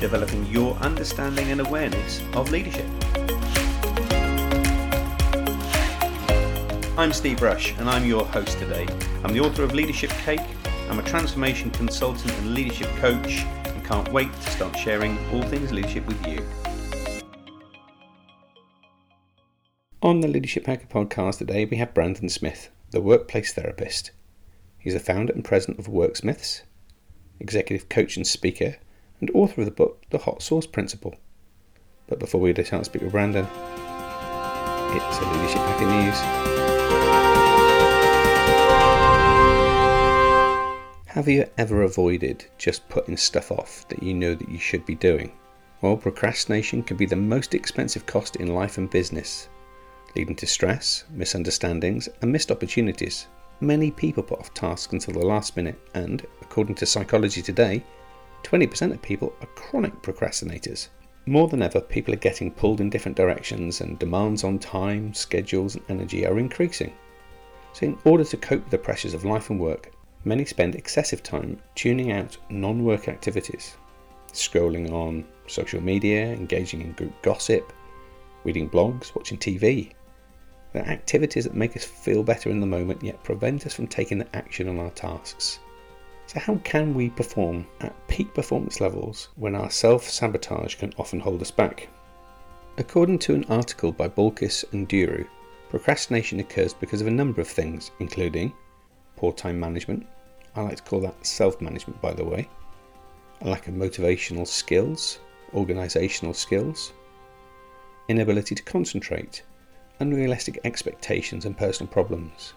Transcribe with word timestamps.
developing 0.00 0.44
your 0.46 0.74
understanding 0.76 1.50
and 1.50 1.60
awareness 1.60 2.22
of 2.34 2.50
leadership. 2.50 2.86
I'm 6.98 7.12
Steve 7.12 7.42
Rush, 7.42 7.76
and 7.78 7.88
I'm 7.88 8.06
your 8.06 8.24
host 8.24 8.58
today. 8.58 8.86
I'm 9.24 9.32
the 9.32 9.40
author 9.40 9.62
of 9.62 9.74
Leadership 9.74 10.10
Cake, 10.24 10.40
I'm 10.88 10.98
a 10.98 11.02
transformation 11.02 11.70
consultant 11.70 12.32
and 12.32 12.54
leadership 12.54 12.88
coach, 12.96 13.42
and 13.64 13.84
can't 13.84 14.10
wait 14.12 14.32
to 14.32 14.50
start 14.50 14.76
sharing 14.78 15.18
all 15.30 15.42
things 15.42 15.72
leadership 15.72 16.06
with 16.06 16.26
you. 16.26 16.46
On 20.02 20.20
the 20.20 20.28
Leadership 20.28 20.66
Hacker 20.66 20.86
podcast 20.86 21.38
today, 21.38 21.64
we 21.64 21.78
have 21.78 21.92
Brandon 21.92 22.28
Smith, 22.28 22.70
the 22.92 23.00
workplace 23.00 23.52
therapist. 23.52 24.12
He's 24.78 24.94
the 24.94 25.00
founder 25.00 25.32
and 25.32 25.44
president 25.44 25.80
of 25.80 25.86
Worksmiths, 25.86 26.62
executive 27.40 27.88
coach 27.88 28.16
and 28.16 28.26
speaker, 28.26 28.76
and 29.20 29.30
author 29.34 29.62
of 29.62 29.66
the 29.66 29.70
book 29.70 30.02
The 30.10 30.18
Hot 30.18 30.42
Sauce 30.42 30.66
Principle. 30.66 31.14
But 32.06 32.18
before 32.18 32.40
we 32.40 32.52
get 32.52 32.66
a 32.66 32.70
chance 32.70 32.88
to 32.88 32.92
speak 32.92 33.02
with 33.02 33.12
Brandon, 33.12 33.46
it's 34.94 35.18
a 35.18 35.32
Leadership 35.32 35.58
Hacker 35.58 35.86
News. 35.86 36.20
Have 41.06 41.28
you 41.28 41.48
ever 41.56 41.82
avoided 41.82 42.44
just 42.58 42.88
putting 42.88 43.16
stuff 43.16 43.50
off 43.50 43.88
that 43.88 44.02
you 44.02 44.12
know 44.12 44.34
that 44.34 44.50
you 44.50 44.58
should 44.58 44.84
be 44.84 44.94
doing? 44.94 45.32
Well, 45.80 45.96
procrastination 45.96 46.82
can 46.82 46.96
be 46.96 47.06
the 47.06 47.16
most 47.16 47.54
expensive 47.54 48.06
cost 48.06 48.36
in 48.36 48.54
life 48.54 48.78
and 48.78 48.90
business, 48.90 49.48
leading 50.14 50.36
to 50.36 50.46
stress, 50.46 51.04
misunderstandings, 51.10 52.08
and 52.20 52.30
missed 52.30 52.50
opportunities. 52.50 53.26
Many 53.60 53.90
people 53.90 54.22
put 54.22 54.38
off 54.38 54.52
tasks 54.52 54.92
until 54.92 55.14
the 55.14 55.26
last 55.26 55.56
minute, 55.56 55.78
and, 55.94 56.26
according 56.42 56.74
to 56.76 56.86
Psychology 56.86 57.40
Today, 57.40 57.82
20% 58.42 58.92
of 58.92 59.02
people 59.02 59.32
are 59.40 59.46
chronic 59.48 60.00
procrastinators. 60.02 60.88
More 61.26 61.48
than 61.48 61.62
ever, 61.62 61.80
people 61.80 62.14
are 62.14 62.18
getting 62.18 62.52
pulled 62.52 62.80
in 62.80 62.90
different 62.90 63.16
directions, 63.16 63.80
and 63.80 63.98
demands 63.98 64.44
on 64.44 64.58
time, 64.58 65.12
schedules, 65.12 65.74
and 65.74 65.84
energy 65.88 66.26
are 66.26 66.38
increasing. 66.38 66.92
So, 67.72 67.86
in 67.86 67.98
order 68.04 68.24
to 68.24 68.36
cope 68.36 68.62
with 68.62 68.70
the 68.70 68.78
pressures 68.78 69.14
of 69.14 69.24
life 69.24 69.50
and 69.50 69.58
work, 69.58 69.92
many 70.24 70.44
spend 70.44 70.74
excessive 70.74 71.22
time 71.22 71.60
tuning 71.74 72.12
out 72.12 72.36
non 72.48 72.84
work 72.84 73.08
activities, 73.08 73.76
scrolling 74.32 74.92
on 74.92 75.24
social 75.46 75.80
media, 75.80 76.32
engaging 76.32 76.80
in 76.80 76.92
group 76.92 77.20
gossip, 77.22 77.72
reading 78.44 78.70
blogs, 78.70 79.14
watching 79.14 79.38
TV, 79.38 79.92
they're 80.76 80.86
activities 80.88 81.44
that 81.44 81.54
make 81.54 81.74
us 81.74 81.84
feel 81.84 82.22
better 82.22 82.50
in 82.50 82.60
the 82.60 82.66
moment 82.66 83.02
yet 83.02 83.22
prevent 83.24 83.64
us 83.64 83.72
from 83.72 83.86
taking 83.86 84.18
the 84.18 84.36
action 84.36 84.68
on 84.68 84.78
our 84.78 84.90
tasks. 84.90 85.58
So, 86.26 86.40
how 86.40 86.56
can 86.64 86.92
we 86.92 87.10
perform 87.10 87.68
at 87.80 87.94
peak 88.08 88.34
performance 88.34 88.80
levels 88.80 89.28
when 89.36 89.54
our 89.54 89.70
self 89.70 90.08
sabotage 90.08 90.74
can 90.74 90.92
often 90.98 91.20
hold 91.20 91.40
us 91.40 91.52
back? 91.52 91.88
According 92.78 93.20
to 93.20 93.34
an 93.34 93.44
article 93.44 93.92
by 93.92 94.08
Balkis 94.08 94.64
and 94.72 94.88
Duru, 94.88 95.28
procrastination 95.70 96.40
occurs 96.40 96.74
because 96.74 97.00
of 97.00 97.06
a 97.06 97.12
number 97.12 97.40
of 97.40 97.46
things, 97.46 97.92
including 98.00 98.52
poor 99.14 99.32
time 99.32 99.60
management, 99.60 100.04
I 100.56 100.62
like 100.62 100.78
to 100.78 100.82
call 100.82 101.00
that 101.02 101.24
self 101.24 101.60
management 101.60 102.02
by 102.02 102.12
the 102.12 102.24
way, 102.24 102.48
a 103.42 103.48
lack 103.48 103.68
of 103.68 103.74
motivational 103.74 104.48
skills, 104.48 105.20
organisational 105.54 106.34
skills, 106.34 106.92
inability 108.08 108.56
to 108.56 108.62
concentrate, 108.64 109.44
unrealistic 110.00 110.58
expectations 110.64 111.44
and 111.44 111.56
personal 111.56 111.92
problems, 111.92 112.54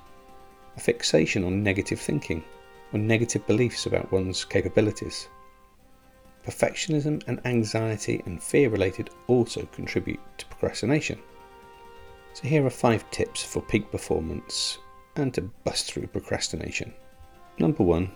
a 0.76 0.80
fixation 0.80 1.44
on 1.44 1.62
negative 1.62 2.00
thinking 2.00 2.44
or 2.94 3.00
negative 3.00 3.46
beliefs 3.48 3.86
about 3.86 4.12
one's 4.12 4.44
capabilities. 4.46 5.30
Perfectionism 6.46 7.24
and 7.28 7.40
anxiety 7.46 8.22
and 8.26 8.42
fear 8.42 8.70
related 8.70 9.10
also 9.28 9.66
contribute 9.68 10.20
to 10.38 10.46
procrastination. 10.48 11.20
So, 12.34 12.48
here 12.48 12.66
are 12.66 12.70
five 12.70 13.10
tips 13.12 13.44
for 13.44 13.62
peak 13.62 13.92
performance 13.92 14.80
and 15.16 15.34
to 15.34 15.42
bust 15.64 15.92
through 15.92 16.08
procrastination. 16.08 16.94
Number 17.58 17.84
one, 17.84 18.12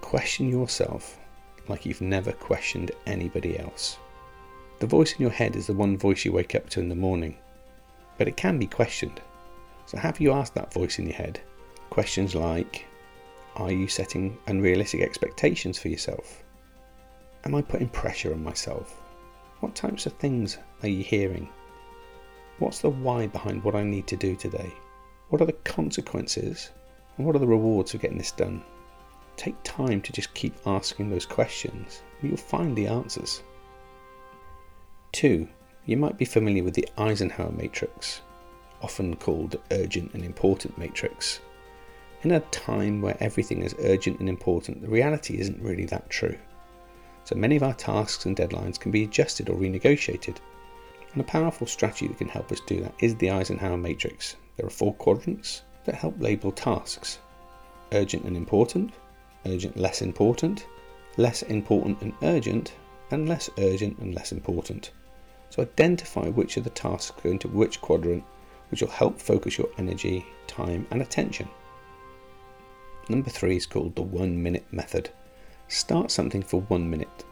question 0.00 0.48
yourself 0.48 1.18
like 1.68 1.84
you've 1.84 2.00
never 2.00 2.32
questioned 2.32 2.92
anybody 3.06 3.58
else. 3.58 3.98
The 4.78 4.86
voice 4.86 5.12
in 5.12 5.22
your 5.22 5.30
head 5.30 5.56
is 5.56 5.66
the 5.66 5.74
one 5.74 5.98
voice 5.98 6.24
you 6.24 6.32
wake 6.32 6.54
up 6.54 6.68
to 6.70 6.80
in 6.80 6.88
the 6.88 6.94
morning 6.94 7.36
but 8.20 8.28
it 8.28 8.36
can 8.36 8.58
be 8.58 8.66
questioned. 8.66 9.18
So, 9.86 9.96
have 9.96 10.20
you 10.20 10.32
asked 10.32 10.54
that 10.54 10.74
voice 10.74 10.98
in 10.98 11.06
your 11.06 11.16
head 11.16 11.40
questions 11.88 12.34
like 12.34 12.84
Are 13.56 13.72
you 13.72 13.88
setting 13.88 14.38
unrealistic 14.46 15.00
expectations 15.00 15.78
for 15.78 15.88
yourself? 15.88 16.44
Am 17.44 17.54
I 17.54 17.62
putting 17.62 17.88
pressure 17.88 18.32
on 18.32 18.44
myself? 18.44 19.00
What 19.60 19.74
types 19.74 20.06
of 20.06 20.12
things 20.14 20.58
are 20.82 20.88
you 20.88 21.02
hearing? 21.02 21.48
What's 22.58 22.80
the 22.80 22.90
why 22.90 23.26
behind 23.26 23.64
what 23.64 23.74
I 23.74 23.82
need 23.82 24.06
to 24.06 24.16
do 24.16 24.36
today? 24.36 24.72
What 25.28 25.42
are 25.42 25.46
the 25.46 25.52
consequences? 25.52 26.70
And 27.16 27.26
what 27.26 27.34
are 27.36 27.40
the 27.40 27.46
rewards 27.46 27.92
for 27.92 27.98
getting 27.98 28.18
this 28.18 28.32
done? 28.32 28.62
Take 29.36 29.62
time 29.64 30.00
to 30.02 30.12
just 30.12 30.32
keep 30.34 30.54
asking 30.66 31.10
those 31.10 31.26
questions, 31.26 32.02
and 32.20 32.30
you'll 32.30 32.36
find 32.36 32.76
the 32.76 32.86
answers. 32.86 33.42
2. 35.12 35.48
You 35.86 35.96
might 35.96 36.18
be 36.18 36.24
familiar 36.24 36.62
with 36.62 36.74
the 36.74 36.88
Eisenhower 36.98 37.50
matrix, 37.52 38.20
often 38.80 39.16
called 39.16 39.60
urgent 39.70 40.14
and 40.14 40.24
important 40.24 40.78
matrix. 40.78 41.40
In 42.22 42.32
a 42.32 42.40
time 42.40 43.00
where 43.00 43.16
everything 43.18 43.62
is 43.62 43.74
urgent 43.78 44.20
and 44.20 44.28
important, 44.28 44.82
the 44.82 44.88
reality 44.88 45.40
isn't 45.40 45.62
really 45.62 45.86
that 45.86 46.10
true. 46.10 46.36
So 47.24 47.34
many 47.34 47.56
of 47.56 47.62
our 47.62 47.72
tasks 47.72 48.26
and 48.26 48.36
deadlines 48.36 48.78
can 48.78 48.90
be 48.90 49.04
adjusted 49.04 49.48
or 49.48 49.56
renegotiated. 49.56 50.36
And 51.12 51.20
a 51.22 51.24
powerful 51.24 51.66
strategy 51.66 52.08
that 52.08 52.18
can 52.18 52.28
help 52.28 52.52
us 52.52 52.60
do 52.60 52.82
that 52.82 52.92
is 52.98 53.14
the 53.16 53.30
Eisenhower 53.30 53.78
matrix. 53.78 54.36
There 54.56 54.66
are 54.66 54.70
four 54.70 54.92
quadrants 54.94 55.62
that 55.84 55.94
help 55.94 56.20
label 56.20 56.52
tasks 56.52 57.20
urgent 57.92 58.24
and 58.24 58.36
important, 58.36 58.92
urgent 59.46 59.78
less 59.78 60.02
important, 60.02 60.66
less 61.16 61.42
important 61.42 62.02
and 62.02 62.12
urgent, 62.22 62.74
and 63.10 63.30
less 63.30 63.48
urgent 63.58 63.98
and 63.98 64.14
less 64.14 64.30
important. 64.30 64.90
So 65.48 65.62
identify 65.62 66.28
which 66.28 66.58
of 66.58 66.64
the 66.64 66.70
tasks 66.70 67.18
go 67.22 67.30
into 67.30 67.48
which 67.48 67.80
quadrant, 67.80 68.24
which 68.70 68.82
will 68.82 68.90
help 68.90 69.18
focus 69.18 69.56
your 69.56 69.70
energy, 69.78 70.26
time, 70.46 70.86
and 70.90 71.00
attention. 71.00 71.48
Number 73.10 73.28
three 73.28 73.56
is 73.56 73.66
called 73.66 73.96
the 73.96 74.02
one 74.02 74.40
minute 74.40 74.66
method. 74.70 75.10
Start 75.66 76.12
something 76.12 76.44
for 76.44 76.60
one 76.60 76.88
minute. 76.88 77.24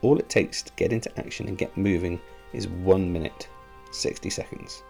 All 0.00 0.18
it 0.18 0.30
takes 0.30 0.62
to 0.62 0.72
get 0.76 0.94
into 0.94 1.12
action 1.20 1.46
and 1.46 1.58
get 1.58 1.76
moving 1.76 2.18
is 2.54 2.68
one 2.68 3.12
minute, 3.12 3.46
60 3.92 4.30
seconds. 4.30 4.82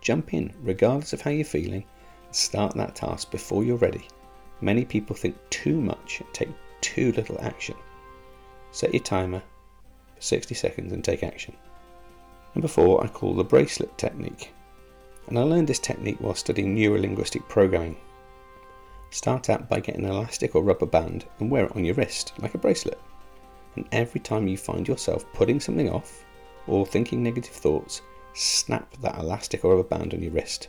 Jump 0.00 0.32
in, 0.32 0.54
regardless 0.62 1.12
of 1.12 1.20
how 1.20 1.32
you're 1.32 1.44
feeling, 1.44 1.84
and 2.24 2.34
start 2.34 2.74
that 2.76 2.94
task 2.94 3.30
before 3.30 3.62
you're 3.62 3.76
ready. 3.76 4.08
Many 4.62 4.86
people 4.86 5.14
think 5.14 5.36
too 5.50 5.78
much 5.78 6.20
and 6.20 6.32
take 6.32 6.48
too 6.80 7.12
little 7.12 7.38
action. 7.42 7.76
Set 8.72 8.94
your 8.94 9.02
timer 9.02 9.42
for 10.14 10.22
60 10.22 10.54
seconds 10.54 10.94
and 10.94 11.04
take 11.04 11.22
action. 11.22 11.54
Number 12.54 12.68
four, 12.68 13.04
I 13.04 13.08
call 13.08 13.34
the 13.34 13.44
bracelet 13.44 13.98
technique. 13.98 14.54
And 15.26 15.38
I 15.38 15.42
learned 15.42 15.68
this 15.68 15.78
technique 15.78 16.22
while 16.22 16.34
studying 16.34 16.74
neurolinguistic 16.74 17.46
programming. 17.50 17.98
Start 19.14 19.48
out 19.48 19.68
by 19.68 19.78
getting 19.78 20.04
an 20.04 20.10
elastic 20.10 20.56
or 20.56 20.64
rubber 20.64 20.86
band 20.86 21.24
and 21.38 21.48
wear 21.48 21.66
it 21.66 21.76
on 21.76 21.84
your 21.84 21.94
wrist, 21.94 22.32
like 22.40 22.56
a 22.56 22.58
bracelet. 22.58 22.98
And 23.76 23.86
every 23.92 24.20
time 24.20 24.48
you 24.48 24.56
find 24.56 24.88
yourself 24.88 25.24
putting 25.32 25.60
something 25.60 25.88
off 25.88 26.24
or 26.66 26.84
thinking 26.84 27.22
negative 27.22 27.52
thoughts, 27.52 28.02
snap 28.32 28.96
that 29.02 29.16
elastic 29.16 29.64
or 29.64 29.76
rubber 29.76 29.88
band 29.88 30.14
on 30.14 30.20
your 30.20 30.32
wrist. 30.32 30.66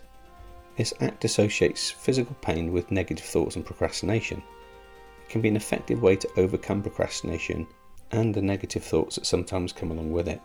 This 0.77 0.93
act 1.01 1.25
associates 1.25 1.89
physical 1.89 2.35
pain 2.41 2.71
with 2.71 2.91
negative 2.91 3.25
thoughts 3.25 3.55
and 3.55 3.65
procrastination. 3.65 4.43
It 5.23 5.29
can 5.29 5.41
be 5.41 5.49
an 5.49 5.55
effective 5.55 6.03
way 6.03 6.15
to 6.15 6.29
overcome 6.37 6.83
procrastination 6.83 7.65
and 8.11 8.31
the 8.31 8.43
negative 8.43 8.83
thoughts 8.83 9.15
that 9.15 9.25
sometimes 9.25 9.73
come 9.73 9.89
along 9.89 10.11
with 10.11 10.27
it. 10.27 10.39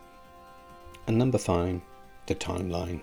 And 1.07 1.19
number 1.19 1.37
five, 1.37 1.83
the 2.25 2.35
timeline. 2.35 3.03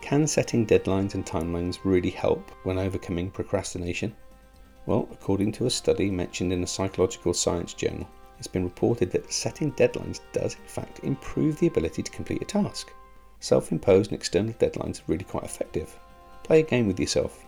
Can 0.00 0.26
setting 0.26 0.66
deadlines 0.66 1.12
and 1.12 1.26
timelines 1.26 1.80
really 1.84 2.08
help 2.08 2.50
when 2.62 2.78
overcoming 2.78 3.30
procrastination? 3.30 4.16
Well, 4.86 5.08
according 5.12 5.52
to 5.52 5.66
a 5.66 5.70
study 5.70 6.10
mentioned 6.10 6.52
in 6.52 6.62
a 6.62 6.66
psychological 6.66 7.34
science 7.34 7.74
journal, 7.74 8.08
it's 8.38 8.46
been 8.46 8.64
reported 8.64 9.10
that 9.10 9.30
setting 9.30 9.72
deadlines 9.72 10.20
does, 10.32 10.54
in 10.54 10.66
fact, 10.66 11.00
improve 11.04 11.58
the 11.58 11.66
ability 11.66 12.02
to 12.02 12.10
complete 12.10 12.40
a 12.40 12.46
task. 12.46 12.90
Self 13.40 13.70
imposed 13.70 14.10
and 14.10 14.18
external 14.18 14.54
deadlines 14.54 15.00
are 15.00 15.04
really 15.08 15.24
quite 15.24 15.44
effective. 15.44 15.98
Play 16.42 16.60
a 16.60 16.62
game 16.62 16.86
with 16.86 16.98
yourself. 16.98 17.44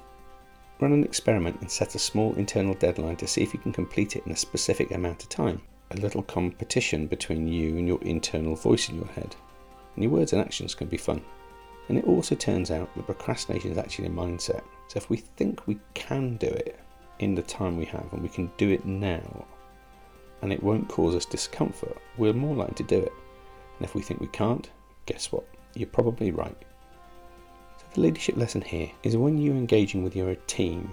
Run 0.79 0.93
an 0.93 1.05
experiment 1.05 1.61
and 1.62 1.70
set 1.70 1.94
a 1.94 1.99
small 1.99 2.34
internal 2.34 2.75
deadline 2.75 3.17
to 3.17 3.26
see 3.26 3.43
if 3.43 3.55
you 3.55 3.61
can 3.61 3.73
complete 3.73 4.14
it 4.17 4.26
in 4.26 4.32
a 4.32 4.37
specific 4.37 4.90
amount 4.90 5.23
of 5.23 5.31
time. 5.31 5.62
A 5.93 5.96
little 5.96 6.23
competition 6.23 7.06
between 7.06 7.49
you 7.49 7.79
and 7.79 7.88
your 7.88 8.02
internal 8.02 8.56
voice 8.56 8.90
in 8.90 8.96
your 8.96 9.08
head. 9.08 9.34
And 9.94 10.05
your 10.05 10.12
words 10.12 10.34
and 10.34 10.43
actions 10.43 10.75
can 10.75 10.88
be 10.88 10.99
fun. 10.99 11.23
And 11.88 11.96
it 11.96 12.05
also 12.05 12.34
turns 12.34 12.70
out 12.70 12.94
that 12.94 13.06
procrastination 13.06 13.73
is 13.73 13.79
actually 13.79 14.08
a 14.08 14.11
mindset. 14.11 14.62
So 14.88 14.99
if 14.99 15.08
we 15.08 15.17
think 15.17 15.67
we 15.67 15.79
can 15.94 16.37
do 16.37 16.49
it 16.49 16.79
in 17.22 17.36
the 17.36 17.42
time 17.42 17.76
we 17.76 17.84
have 17.84 18.12
and 18.12 18.20
we 18.20 18.28
can 18.28 18.50
do 18.56 18.70
it 18.70 18.84
now, 18.84 19.46
and 20.42 20.52
it 20.52 20.62
won't 20.62 20.88
cause 20.88 21.14
us 21.14 21.24
discomfort, 21.24 21.96
we're 22.19 22.32
more 22.32 22.56
likely 22.56 22.74
to 22.74 22.82
do 22.82 22.98
it. 22.98 23.12
And 23.78 23.84
if 23.84 23.94
we 23.94 24.02
think 24.02 24.20
we 24.20 24.26
can't, 24.26 24.69
guess 25.06 25.30
what? 25.30 25.46
You're 25.74 25.88
probably 25.88 26.32
right. 26.32 26.56
So 27.78 27.84
the 27.94 28.00
leadership 28.00 28.36
lesson 28.36 28.60
here 28.60 28.90
is 29.04 29.16
when 29.16 29.38
you're 29.38 29.54
engaging 29.54 30.02
with 30.02 30.16
your 30.16 30.34
team 30.46 30.92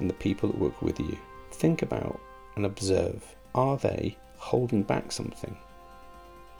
and 0.00 0.10
the 0.10 0.14
people 0.14 0.48
that 0.48 0.58
work 0.58 0.82
with 0.82 0.98
you, 0.98 1.16
think 1.52 1.82
about 1.82 2.18
and 2.56 2.66
observe 2.66 3.24
are 3.54 3.76
they 3.76 4.16
holding 4.38 4.82
back 4.82 5.12
something? 5.12 5.56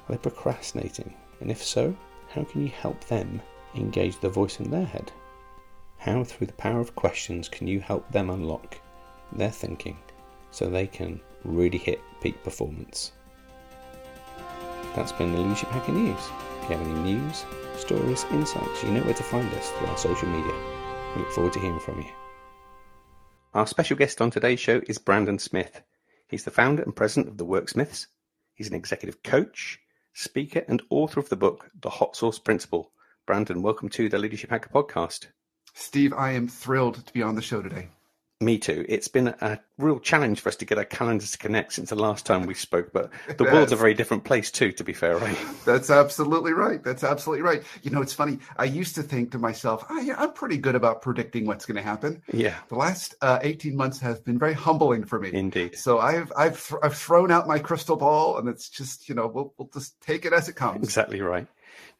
Are 0.08 0.12
they 0.12 0.18
procrastinating? 0.18 1.14
And 1.40 1.50
if 1.50 1.62
so, 1.64 1.96
how 2.28 2.44
can 2.44 2.62
you 2.62 2.68
help 2.68 3.02
them 3.04 3.42
engage 3.74 4.20
the 4.20 4.28
voice 4.28 4.60
in 4.60 4.70
their 4.70 4.86
head? 4.86 5.10
How, 5.98 6.22
through 6.22 6.46
the 6.46 6.52
power 6.52 6.78
of 6.78 6.94
questions, 6.94 7.48
can 7.48 7.66
you 7.66 7.80
help 7.80 8.10
them 8.12 8.30
unlock 8.30 8.78
their 9.34 9.50
thinking 9.50 9.98
so 10.50 10.68
they 10.68 10.86
can 10.86 11.20
really 11.44 11.78
hit 11.78 12.00
peak 12.20 12.42
performance? 12.42 13.12
That's 14.94 15.12
been 15.12 15.32
the 15.32 15.40
Leadership 15.40 15.70
Hacker 15.70 15.92
News. 15.92 16.30
If 16.62 16.70
you 16.70 16.76
have 16.76 16.86
any 16.86 17.00
news, 17.00 17.44
stories, 17.76 18.24
insights, 18.30 18.82
you 18.82 18.90
know 18.90 19.02
where 19.02 19.14
to 19.14 19.22
find 19.22 19.52
us 19.54 19.70
through 19.70 19.88
our 19.88 19.98
social 19.98 20.28
media. 20.28 20.54
We 21.14 21.22
look 21.22 21.32
forward 21.32 21.52
to 21.54 21.60
hearing 21.60 21.80
from 21.80 22.00
you. 22.00 22.10
Our 23.54 23.66
special 23.66 23.96
guest 23.96 24.20
on 24.20 24.30
today's 24.30 24.60
show 24.60 24.80
is 24.86 24.98
Brandon 24.98 25.38
Smith. 25.38 25.82
He's 26.28 26.44
the 26.44 26.50
founder 26.50 26.82
and 26.82 26.94
president 26.94 27.28
of 27.28 27.36
the 27.36 27.46
Worksmiths. 27.46 28.06
He's 28.54 28.68
an 28.68 28.74
executive 28.74 29.22
coach, 29.22 29.78
speaker, 30.12 30.64
and 30.68 30.82
author 30.90 31.20
of 31.20 31.28
the 31.28 31.36
book, 31.36 31.70
The 31.80 31.90
Hot 31.90 32.16
Sauce 32.16 32.38
Principle. 32.38 32.92
Brandon, 33.26 33.62
welcome 33.62 33.88
to 33.90 34.08
the 34.08 34.18
Leadership 34.18 34.50
Hacker 34.50 34.70
podcast. 34.70 35.26
Steve, 35.72 36.12
I 36.12 36.32
am 36.32 36.46
thrilled 36.46 37.04
to 37.06 37.12
be 37.12 37.22
on 37.22 37.34
the 37.34 37.42
show 37.42 37.62
today. 37.62 37.88
Me 38.40 38.58
too. 38.58 38.84
It's 38.88 39.06
been 39.06 39.28
a 39.28 39.60
real 39.78 40.00
challenge 40.00 40.40
for 40.40 40.48
us 40.48 40.56
to 40.56 40.64
get 40.64 40.76
our 40.76 40.84
calendars 40.84 41.30
to 41.32 41.38
connect 41.38 41.72
since 41.72 41.90
the 41.90 41.96
last 41.96 42.26
time 42.26 42.46
we 42.46 42.54
spoke, 42.54 42.92
but 42.92 43.10
the 43.38 43.44
world's 43.52 43.72
a 43.72 43.76
very 43.76 43.94
different 43.94 44.24
place 44.24 44.50
too, 44.50 44.72
to 44.72 44.84
be 44.84 44.92
fair, 44.92 45.16
right? 45.16 45.38
That's 45.64 45.88
absolutely 45.88 46.52
right. 46.52 46.82
That's 46.82 47.04
absolutely 47.04 47.42
right. 47.42 47.62
You 47.82 47.92
know, 47.92 48.02
it's 48.02 48.12
funny. 48.12 48.40
I 48.56 48.64
used 48.64 48.96
to 48.96 49.02
think 49.02 49.30
to 49.32 49.38
myself, 49.38 49.84
oh, 49.88 50.00
yeah, 50.00 50.16
I'm 50.18 50.32
pretty 50.32 50.58
good 50.58 50.74
about 50.74 51.00
predicting 51.00 51.46
what's 51.46 51.64
going 51.64 51.76
to 51.76 51.82
happen. 51.82 52.22
Yeah. 52.32 52.56
The 52.68 52.74
last 52.74 53.14
uh, 53.22 53.38
18 53.40 53.76
months 53.76 54.00
have 54.00 54.24
been 54.24 54.38
very 54.38 54.54
humbling 54.54 55.04
for 55.04 55.20
me. 55.20 55.30
Indeed. 55.32 55.76
So 55.76 56.00
I've 56.00 56.32
I've 56.36 56.68
th- 56.68 56.80
I've 56.82 56.96
thrown 56.96 57.30
out 57.30 57.46
my 57.46 57.58
crystal 57.58 57.96
ball, 57.96 58.38
and 58.38 58.48
it's 58.48 58.68
just 58.68 59.08
you 59.08 59.14
know 59.14 59.26
we'll 59.26 59.54
we'll 59.56 59.70
just 59.72 60.00
take 60.00 60.26
it 60.26 60.32
as 60.32 60.48
it 60.48 60.56
comes. 60.56 60.84
Exactly 60.84 61.20
right. 61.20 61.46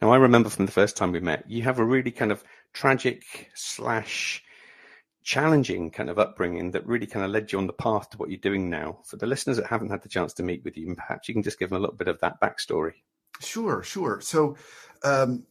Now 0.03 0.11
I 0.11 0.17
remember 0.17 0.51
from 0.51 0.67
the 0.67 0.73
first 0.73 0.97
time 0.97 1.13
we 1.13 1.21
met, 1.21 1.49
you 1.49 1.63
have 1.63 1.79
a 1.79 1.85
really 1.85 2.11
kind 2.11 2.33
of 2.33 2.45
tragic 2.73 3.51
slash 3.55 4.44
challenging 5.25 5.91
kind 5.91 6.11
of 6.11 6.19
upbringing 6.19 6.71
that 6.71 6.87
really 6.87 7.07
kind 7.07 7.25
of 7.25 7.31
led 7.31 7.51
you 7.51 7.59
on 7.59 7.67
the 7.67 7.73
path 7.73 8.11
to 8.11 8.19
what 8.19 8.29
you're 8.29 8.39
doing 8.39 8.69
now. 8.69 8.99
For 9.05 9.17
the 9.17 9.27
listeners 9.27 9.57
that 9.57 9.67
haven't 9.67 9.91
had 9.91 10.03
the 10.03 10.09
chance 10.09 10.35
to 10.35 10.43
meet 10.43 10.63
with 10.65 10.77
you, 10.77 10.95
perhaps 10.95 11.29
you 11.29 11.35
can 11.35 11.43
just 11.43 11.59
give 11.59 11.71
them 11.71 11.79
a 11.79 11.81
little 11.81 11.97
bit 11.97 12.09
of 12.09 12.21
that 12.21 12.41
backstory. 12.41 12.93
Sure, 13.41 13.83
sure. 13.83 14.21
So, 14.21 14.57
um, 15.03 15.45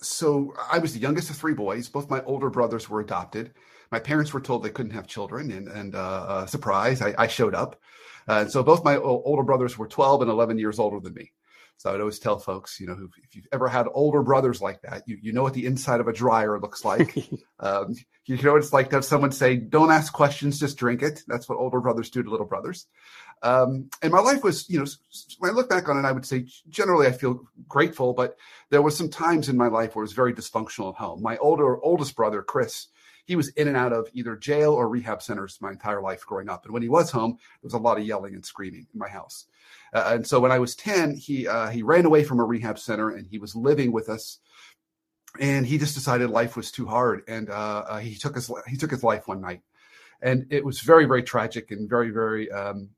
so 0.00 0.54
I 0.70 0.78
was 0.78 0.94
the 0.94 1.00
youngest 1.00 1.28
of 1.28 1.36
three 1.36 1.54
boys. 1.54 1.88
Both 1.88 2.08
my 2.08 2.22
older 2.22 2.48
brothers 2.50 2.88
were 2.88 3.00
adopted. 3.00 3.52
My 3.90 3.98
parents 3.98 4.32
were 4.32 4.40
told 4.40 4.62
they 4.62 4.70
couldn't 4.70 4.92
have 4.92 5.06
children, 5.06 5.50
and, 5.50 5.68
and 5.68 5.94
uh, 5.94 5.98
uh, 5.98 6.46
surprise, 6.46 7.02
I, 7.02 7.14
I, 7.18 7.26
showed 7.26 7.54
up. 7.54 7.80
Uh, 8.26 8.46
so 8.46 8.62
both 8.62 8.84
my 8.84 8.96
older 8.96 9.44
brothers 9.44 9.78
were 9.78 9.86
12 9.86 10.22
and 10.22 10.30
11 10.30 10.58
years 10.58 10.78
older 10.78 10.98
than 10.98 11.14
me. 11.14 11.32
So 11.78 11.90
I 11.90 11.92
would 11.92 12.00
always 12.00 12.18
tell 12.18 12.38
folks, 12.38 12.80
you 12.80 12.86
know, 12.86 13.08
if 13.22 13.36
you've 13.36 13.46
ever 13.52 13.68
had 13.68 13.86
older 13.92 14.22
brothers 14.22 14.62
like 14.62 14.80
that, 14.82 15.02
you, 15.06 15.18
you 15.20 15.32
know 15.32 15.42
what 15.42 15.54
the 15.54 15.66
inside 15.66 16.00
of 16.00 16.08
a 16.08 16.12
dryer 16.12 16.58
looks 16.58 16.84
like. 16.84 17.14
um, 17.60 17.94
you 18.24 18.36
know 18.42 18.52
what 18.52 18.62
it's 18.62 18.72
like 18.72 18.90
to 18.90 18.96
have 18.96 19.04
someone 19.04 19.30
say, 19.30 19.56
don't 19.56 19.90
ask 19.90 20.12
questions, 20.12 20.58
just 20.58 20.78
drink 20.78 21.02
it. 21.02 21.22
That's 21.28 21.48
what 21.48 21.58
older 21.58 21.80
brothers 21.80 22.10
do 22.10 22.22
to 22.22 22.30
little 22.30 22.46
brothers. 22.46 22.86
Um, 23.42 23.90
and 24.02 24.12
my 24.12 24.20
life 24.20 24.42
was, 24.42 24.68
you 24.70 24.78
know, 24.78 24.86
when 25.38 25.50
I 25.50 25.54
look 25.54 25.68
back 25.68 25.88
on 25.88 25.98
it, 25.98 26.08
I 26.08 26.12
would 26.12 26.24
say 26.24 26.46
generally 26.68 27.06
I 27.06 27.12
feel 27.12 27.46
grateful, 27.68 28.14
but 28.14 28.36
there 28.70 28.82
was 28.82 28.96
some 28.96 29.10
times 29.10 29.48
in 29.48 29.56
my 29.56 29.68
life 29.68 29.94
where 29.94 30.02
it 30.02 30.06
was 30.08 30.12
very 30.14 30.32
dysfunctional 30.32 30.94
at 30.94 30.98
home. 30.98 31.22
My 31.22 31.36
older, 31.36 31.78
oldest 31.82 32.16
brother, 32.16 32.42
Chris, 32.42 32.88
he 33.26 33.36
was 33.36 33.48
in 33.50 33.68
and 33.68 33.76
out 33.76 33.92
of 33.92 34.08
either 34.12 34.36
jail 34.36 34.72
or 34.72 34.88
rehab 34.88 35.20
centers 35.20 35.58
my 35.60 35.72
entire 35.72 36.00
life 36.00 36.24
growing 36.24 36.48
up. 36.48 36.64
And 36.64 36.72
when 36.72 36.82
he 36.82 36.88
was 36.88 37.10
home, 37.10 37.32
there 37.32 37.66
was 37.66 37.74
a 37.74 37.78
lot 37.78 37.98
of 37.98 38.06
yelling 38.06 38.34
and 38.34 38.44
screaming 38.44 38.86
in 38.92 38.98
my 38.98 39.08
house. 39.08 39.46
Uh, 39.92 40.12
and 40.14 40.26
so 40.26 40.40
when 40.40 40.52
I 40.52 40.58
was 40.58 40.76
10, 40.76 41.16
he, 41.16 41.46
uh, 41.46 41.68
he 41.68 41.82
ran 41.82 42.06
away 42.06 42.24
from 42.24 42.40
a 42.40 42.44
rehab 42.44 42.78
center 42.78 43.10
and 43.10 43.26
he 43.26 43.38
was 43.38 43.56
living 43.56 43.92
with 43.92 44.08
us. 44.08 44.38
And 45.40 45.66
he 45.66 45.76
just 45.76 45.94
decided 45.94 46.30
life 46.30 46.56
was 46.56 46.70
too 46.70 46.86
hard. 46.86 47.22
And 47.28 47.50
uh, 47.50 47.84
uh 47.88 47.98
he 47.98 48.14
took 48.14 48.36
his, 48.36 48.50
he 48.68 48.76
took 48.76 48.90
his 48.90 49.02
life 49.02 49.28
one 49.28 49.40
night. 49.40 49.60
And 50.22 50.46
it 50.50 50.64
was 50.64 50.80
very, 50.80 51.04
very 51.04 51.22
tragic 51.22 51.70
and 51.72 51.90
very, 51.90 52.10
very 52.10 52.50
um, 52.50 52.90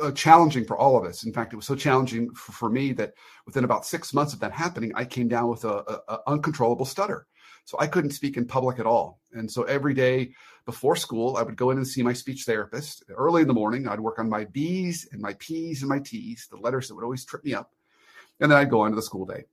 uh, 0.00 0.12
challenging 0.12 0.64
for 0.64 0.76
all 0.76 0.96
of 0.96 1.04
us. 1.04 1.24
In 1.24 1.32
fact, 1.32 1.52
it 1.52 1.56
was 1.56 1.66
so 1.66 1.74
challenging 1.74 2.30
for, 2.32 2.52
for, 2.52 2.70
me 2.70 2.92
that 2.92 3.14
within 3.46 3.64
about 3.64 3.86
six 3.86 4.12
months 4.12 4.32
of 4.32 4.40
that 4.40 4.52
happening, 4.52 4.92
I 4.94 5.04
came 5.04 5.28
down 5.28 5.48
with 5.48 5.64
a, 5.64 5.68
a, 5.68 6.00
a, 6.08 6.18
uncontrollable 6.26 6.84
stutter. 6.84 7.26
So 7.66 7.76
I 7.80 7.88
couldn't 7.88 8.12
speak 8.12 8.36
in 8.36 8.46
public 8.46 8.78
at 8.78 8.86
all. 8.86 9.18
And 9.32 9.50
so 9.50 9.64
every 9.64 9.92
day 9.92 10.30
before 10.64 10.94
school, 10.94 11.36
I 11.36 11.42
would 11.42 11.56
go 11.56 11.70
in 11.70 11.78
and 11.78 11.86
see 11.86 12.00
my 12.00 12.12
speech 12.12 12.44
therapist. 12.44 13.02
Early 13.10 13.42
in 13.42 13.48
the 13.48 13.54
morning, 13.54 13.88
I'd 13.88 14.00
work 14.00 14.20
on 14.20 14.30
my 14.30 14.44
B's 14.44 15.08
and 15.10 15.20
my 15.20 15.34
P's 15.34 15.82
and 15.82 15.88
my 15.88 15.98
T's, 15.98 16.46
the 16.48 16.56
letters 16.56 16.86
that 16.86 16.94
would 16.94 17.02
always 17.02 17.24
trip 17.24 17.44
me 17.44 17.54
up. 17.54 17.72
And 18.40 18.50
then 18.50 18.58
I'd 18.58 18.70
go 18.70 18.82
on 18.82 18.90
to 18.90 18.96
the 18.96 19.02
school 19.02 19.26
day. 19.26 19.44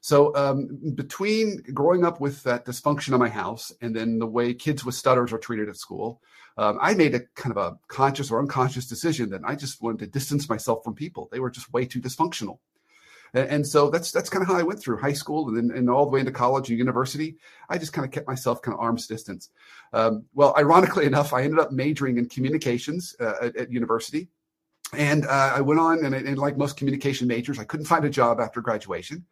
So 0.00 0.34
um, 0.34 0.94
between 0.96 1.62
growing 1.72 2.04
up 2.04 2.20
with 2.20 2.42
that 2.42 2.66
dysfunction 2.66 3.12
in 3.12 3.20
my 3.20 3.28
house 3.28 3.70
and 3.80 3.94
then 3.94 4.18
the 4.18 4.26
way 4.26 4.52
kids 4.52 4.84
with 4.84 4.96
stutters 4.96 5.32
are 5.32 5.38
treated 5.38 5.68
at 5.68 5.76
school, 5.76 6.20
um, 6.56 6.76
I 6.80 6.94
made 6.94 7.14
a 7.14 7.20
kind 7.36 7.56
of 7.56 7.58
a 7.58 7.78
conscious 7.86 8.32
or 8.32 8.40
unconscious 8.40 8.86
decision 8.86 9.30
that 9.30 9.42
I 9.44 9.54
just 9.54 9.80
wanted 9.80 10.00
to 10.00 10.06
distance 10.08 10.48
myself 10.48 10.82
from 10.82 10.94
people. 10.94 11.28
They 11.30 11.38
were 11.38 11.50
just 11.50 11.72
way 11.72 11.84
too 11.86 12.00
dysfunctional. 12.00 12.58
And, 13.32 13.66
so 13.66 13.90
that's 13.90 14.10
that's 14.10 14.28
kind 14.28 14.42
of 14.42 14.48
how 14.48 14.58
I 14.58 14.62
went 14.62 14.80
through 14.80 14.98
high 14.98 15.12
school 15.12 15.48
and 15.48 15.56
then 15.56 15.76
and 15.76 15.88
all 15.88 16.04
the 16.04 16.10
way 16.10 16.20
into 16.20 16.32
college 16.32 16.68
and 16.68 16.78
university. 16.78 17.36
I 17.68 17.78
just 17.78 17.92
kind 17.92 18.04
of 18.04 18.10
kept 18.10 18.26
myself 18.26 18.60
kind 18.62 18.74
of 18.74 18.80
arm's 18.80 19.06
distance. 19.06 19.50
Um, 19.92 20.24
well, 20.34 20.54
ironically 20.56 21.06
enough, 21.12 21.32
I 21.32 21.42
ended 21.42 21.60
up 21.60 21.72
majoring 21.72 22.18
in 22.18 22.28
communications 22.28 23.14
uh, 23.20 23.34
at, 23.42 23.56
at, 23.56 23.72
university. 23.72 24.28
And 24.92 25.24
uh, 25.24 25.52
I 25.54 25.60
went 25.60 25.78
on, 25.78 26.04
and, 26.04 26.14
and, 26.14 26.36
like 26.36 26.56
most 26.56 26.76
communication 26.76 27.28
majors, 27.28 27.60
I 27.60 27.64
couldn't 27.64 27.86
find 27.86 28.04
a 28.04 28.10
job 28.10 28.40
after 28.40 28.60
graduation. 28.60 29.24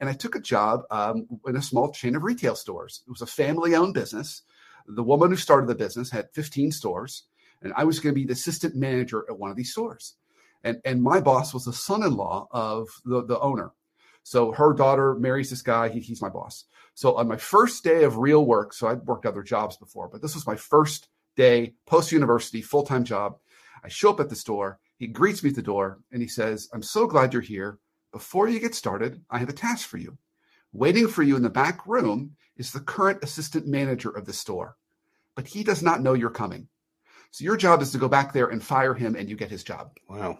And 0.00 0.08
I 0.08 0.14
took 0.14 0.34
a 0.34 0.40
job 0.40 0.84
um, 0.90 1.26
in 1.46 1.56
a 1.56 1.62
small 1.62 1.92
chain 1.92 2.16
of 2.16 2.22
retail 2.22 2.56
stores. 2.56 3.02
It 3.06 3.10
was 3.10 3.20
a 3.20 3.26
family 3.26 3.74
owned 3.74 3.92
business. 3.92 4.42
The 4.86 5.02
woman 5.02 5.28
who 5.28 5.36
started 5.36 5.68
the 5.68 5.74
business 5.74 6.10
had 6.10 6.30
15 6.32 6.72
stores, 6.72 7.24
and 7.60 7.74
I 7.76 7.84
was 7.84 8.00
going 8.00 8.14
to 8.14 8.18
be 8.18 8.26
the 8.26 8.32
assistant 8.32 8.74
manager 8.74 9.26
at 9.28 9.38
one 9.38 9.50
of 9.50 9.56
these 9.58 9.72
stores 9.72 10.14
and 10.64 10.80
and 10.84 11.02
my 11.02 11.20
boss 11.20 11.54
was 11.54 11.66
the 11.66 11.72
son-in-law 11.72 12.48
of 12.50 12.88
the 13.04 13.24
the 13.24 13.38
owner. 13.40 13.72
So 14.24 14.52
her 14.52 14.72
daughter 14.72 15.14
marries 15.14 15.50
this 15.50 15.62
guy. 15.62 15.90
He, 15.90 16.00
he's 16.00 16.22
my 16.22 16.30
boss. 16.30 16.64
So 16.94 17.16
on 17.16 17.28
my 17.28 17.36
first 17.36 17.84
day 17.84 18.04
of 18.04 18.16
real 18.16 18.46
work, 18.46 18.72
so 18.72 18.88
I'd 18.88 19.02
worked 19.02 19.26
other 19.26 19.42
jobs 19.42 19.76
before, 19.76 20.08
but 20.08 20.22
this 20.22 20.34
was 20.34 20.46
my 20.46 20.56
first 20.56 21.08
day 21.36 21.74
post 21.86 22.10
university 22.10 22.62
full 22.62 22.84
time 22.84 23.04
job. 23.04 23.36
I 23.84 23.88
show 23.88 24.10
up 24.10 24.20
at 24.20 24.30
the 24.30 24.36
store. 24.36 24.78
He 24.96 25.08
greets 25.08 25.42
me 25.42 25.50
at 25.50 25.56
the 25.56 25.62
door 25.62 26.00
and 26.10 26.22
he 26.22 26.28
says, 26.28 26.68
"I'm 26.72 26.82
so 26.82 27.06
glad 27.06 27.32
you're 27.32 27.42
here. 27.42 27.78
Before 28.12 28.48
you 28.48 28.60
get 28.60 28.74
started, 28.74 29.22
I 29.28 29.38
have 29.38 29.48
a 29.48 29.52
task 29.52 29.88
for 29.88 29.98
you. 29.98 30.16
Waiting 30.72 31.08
for 31.08 31.22
you 31.22 31.36
in 31.36 31.42
the 31.42 31.50
back 31.50 31.86
room 31.86 32.36
is 32.56 32.72
the 32.72 32.80
current 32.80 33.22
assistant 33.22 33.66
manager 33.66 34.10
of 34.10 34.24
the 34.24 34.32
store, 34.32 34.76
but 35.34 35.48
he 35.48 35.64
does 35.64 35.82
not 35.82 36.00
know 36.00 36.14
you're 36.14 36.30
coming. 36.30 36.68
So 37.32 37.44
your 37.44 37.56
job 37.56 37.82
is 37.82 37.90
to 37.90 37.98
go 37.98 38.08
back 38.08 38.32
there 38.32 38.46
and 38.46 38.62
fire 38.62 38.94
him, 38.94 39.16
and 39.16 39.28
you 39.28 39.36
get 39.36 39.50
his 39.50 39.64
job." 39.64 39.90
Wow. 40.08 40.38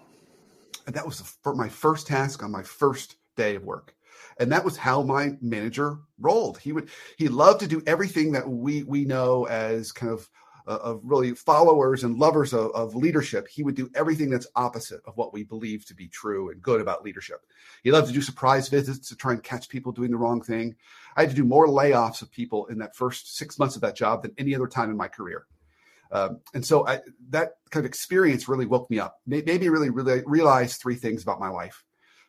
And 0.87 0.95
that 0.95 1.07
was 1.07 1.21
for 1.43 1.55
my 1.55 1.69
first 1.69 2.07
task 2.07 2.43
on 2.43 2.51
my 2.51 2.63
first 2.63 3.17
day 3.37 3.57
of 3.57 3.65
work. 3.65 3.95
And 4.39 4.51
that 4.53 4.65
was 4.65 4.77
how 4.77 5.03
my 5.03 5.37
manager 5.41 5.99
rolled. 6.19 6.59
He 6.59 6.73
would 6.73 6.91
he 7.17 7.29
loved 7.29 7.61
to 7.61 7.67
do 7.67 7.83
everything 7.87 8.33
that 8.33 8.49
we 8.49 8.83
we 8.83 9.05
know 9.05 9.45
as 9.47 9.93
kind 9.93 10.13
of 10.13 10.29
uh, 10.67 10.79
of 10.83 11.01
really 11.05 11.35
followers 11.35 12.05
and 12.05 12.19
lovers 12.19 12.55
of, 12.55 12.71
of, 12.73 12.95
leadership. 12.95 13.47
He 13.49 13.63
would 13.63 13.75
do 13.75 13.91
everything 13.95 14.31
that's 14.31 14.47
opposite 14.57 15.03
of 15.05 15.17
what 15.17 15.33
we 15.33 15.45
believe 15.45 15.85
to 15.87 15.95
be 15.95 16.09
true 16.09 16.51
and 16.51 16.63
good 16.63 16.81
about 16.81 17.05
leadership. 17.05 17.43
He 17.83 17.93
loved 17.93 18.09
to 18.09 18.15
do 18.15 18.23
surprise 18.23 18.69
visits 18.69 19.09
to 19.09 19.17
try 19.17 19.33
and 19.33 19.43
catch 19.43 19.69
people 19.69 19.93
doing 19.93 20.11
the 20.11 20.17
wrong 20.17 20.41
thing. 20.41 20.75
I 21.17 21.21
had 21.21 21.31
to 21.31 21.37
do 21.37 21.45
more 21.45 21.67
layoffs 21.67 22.23
of 22.23 22.31
people 22.31 22.67
in 22.67 22.79
that 22.79 22.97
first 22.97 23.37
six 23.37 23.59
months 23.59 23.77
of 23.77 23.83
that 23.83 23.97
job 23.97 24.23
than 24.23 24.33
any 24.39 24.55
other 24.55 24.67
time 24.67 24.91
in 24.91 24.97
my 24.97 25.09
career. 25.09 25.45
Um, 26.15 26.41
and 26.55 26.65
so 26.65 26.87
I, 26.87 27.01
that 27.31 27.55
kind 27.71 27.85
of 27.85 27.89
experience 27.89 28.49
really 28.49 28.67
woke 28.67 28.89
me 28.89 29.01
up, 29.01 29.21
made 29.27 29.47
me 29.47 29.69
really, 29.69 29.91
really 29.91 30.23
realize 30.27 30.77
three 30.77 30.95
things 30.95 31.25
about 31.25 31.41
my 31.41 31.49
life. 31.49 31.83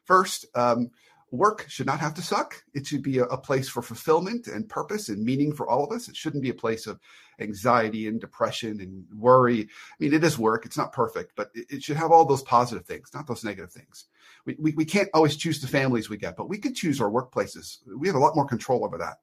First, 0.05 0.47
um, 0.55 0.89
work 1.31 1.65
should 1.69 1.85
not 1.85 1.99
have 1.99 2.15
to 2.15 2.21
suck. 2.21 2.63
It 2.73 2.87
should 2.87 3.03
be 3.03 3.19
a, 3.19 3.25
a, 3.25 3.37
place 3.37 3.69
for 3.69 3.81
fulfillment 3.81 4.47
and 4.47 4.67
purpose 4.67 5.09
and 5.09 5.23
meaning 5.23 5.53
for 5.53 5.67
all 5.67 5.83
of 5.83 5.95
us. 5.95 6.07
It 6.07 6.15
shouldn't 6.15 6.43
be 6.43 6.49
a 6.49 6.55
place 6.55 6.87
of 6.87 6.99
anxiety 7.39 8.07
and 8.07 8.19
depression 8.19 8.79
and 8.81 9.05
worry. 9.15 9.61
I 9.61 9.67
mean, 9.99 10.13
it 10.13 10.23
is 10.23 10.39
work. 10.39 10.65
It's 10.65 10.77
not 10.77 10.93
perfect, 10.93 11.33
but 11.35 11.49
it, 11.53 11.67
it 11.69 11.83
should 11.83 11.97
have 11.97 12.11
all 12.11 12.25
those 12.25 12.43
positive 12.43 12.85
things, 12.85 13.11
not 13.13 13.27
those 13.27 13.43
negative 13.43 13.71
things. 13.71 14.05
We, 14.45 14.55
we, 14.59 14.71
we 14.73 14.85
can't 14.85 15.09
always 15.13 15.35
choose 15.35 15.61
the 15.61 15.67
families 15.67 16.09
we 16.09 16.17
get, 16.17 16.37
but 16.37 16.49
we 16.49 16.57
can 16.57 16.73
choose 16.73 16.99
our 16.99 17.09
workplaces. 17.09 17.77
We 17.95 18.07
have 18.07 18.15
a 18.15 18.19
lot 18.19 18.35
more 18.35 18.47
control 18.47 18.83
over 18.83 18.97
that. 18.97 19.17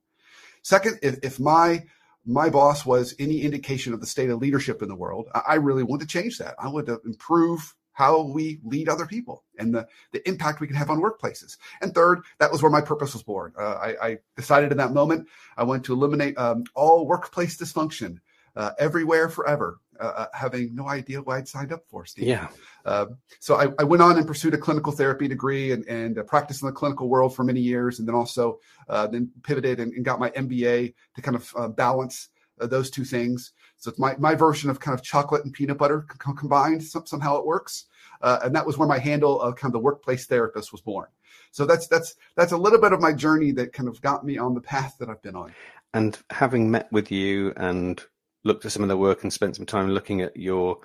Second, 0.62 1.00
if, 1.02 1.18
if 1.22 1.40
my 1.40 1.84
my 2.24 2.48
boss 2.48 2.86
was 2.86 3.14
any 3.18 3.42
indication 3.42 3.92
of 3.92 4.00
the 4.00 4.06
state 4.06 4.30
of 4.30 4.40
leadership 4.40 4.82
in 4.82 4.88
the 4.88 4.94
world, 4.94 5.28
I, 5.34 5.54
really 5.56 5.82
want 5.82 6.02
to 6.02 6.08
change 6.08 6.38
that. 6.38 6.54
I 6.58 6.68
want 6.68 6.86
to 6.86 7.00
improve 7.04 7.74
how 7.92 8.22
we 8.22 8.60
lead 8.64 8.88
other 8.88 9.06
people 9.06 9.44
and 9.58 9.74
the, 9.74 9.86
the 10.12 10.26
impact 10.28 10.60
we 10.60 10.66
can 10.66 10.76
have 10.76 10.90
on 10.90 11.00
workplaces. 11.00 11.58
And 11.80 11.94
third, 11.94 12.22
that 12.38 12.50
was 12.50 12.62
where 12.62 12.70
my 12.70 12.80
purpose 12.80 13.12
was 13.12 13.22
born. 13.22 13.52
Uh, 13.58 13.74
I, 13.74 14.06
I, 14.06 14.18
decided 14.36 14.72
in 14.72 14.78
that 14.78 14.92
moment 14.92 15.28
I 15.56 15.64
wanted 15.64 15.84
to 15.84 15.92
eliminate 15.92 16.38
um, 16.38 16.64
all 16.74 17.06
workplace 17.06 17.58
dysfunction 17.58 18.18
uh, 18.56 18.70
everywhere 18.78 19.28
forever, 19.28 19.78
uh, 20.00 20.04
uh 20.04 20.26
having 20.32 20.74
no 20.74 20.88
idea 20.88 21.22
what 21.22 21.36
I'd 21.36 21.48
signed 21.48 21.72
up 21.72 21.84
for, 21.88 22.04
Steve. 22.06 22.26
Yeah. 22.26 22.48
Um, 22.84 23.16
so 23.40 23.56
I, 23.56 23.68
I, 23.78 23.84
went 23.84 24.02
on 24.02 24.18
and 24.18 24.26
pursued 24.26 24.54
a 24.54 24.58
clinical 24.58 24.92
therapy 24.92 25.28
degree 25.28 25.72
and, 25.72 25.86
and 25.86 26.18
uh, 26.18 26.22
practiced 26.24 26.62
in 26.62 26.66
the 26.66 26.72
clinical 26.72 27.08
world 27.08 27.34
for 27.34 27.44
many 27.44 27.60
years, 27.60 27.98
and 27.98 28.08
then 28.08 28.14
also 28.14 28.58
uh, 28.88 29.06
then 29.06 29.30
pivoted 29.42 29.80
and, 29.80 29.92
and, 29.92 30.04
got 30.04 30.20
my 30.20 30.30
MBA 30.30 30.94
to 31.14 31.22
kind 31.22 31.36
of 31.36 31.76
balance 31.76 32.28
those 32.58 32.90
two 32.90 33.04
things. 33.04 33.52
So 33.78 33.90
it's 33.90 33.98
my, 33.98 34.14
my 34.18 34.34
version 34.34 34.70
of 34.70 34.78
kind 34.78 34.96
of 34.96 35.04
chocolate 35.04 35.44
and 35.44 35.52
peanut 35.52 35.78
butter 35.78 36.06
combined. 36.36 36.84
somehow 36.84 37.38
it 37.38 37.46
works. 37.46 37.86
Uh, 38.20 38.38
and 38.44 38.54
that 38.54 38.64
was 38.64 38.78
where 38.78 38.88
my 38.88 38.98
handle 38.98 39.40
of 39.40 39.56
kind 39.56 39.70
of 39.70 39.72
the 39.72 39.80
workplace 39.80 40.26
therapist 40.26 40.70
was 40.70 40.80
born. 40.80 41.08
So 41.50 41.66
that's 41.66 41.86
that's 41.88 42.14
that's 42.36 42.52
a 42.52 42.56
little 42.56 42.80
bit 42.80 42.92
of 42.92 43.00
my 43.00 43.12
journey 43.12 43.50
that 43.52 43.72
kind 43.72 43.88
of 43.88 44.00
got 44.00 44.24
me 44.24 44.38
on 44.38 44.54
the 44.54 44.60
path 44.60 44.96
that 45.00 45.10
I've 45.10 45.22
been 45.22 45.36
on. 45.36 45.52
And 45.92 46.18
having 46.30 46.70
met 46.70 46.90
with 46.92 47.10
you 47.10 47.52
and 47.56 48.02
looked 48.44 48.64
at 48.64 48.72
some 48.72 48.82
of 48.82 48.88
the 48.88 48.96
work 48.96 49.22
and 49.22 49.32
spent 49.32 49.56
some 49.56 49.66
time 49.66 49.90
looking 49.90 50.20
at 50.20 50.36
your 50.36 50.78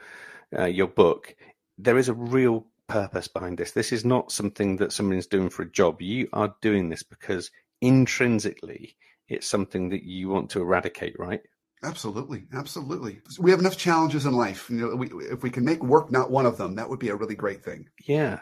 uh, 0.58 0.66
your 0.66 0.88
book, 0.88 1.36
there 1.78 1.98
is 1.98 2.10
a 2.10 2.14
real 2.14 2.66
purpose 2.88 3.28
behind 3.28 3.58
this. 3.58 3.72
This 3.72 3.92
is 3.92 4.06
not 4.06 4.32
something 4.32 4.78
that 4.78 4.94
someone's 4.94 5.28
doing 5.28 5.50
for 5.50 5.64
a 5.64 5.72
job. 5.72 6.02
You 6.02 6.30
are 6.34 6.56
doing 6.62 6.90
this 6.90 7.04
because 7.04 7.52
intrinsically 7.82 8.96
it's 9.28 9.48
something 9.48 9.90
that 9.90 10.04
you 10.04 10.30
want 10.30 10.50
to 10.52 10.62
eradicate, 10.62 11.20
right? 11.20 11.42
Absolutely, 11.84 12.46
absolutely. 12.54 13.22
We 13.40 13.52
have 13.52 13.60
enough 13.60 13.78
challenges 13.78 14.26
in 14.26 14.34
life. 14.34 14.70
You 14.70 14.78
know, 14.78 14.96
we, 14.96 15.10
if 15.26 15.44
we 15.44 15.50
can 15.50 15.64
make 15.64 15.84
work 15.84 16.12
not 16.12 16.32
one 16.32 16.46
of 16.46 16.58
them, 16.58 16.76
that 16.76 16.90
would 16.90 17.00
be 17.00 17.10
a 17.10 17.16
really 17.16 17.36
great 17.36 17.64
thing. 17.64 17.90
Yeah. 18.04 18.40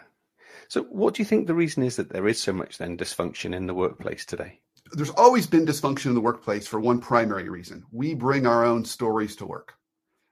So, 0.69 0.83
what 0.83 1.13
do 1.13 1.21
you 1.21 1.25
think 1.25 1.45
the 1.47 1.53
reason 1.53 1.83
is 1.83 1.97
that 1.97 2.09
there 2.09 2.27
is 2.27 2.41
so 2.41 2.53
much 2.53 2.77
then 2.77 2.97
dysfunction 2.97 3.53
in 3.53 3.67
the 3.67 3.73
workplace 3.73 4.25
today? 4.25 4.61
There's 4.95 5.09
always 5.11 5.45
been 5.45 5.65
dysfunction 5.65 6.07
in 6.07 6.15
the 6.15 6.21
workplace 6.21 6.65
for 6.65 6.79
one 6.79 6.99
primary 6.99 7.49
reason: 7.49 7.83
we 7.91 8.13
bring 8.13 8.47
our 8.47 8.65
own 8.65 8.85
stories 8.85 9.35
to 9.37 9.45
work. 9.45 9.73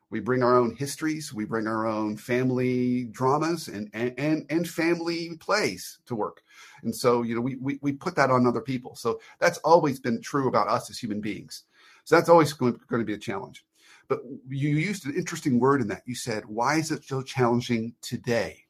We 0.10 0.20
bring 0.20 0.43
our 0.43 0.55
own 0.55 0.75
histories. 0.75 1.34
We 1.34 1.46
bring 1.46 1.67
our 1.67 1.86
own 1.88 2.17
family 2.17 3.05
dramas 3.05 3.67
and 3.67 3.89
and 3.93 4.13
and, 4.17 4.46
and 4.50 4.70
family 4.70 5.36
plays 5.39 6.00
to 6.05 6.15
work. 6.15 6.41
And 6.84 6.96
so, 6.96 7.24
you 7.24 7.36
know, 7.36 7.41
we, 7.41 7.55
we 7.58 7.79
we 7.82 7.91
put 7.91 8.15
that 8.15 8.32
on 8.32 8.48
other 8.48 8.62
people. 8.62 8.96
So 8.96 9.20
that's 9.39 9.58
always 9.60 10.00
been 10.00 10.22
true 10.22 10.48
about 10.48 10.70
us 10.70 10.89
as 10.89 10.98
human 11.00 11.20
beings. 11.20 11.63
So 12.05 12.15
that's 12.15 12.29
always 12.29 12.53
going, 12.53 12.79
going 12.89 13.01
to 13.01 13.05
be 13.05 13.13
a 13.13 13.17
challenge. 13.17 13.65
But 14.08 14.20
you 14.50 14.70
used 14.70 15.05
an 15.05 15.15
interesting 15.15 15.60
word 15.60 15.82
in 15.82 15.88
that. 15.88 16.03
You 16.05 16.15
said, 16.15 16.46
why 16.46 16.75
is 16.75 16.91
it 16.91 17.05
so 17.05 17.22
challenging 17.22 17.96
today? 18.01 18.65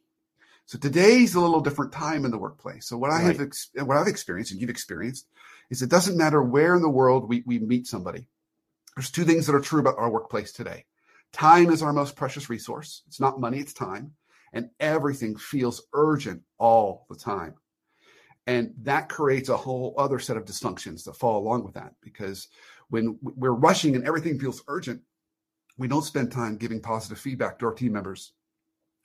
So 0.65 0.77
today's 0.77 1.35
a 1.35 1.41
little 1.41 1.59
different 1.59 1.91
time 1.91 2.23
in 2.23 2.31
the 2.31 2.37
workplace. 2.37 2.87
So 2.87 2.97
what 2.97 3.11
I 3.11 3.19
have, 3.19 3.41
ex- 3.41 3.69
what 3.73 3.97
I've 3.97 4.07
experienced 4.07 4.51
and 4.51 4.61
you've 4.61 4.69
experienced 4.69 5.27
is 5.69 5.81
it 5.81 5.89
doesn't 5.89 6.17
matter 6.17 6.41
where 6.41 6.75
in 6.75 6.81
the 6.81 6.89
world 6.89 7.27
we, 7.27 7.43
we 7.45 7.59
meet 7.59 7.87
somebody. 7.87 8.27
There's 8.95 9.11
two 9.11 9.23
things 9.23 9.47
that 9.47 9.55
are 9.55 9.61
true 9.61 9.79
about 9.79 9.97
our 9.97 10.09
workplace 10.09 10.51
today. 10.51 10.85
Time 11.31 11.71
is 11.71 11.81
our 11.81 11.93
most 11.93 12.15
precious 12.15 12.49
resource. 12.49 13.01
It's 13.07 13.19
not 13.19 13.39
money, 13.39 13.59
it's 13.59 13.73
time. 13.73 14.11
And 14.53 14.69
everything 14.79 15.35
feels 15.35 15.81
urgent 15.93 16.43
all 16.59 17.07
the 17.09 17.15
time. 17.15 17.55
And 18.45 18.73
that 18.83 19.09
creates 19.09 19.49
a 19.49 19.57
whole 19.57 19.95
other 19.97 20.19
set 20.19 20.37
of 20.37 20.45
dysfunctions 20.45 21.05
that 21.05 21.15
fall 21.15 21.39
along 21.39 21.63
with 21.63 21.73
that 21.75 21.93
because 22.01 22.49
when 22.89 23.17
we're 23.21 23.51
rushing 23.51 23.95
and 23.95 24.05
everything 24.05 24.37
feels 24.37 24.63
urgent, 24.67 25.01
we 25.77 25.87
don't 25.87 26.03
spend 26.03 26.31
time 26.31 26.57
giving 26.57 26.81
positive 26.81 27.17
feedback 27.17 27.57
to 27.59 27.65
our 27.65 27.73
team 27.73 27.93
members. 27.93 28.33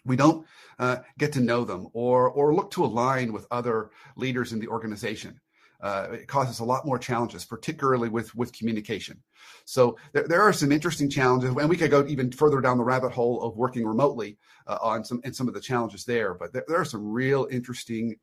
We 0.05 0.17
don't 0.17 0.47
uh, 0.79 0.99
get 1.19 1.33
to 1.35 1.41
know 1.41 1.65
them 1.65 1.88
or 1.93 2.29
or 2.31 2.55
look 2.55 2.71
to 2.73 2.85
align 2.85 3.33
with 3.33 3.47
other 3.50 3.91
leaders 4.17 4.53
in 4.53 4.59
the 4.59 4.69
organization. 4.69 5.41
Uh, 5.80 6.08
it 6.12 6.26
causes 6.26 6.58
a 6.58 6.64
lot 6.64 6.85
more 6.85 6.99
challenges, 6.99 7.44
particularly 7.44 8.08
with 8.08 8.35
with 8.35 8.52
communication. 8.52 9.23
So 9.64 9.97
there, 10.12 10.26
there 10.26 10.42
are 10.42 10.52
some 10.52 10.73
interesting 10.73 11.08
challenges, 11.08 11.50
and 11.50 11.68
we 11.68 11.76
could 11.76 11.90
go 11.90 12.04
even 12.06 12.32
further 12.32 12.61
down 12.61 12.78
the 12.78 12.85
rabbit 12.85 13.12
hole 13.12 13.42
of 13.42 13.56
working 13.56 13.87
remotely 13.87 14.38
uh, 14.66 14.78
on 14.82 15.04
some 15.04 15.20
and 15.25 15.35
some 15.35 15.47
of 15.47 15.54
the 15.54 15.61
challenges 15.61 16.04
there. 16.04 16.35
But 16.35 16.52
there, 16.52 16.64
there 16.66 16.80
are 16.80 16.85
some 16.85 17.12
real 17.12 17.47
interesting 17.50 18.16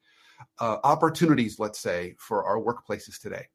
uh, 0.60 0.78
opportunities, 0.84 1.60
let's 1.60 1.80
say, 1.80 2.16
for 2.20 2.44
our 2.44 2.60
workplaces 2.60 3.20
today. 3.20 3.48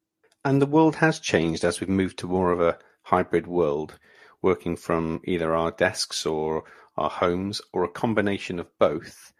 And 0.44 0.62
the 0.62 0.66
world 0.66 0.96
has 0.96 1.20
changed 1.20 1.64
as 1.64 1.80
we've 1.80 1.88
moved 1.90 2.18
to 2.20 2.26
more 2.26 2.52
of 2.52 2.60
a 2.60 2.78
hybrid 3.02 3.46
world, 3.46 3.98
working 4.40 4.76
from 4.76 5.20
either 5.24 5.54
our 5.54 5.70
desks 5.72 6.24
or 6.24 6.64
our 6.96 7.10
homes 7.10 7.60
or 7.72 7.84
a 7.84 7.88
combination 7.88 8.58
of 8.58 8.66
both. 8.78 9.32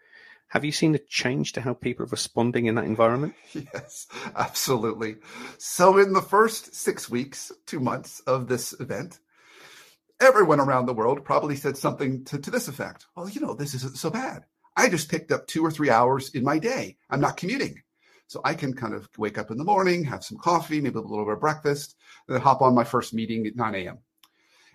Have 0.51 0.65
you 0.65 0.73
seen 0.73 0.93
a 0.95 0.99
change 0.99 1.53
to 1.53 1.61
how 1.61 1.73
people 1.73 2.03
are 2.03 2.09
responding 2.09 2.65
in 2.65 2.75
that 2.75 2.83
environment? 2.83 3.35
Yes, 3.53 4.07
absolutely. 4.35 5.15
So, 5.57 5.97
in 5.97 6.11
the 6.11 6.21
first 6.21 6.75
six 6.75 7.09
weeks, 7.09 7.53
two 7.65 7.79
months 7.79 8.19
of 8.27 8.49
this 8.49 8.77
event, 8.81 9.19
everyone 10.19 10.59
around 10.59 10.87
the 10.87 10.93
world 10.93 11.23
probably 11.23 11.55
said 11.55 11.77
something 11.77 12.25
to, 12.25 12.37
to 12.37 12.51
this 12.51 12.67
effect 12.67 13.05
Well, 13.15 13.29
you 13.29 13.39
know, 13.39 13.53
this 13.53 13.73
isn't 13.75 13.95
so 13.95 14.09
bad. 14.09 14.43
I 14.75 14.89
just 14.89 15.09
picked 15.09 15.31
up 15.31 15.47
two 15.47 15.63
or 15.63 15.71
three 15.71 15.89
hours 15.89 16.31
in 16.31 16.43
my 16.43 16.59
day. 16.59 16.97
I'm 17.09 17.21
not 17.21 17.37
commuting. 17.37 17.81
So 18.27 18.41
I 18.43 18.53
can 18.53 18.73
kind 18.73 18.93
of 18.93 19.07
wake 19.17 19.37
up 19.37 19.51
in 19.51 19.57
the 19.57 19.63
morning, 19.63 20.03
have 20.03 20.23
some 20.23 20.37
coffee, 20.37 20.81
maybe 20.81 20.97
a 20.97 21.01
little 21.01 21.25
bit 21.25 21.35
of 21.35 21.39
breakfast, 21.39 21.95
then 22.27 22.41
hop 22.41 22.61
on 22.61 22.75
my 22.75 22.83
first 22.83 23.13
meeting 23.13 23.47
at 23.47 23.55
9 23.55 23.75
a.m. 23.75 23.99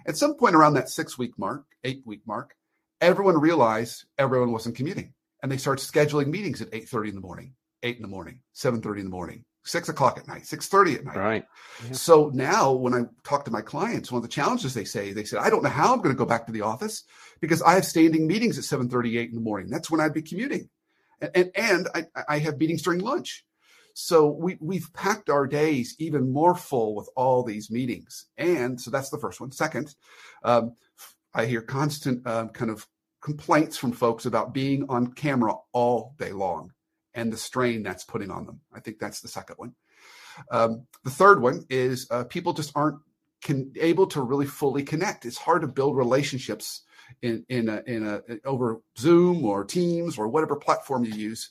At 0.07 0.17
some 0.17 0.37
point 0.37 0.55
around 0.55 0.75
that 0.75 0.89
six 0.89 1.19
week 1.19 1.39
mark, 1.39 1.65
eight 1.85 2.01
week 2.07 2.23
mark, 2.27 2.55
everyone 3.03 3.39
realized 3.39 4.07
everyone 4.17 4.53
wasn't 4.53 4.77
commuting. 4.77 5.13
And 5.43 5.53
they 5.53 5.57
start 5.57 5.79
scheduling 5.79 6.29
meetings 6.29 6.63
at 6.63 6.71
8:30 6.73 7.11
in 7.11 7.15
the 7.15 7.21
morning, 7.21 7.55
8 7.83 7.97
in 7.97 8.03
the 8.03 8.09
morning, 8.09 8.41
7:30 8.55 8.99
in 8.99 9.05
the 9.05 9.11
morning, 9.11 9.45
six 9.65 9.89
o'clock 9.89 10.19
at 10.19 10.27
night, 10.27 10.47
6:30 10.47 10.97
at 10.97 11.05
night. 11.05 11.17
Right. 11.17 11.45
Yeah. 11.85 11.93
So 11.93 12.31
now 12.33 12.73
when 12.73 12.95
I 12.95 13.05
talk 13.25 13.45
to 13.45 13.51
my 13.51 13.61
clients, 13.61 14.11
one 14.11 14.19
of 14.19 14.23
the 14.23 14.29
challenges 14.29 14.75
they 14.75 14.85
say, 14.85 15.13
they 15.13 15.25
said, 15.25 15.41
I 15.41 15.51
don't 15.51 15.63
know 15.63 15.69
how 15.69 15.93
I'm 15.93 16.01
going 16.01 16.15
to 16.15 16.19
go 16.19 16.25
back 16.25 16.47
to 16.47 16.53
the 16.53 16.63
office 16.63 17.05
because 17.41 17.63
I 17.63 17.75
have 17.75 17.85
standing 17.85 18.27
meetings 18.27 18.59
at 18.59 18.65
7:38 18.65 19.29
in 19.29 19.35
the 19.35 19.41
morning. 19.41 19.69
That's 19.69 19.91
when 19.91 20.01
I'd 20.01 20.15
be 20.15 20.23
commuting. 20.23 20.69
And, 21.21 21.31
and, 21.35 21.51
and 21.55 21.89
I, 21.95 22.07
I 22.29 22.39
have 22.39 22.59
meetings 22.59 22.83
during 22.83 23.01
lunch. 23.01 23.45
So 23.99 24.29
we, 24.29 24.59
we've 24.61 24.93
packed 24.93 25.31
our 25.31 25.47
days 25.47 25.97
even 25.99 26.31
more 26.31 26.55
full 26.55 26.95
with 26.95 27.09
all 27.17 27.43
these 27.43 27.71
meetings. 27.71 28.27
And 28.37 28.79
so 28.79 28.91
that's 28.91 29.09
the 29.09 29.17
first 29.17 29.41
one. 29.41 29.53
Second, 29.53 29.95
um, 30.43 30.75
I 31.33 31.47
hear 31.47 31.63
constant 31.63 32.27
um, 32.27 32.51
kind 32.51 32.71
of 32.71 32.87
complaints 33.27 33.77
from 33.77 33.91
folks 33.91 34.25
about 34.25 34.55
being 34.55 34.87
on 34.89 35.13
camera 35.13 35.53
all 35.73 36.15
day 36.17 36.31
long 36.31 36.73
and 37.13 37.33
the 37.33 37.37
strain 37.37 37.83
that's 37.83 38.05
putting 38.05 38.31
on 38.31 38.47
them. 38.47 38.61
I 38.73 38.79
think 38.79 39.01
that's 39.01 39.21
the 39.21 39.27
second 39.27 39.57
one. 39.57 39.75
Um, 40.53 40.87
the 41.03 41.11
third 41.11 41.43
one 41.43 41.65
is 41.69 42.07
uh, 42.13 42.23
people 42.23 42.53
just 42.53 42.71
aren't 42.77 43.01
can, 43.43 43.73
able 43.81 44.07
to 44.07 44.23
really 44.23 44.47
fully 44.47 44.85
connect. 44.85 45.27
It's 45.27 45.39
hard 45.39 45.63
to 45.63 45.67
build 45.67 45.97
relationships 45.97 46.83
in 47.21 47.45
in 47.49 47.69
a, 47.69 47.83
in 47.89 48.07
a 48.07 48.23
over 48.45 48.81
Zoom 48.97 49.45
or 49.45 49.65
Teams 49.65 50.19
or 50.19 50.29
whatever 50.29 50.55
platform 50.55 51.05
you 51.05 51.13
use 51.13 51.51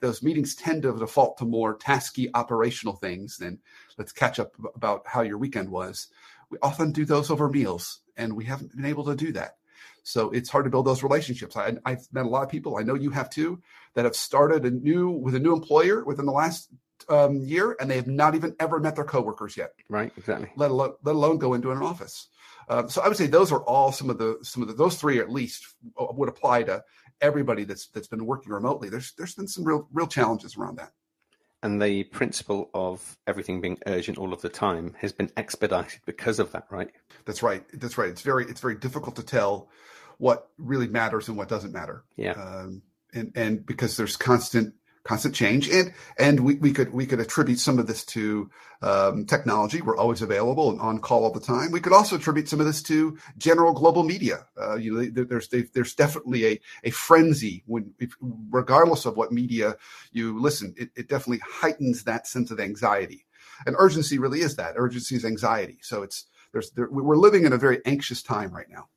those 0.00 0.24
meetings 0.24 0.56
tend 0.56 0.82
to 0.82 0.98
default 0.98 1.38
to 1.38 1.44
more 1.44 1.78
tasky 1.78 2.28
operational 2.34 2.96
things 2.96 3.36
than 3.38 3.60
let's 3.96 4.10
catch 4.10 4.40
up 4.40 4.56
about 4.74 5.06
how 5.06 5.22
your 5.22 5.38
weekend 5.38 5.70
was. 5.70 6.08
We 6.50 6.58
often 6.62 6.90
do 6.90 7.04
those 7.04 7.30
over 7.30 7.48
meals, 7.48 8.00
and 8.16 8.34
we 8.34 8.44
haven't 8.44 8.74
been 8.74 8.84
able 8.84 9.04
to 9.04 9.14
do 9.14 9.30
that. 9.34 9.58
So 10.02 10.30
it's 10.30 10.50
hard 10.50 10.64
to 10.64 10.70
build 10.70 10.86
those 10.86 11.02
relationships. 11.02 11.56
I, 11.56 11.76
have 11.86 12.02
met 12.12 12.26
a 12.26 12.28
lot 12.28 12.42
of 12.42 12.48
people, 12.48 12.76
I 12.76 12.82
know 12.82 12.94
you 12.94 13.10
have 13.10 13.30
too, 13.30 13.62
that 13.94 14.04
have 14.04 14.16
started 14.16 14.64
a 14.64 14.70
new 14.70 15.10
with 15.10 15.34
a 15.34 15.38
new 15.38 15.52
employer 15.52 16.04
within 16.04 16.26
the 16.26 16.32
last 16.32 16.68
um, 17.08 17.36
year, 17.36 17.76
and 17.80 17.90
they 17.90 17.96
have 17.96 18.06
not 18.06 18.34
even 18.34 18.54
ever 18.58 18.80
met 18.80 18.96
their 18.96 19.04
coworkers 19.04 19.56
yet. 19.56 19.74
Right, 19.88 20.12
exactly. 20.16 20.50
Let 20.56 20.70
alone 20.70 20.94
let 21.04 21.14
alone 21.14 21.38
go 21.38 21.54
into 21.54 21.70
an 21.70 21.78
office. 21.78 22.28
Um, 22.68 22.88
so 22.88 23.02
I 23.02 23.08
would 23.08 23.16
say 23.16 23.26
those 23.26 23.52
are 23.52 23.62
all 23.64 23.92
some 23.92 24.10
of 24.10 24.18
the 24.18 24.38
some 24.42 24.62
of 24.62 24.68
the 24.68 24.74
those 24.74 24.96
three 24.96 25.18
at 25.18 25.30
least 25.30 25.66
would 25.96 26.28
apply 26.28 26.64
to 26.64 26.82
everybody 27.20 27.64
that's 27.64 27.88
that's 27.88 28.08
been 28.08 28.26
working 28.26 28.52
remotely. 28.52 28.88
There's 28.88 29.12
there's 29.12 29.34
been 29.34 29.48
some 29.48 29.64
real 29.64 29.88
real 29.92 30.06
challenges 30.06 30.56
around 30.56 30.78
that. 30.78 30.92
And 31.64 31.80
the 31.80 32.02
principle 32.04 32.70
of 32.74 33.16
everything 33.28 33.60
being 33.60 33.78
urgent 33.86 34.18
all 34.18 34.32
of 34.32 34.42
the 34.42 34.48
time 34.48 34.96
has 34.98 35.12
been 35.12 35.30
expedited 35.36 36.00
because 36.06 36.40
of 36.40 36.50
that, 36.52 36.66
right? 36.70 36.90
That's 37.24 37.40
right. 37.40 37.64
That's 37.74 37.96
right. 37.96 38.08
It's 38.08 38.22
very 38.22 38.44
it's 38.46 38.60
very 38.60 38.74
difficult 38.74 39.16
to 39.16 39.22
tell 39.22 39.68
what 40.22 40.50
really 40.56 40.86
matters 40.86 41.26
and 41.26 41.36
what 41.36 41.48
doesn't 41.48 41.72
matter. 41.72 42.04
Yeah. 42.16 42.34
Um, 42.34 42.82
and 43.12 43.32
and 43.34 43.66
because 43.66 43.96
there's 43.96 44.16
constant 44.16 44.72
constant 45.02 45.34
change. 45.34 45.68
And 45.68 45.92
and 46.16 46.38
we, 46.38 46.54
we 46.54 46.72
could 46.72 46.92
we 46.92 47.06
could 47.06 47.18
attribute 47.18 47.58
some 47.58 47.80
of 47.80 47.88
this 47.88 48.04
to 48.04 48.48
um, 48.82 49.26
technology. 49.26 49.82
We're 49.82 49.96
always 49.96 50.22
available 50.22 50.70
and 50.70 50.80
on 50.80 51.00
call 51.00 51.24
all 51.24 51.32
the 51.32 51.40
time. 51.40 51.72
We 51.72 51.80
could 51.80 51.92
also 51.92 52.14
attribute 52.14 52.48
some 52.48 52.60
of 52.60 52.66
this 52.66 52.84
to 52.84 53.18
general 53.36 53.72
global 53.72 54.04
media. 54.04 54.46
Uh, 54.56 54.76
you 54.76 54.94
know 54.94 55.24
there's 55.24 55.48
there's 55.48 55.94
definitely 55.96 56.46
a, 56.46 56.60
a 56.84 56.90
frenzy 56.90 57.64
when 57.66 57.92
if, 57.98 58.14
regardless 58.20 59.04
of 59.04 59.16
what 59.16 59.32
media 59.32 59.76
you 60.12 60.40
listen 60.40 60.72
it, 60.76 60.90
it 60.94 61.08
definitely 61.08 61.42
heightens 61.44 62.04
that 62.04 62.28
sense 62.28 62.52
of 62.52 62.60
anxiety. 62.60 63.26
And 63.66 63.74
urgency 63.76 64.20
really 64.20 64.40
is 64.40 64.54
that. 64.54 64.74
Urgency 64.76 65.16
is 65.16 65.24
anxiety. 65.24 65.78
So 65.82 66.04
it's 66.04 66.26
there's 66.52 66.70
there, 66.70 66.88
we're 66.88 67.16
living 67.16 67.44
in 67.44 67.52
a 67.52 67.58
very 67.58 67.80
anxious 67.84 68.22
time 68.22 68.52
right 68.54 68.70
now 68.70 68.88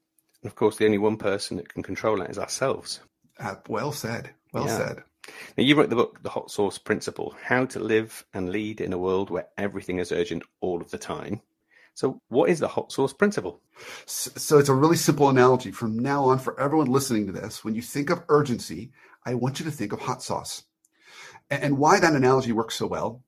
of 0.45 0.55
course 0.55 0.77
the 0.77 0.85
only 0.85 0.97
one 0.97 1.17
person 1.17 1.57
that 1.57 1.69
can 1.69 1.83
control 1.83 2.17
that 2.17 2.29
is 2.29 2.39
ourselves 2.39 3.01
uh, 3.39 3.55
well 3.67 3.91
said 3.91 4.31
well 4.53 4.65
yeah. 4.65 4.77
said 4.77 5.03
now, 5.57 5.63
you 5.63 5.75
wrote 5.75 5.89
the 5.89 5.95
book, 5.95 6.21
The 6.21 6.29
Hot 6.29 6.51
Sauce 6.51 6.77
Principle 6.77 7.35
How 7.41 7.65
to 7.65 7.79
Live 7.79 8.25
and 8.33 8.49
Lead 8.49 8.79
in 8.79 8.93
a 8.93 8.97
World 8.97 9.29
Where 9.29 9.47
Everything 9.57 9.97
is 9.97 10.11
Urgent 10.11 10.43
All 10.61 10.81
of 10.81 10.91
the 10.91 10.97
Time. 10.99 11.41
So, 11.95 12.21
what 12.27 12.49
is 12.49 12.59
the 12.59 12.67
hot 12.67 12.91
sauce 12.91 13.13
principle? 13.13 13.61
So, 14.05 14.59
it's 14.59 14.69
a 14.69 14.73
really 14.73 14.97
simple 14.97 15.29
analogy. 15.29 15.71
From 15.71 15.97
now 15.97 16.25
on, 16.25 16.39
for 16.39 16.59
everyone 16.59 16.87
listening 16.87 17.25
to 17.27 17.31
this, 17.31 17.63
when 17.63 17.73
you 17.73 17.81
think 17.81 18.09
of 18.09 18.23
urgency, 18.27 18.91
I 19.25 19.33
want 19.35 19.59
you 19.59 19.65
to 19.65 19.71
think 19.71 19.93
of 19.93 20.01
hot 20.01 20.21
sauce. 20.21 20.63
And 21.49 21.77
why 21.77 21.99
that 21.99 22.13
analogy 22.13 22.51
works 22.51 22.75
so 22.75 22.87
well 22.87 23.23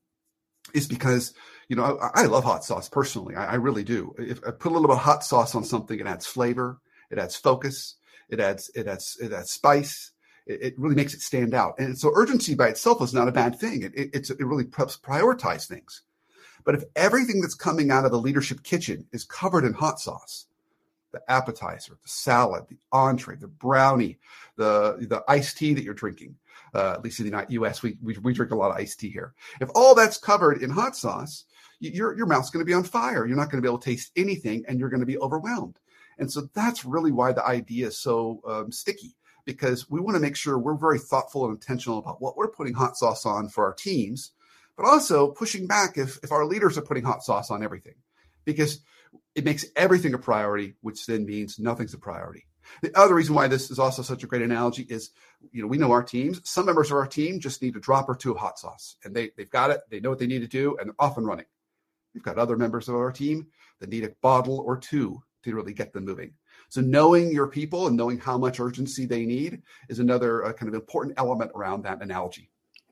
is 0.74 0.88
because, 0.88 1.34
you 1.70 1.78
know, 1.78 1.98
I, 2.02 2.24
I 2.24 2.26
love 2.26 2.44
hot 2.44 2.66
sauce 2.66 2.90
personally. 2.90 3.36
I, 3.36 3.54
I, 3.54 3.56
really 3.56 3.84
do. 3.84 4.14
If 4.18 4.40
I 4.46 4.52
put 4.52 4.72
a 4.72 4.74
little 4.74 4.88
bit 4.88 4.98
of 4.98 5.04
hot 5.04 5.24
sauce 5.24 5.56
on 5.56 5.64
something, 5.64 5.98
it 5.98 6.08
adds 6.08 6.26
flavor, 6.26 6.80
it 7.10 7.18
adds 7.18 7.36
focus, 7.36 7.96
it 8.30 8.40
adds, 8.40 8.70
it 8.76 8.88
adds, 8.88 9.18
it 9.22 9.34
adds 9.34 9.52
spice, 9.52 10.12
it, 10.46 10.62
it, 10.62 10.80
really 10.80 10.96
makes 10.96 11.14
it 11.14 11.22
stand 11.22 11.54
out. 11.54 11.76
And 11.80 11.98
so 11.98 12.12
urgency 12.16 12.56
by 12.56 12.68
itself 12.70 13.02
is 13.02 13.14
not 13.14 13.28
a 13.28 13.34
bad 13.34 13.60
thing. 13.60 13.84
It, 13.84 13.94
it, 13.96 14.30
it 14.30 14.46
really 14.46 14.66
helps 14.76 14.98
prioritize 14.98 15.68
things. 15.68 16.02
But 16.64 16.76
if 16.76 16.84
everything 16.96 17.42
that's 17.42 17.56
coming 17.56 17.92
out 17.92 18.06
of 18.06 18.12
the 18.12 18.20
leadership 18.20 18.64
kitchen 18.64 19.06
is 19.14 19.24
covered 19.24 19.64
in 19.64 19.74
hot 19.74 20.00
sauce, 20.00 20.48
the 21.14 21.22
appetizer, 21.32 21.98
the 22.02 22.10
salad, 22.10 22.66
the 22.70 22.78
entree, 22.92 23.38
the 23.38 23.48
brownie, 23.48 24.20
the, 24.58 24.98
the 25.00 25.24
iced 25.28 25.58
tea 25.58 25.74
that 25.74 25.84
you're 25.84 25.94
drinking, 25.94 26.36
uh, 26.74 26.92
at 26.92 27.04
least 27.04 27.20
in 27.20 27.30
the 27.30 27.46
US, 27.50 27.82
we, 27.82 27.98
we, 28.04 28.18
we 28.18 28.34
drink 28.34 28.52
a 28.52 28.56
lot 28.56 28.72
of 28.72 28.78
iced 28.78 29.00
tea 29.00 29.10
here. 29.10 29.34
If 29.62 29.70
all 29.76 29.96
that's 29.96 30.18
covered 30.18 30.62
in 30.62 30.70
hot 30.70 30.96
sauce, 30.96 31.46
your, 31.80 32.16
your 32.18 32.26
mouth's 32.26 32.50
going 32.50 32.66
to 32.66 32.70
be 32.70 32.74
on 32.74 32.84
fire. 32.84 33.26
You're 33.26 33.38
not 33.38 33.50
going 33.50 33.62
to 33.62 33.66
be 33.66 33.70
able 33.70 33.80
to 33.80 33.90
taste 33.90 34.12
anything 34.16 34.66
and 34.68 34.80
you're 34.80 34.90
going 34.90 35.00
to 35.00 35.06
be 35.06 35.18
overwhelmed. 35.18 35.80
And 36.18 36.32
so 36.32 36.50
that's 36.54 36.86
really 36.86 37.12
why 37.12 37.32
the 37.34 37.46
idea 37.46 37.88
is 37.88 38.00
so 38.00 38.42
um, 38.48 38.72
sticky 38.72 39.16
because 39.48 39.90
we 39.90 40.02
want 40.02 40.16
to 40.16 40.22
make 40.22 40.36
sure 40.36 40.60
we're 40.60 40.76
very 40.76 41.00
thoughtful 41.00 41.46
and 41.46 41.56
intentional 41.56 41.98
about 42.00 42.22
what 42.22 42.36
we're 42.36 42.50
putting 42.50 42.74
hot 42.74 42.98
sauce 42.98 43.26
on 43.26 43.48
for 43.48 43.66
our 43.66 43.74
teams, 43.74 44.34
but 44.76 44.86
also 44.86 45.32
pushing 45.32 45.66
back 45.66 45.98
if, 45.98 46.20
if 46.22 46.34
our 46.34 46.46
leaders 46.46 46.78
are 46.78 46.82
putting 46.82 47.04
hot 47.04 47.24
sauce 47.24 47.50
on 47.50 47.64
everything, 47.64 47.96
because 48.44 48.82
it 49.36 49.46
makes 49.46 49.66
everything 49.78 50.14
a 50.14 50.18
priority, 50.18 50.76
which 50.82 51.06
then 51.06 51.26
means 51.26 51.58
nothing's 51.60 51.94
a 51.94 51.98
priority. 51.98 52.46
The 52.82 52.96
other 52.98 53.16
reason 53.16 53.36
why 53.36 53.48
this 53.48 53.72
is 53.72 53.80
also 53.80 54.02
such 54.02 54.24
a 54.24 54.28
great 54.28 54.42
analogy 54.42 54.86
is, 54.90 55.12
you 55.54 55.62
know, 55.62 55.68
we 55.70 55.78
know 55.78 55.94
our 55.94 56.04
teams. 56.04 56.42
Some 56.44 56.66
members 56.66 56.92
of 56.92 56.98
our 56.98 57.08
team 57.08 57.40
just 57.40 57.62
need 57.62 57.78
a 57.78 57.80
drop 57.80 58.10
or 58.10 58.16
two 58.16 58.32
of 58.32 58.38
hot 58.38 58.60
sauce, 58.60 58.98
and 59.06 59.16
they 59.16 59.32
they've 59.38 59.50
got 59.50 59.70
it. 59.70 59.80
They 59.90 60.02
know 60.02 60.10
what 60.10 60.20
they 60.20 60.28
need 60.28 60.42
to 60.42 60.48
do, 60.48 60.76
and 60.78 60.90
they're 60.90 60.96
off 61.00 61.18
and 61.18 61.26
running. 61.26 61.46
We've 62.14 62.24
got 62.24 62.38
other 62.38 62.58
members 62.58 62.90
of 62.90 62.96
our 62.96 63.14
team 63.14 63.48
that 63.80 63.90
need 63.90 64.04
a 64.04 64.12
bottle 64.22 64.60
or 64.60 64.78
two 64.78 65.24
to 65.52 65.58
really 65.58 65.74
get 65.74 65.94
them 65.94 66.06
moving. 66.06 66.34
So 66.70 66.82
knowing 66.82 67.32
your 67.32 67.48
people 67.48 67.88
and 67.88 67.96
knowing 67.96 68.20
how 68.20 68.38
much 68.38 68.60
urgency 68.60 69.06
they 69.06 69.26
need 69.26 69.62
is 69.90 70.00
another 70.00 70.46
uh, 70.46 70.54
kind 70.54 70.68
of 70.70 70.76
important 70.76 71.16
element 71.18 71.52
around 71.56 71.84
that 71.84 72.02
analogy. 72.02 72.50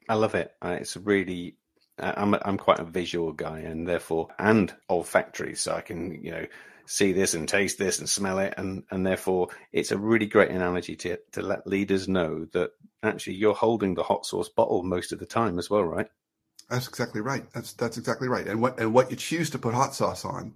I 0.07 0.15
love 0.15 0.35
it. 0.35 0.53
Uh, 0.61 0.77
it's 0.79 0.97
really 0.97 1.57
I'm 1.97 2.33
I'm 2.33 2.57
quite 2.57 2.79
a 2.79 2.85
visual 2.85 3.31
guy 3.31 3.59
and 3.59 3.87
therefore 3.87 4.27
and 4.37 4.73
olfactory, 4.89 5.55
so 5.55 5.73
I 5.73 5.81
can 5.81 6.23
you 6.23 6.31
know 6.31 6.45
see 6.85 7.13
this 7.13 7.33
and 7.33 7.47
taste 7.47 7.77
this 7.77 7.99
and 7.99 8.09
smell 8.09 8.39
it, 8.39 8.53
and 8.57 8.83
and 8.91 9.05
therefore 9.05 9.47
it's 9.71 9.91
a 9.91 9.97
really 9.97 10.25
great 10.25 10.51
analogy 10.51 10.95
to 10.97 11.17
to 11.31 11.41
let 11.41 11.67
leaders 11.67 12.07
know 12.07 12.45
that 12.51 12.71
actually 13.01 13.35
you're 13.35 13.53
holding 13.53 13.95
the 13.95 14.03
hot 14.03 14.25
sauce 14.25 14.49
bottle 14.49 14.83
most 14.83 15.13
of 15.13 15.19
the 15.19 15.25
time 15.25 15.57
as 15.57 15.69
well, 15.69 15.83
right? 15.83 16.07
That's 16.69 16.87
exactly 16.87 17.21
right. 17.21 17.45
That's 17.53 17.73
that's 17.73 17.97
exactly 17.97 18.27
right. 18.27 18.47
And 18.47 18.61
what 18.61 18.79
and 18.79 18.93
what 18.93 19.09
you 19.09 19.15
choose 19.15 19.49
to 19.51 19.59
put 19.59 19.73
hot 19.73 19.95
sauce 19.95 20.25
on 20.25 20.53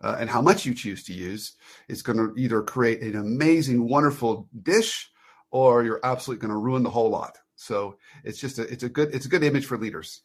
uh, 0.00 0.16
and 0.18 0.30
how 0.30 0.40
much 0.40 0.64
you 0.64 0.74
choose 0.74 1.04
to 1.04 1.12
use 1.12 1.56
is 1.88 2.02
going 2.02 2.18
to 2.18 2.34
either 2.36 2.62
create 2.62 3.02
an 3.02 3.16
amazing, 3.16 3.88
wonderful 3.88 4.48
dish, 4.62 5.10
or 5.50 5.84
you're 5.84 6.00
absolutely 6.04 6.40
going 6.40 6.54
to 6.54 6.58
ruin 6.58 6.82
the 6.82 6.90
whole 6.90 7.10
lot. 7.10 7.38
So 7.56 7.96
it's 8.22 8.38
just 8.38 8.58
a 8.58 8.62
it's 8.62 8.84
a 8.84 8.88
good 8.88 9.14
it's 9.14 9.26
a 9.26 9.28
good 9.28 9.42
image 9.42 9.66
for 9.66 9.76
leaders. 9.76 10.22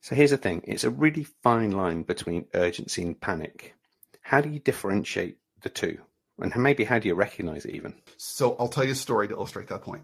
So 0.00 0.14
here's 0.14 0.30
the 0.30 0.36
thing: 0.36 0.62
it's 0.64 0.84
a 0.84 0.90
really 0.90 1.24
fine 1.42 1.72
line 1.72 2.02
between 2.02 2.46
urgency 2.54 3.02
and 3.02 3.18
panic. 3.18 3.74
How 4.20 4.40
do 4.40 4.50
you 4.50 4.58
differentiate 4.58 5.38
the 5.62 5.70
two, 5.70 5.98
and 6.38 6.54
maybe 6.56 6.84
how 6.84 6.98
do 6.98 7.08
you 7.08 7.14
recognize 7.14 7.64
it 7.64 7.74
even? 7.74 7.94
So 8.18 8.56
I'll 8.58 8.68
tell 8.68 8.84
you 8.84 8.92
a 8.92 8.96
story 8.96 9.28
to 9.28 9.34
illustrate 9.34 9.68
that 9.68 9.82
point. 9.82 10.02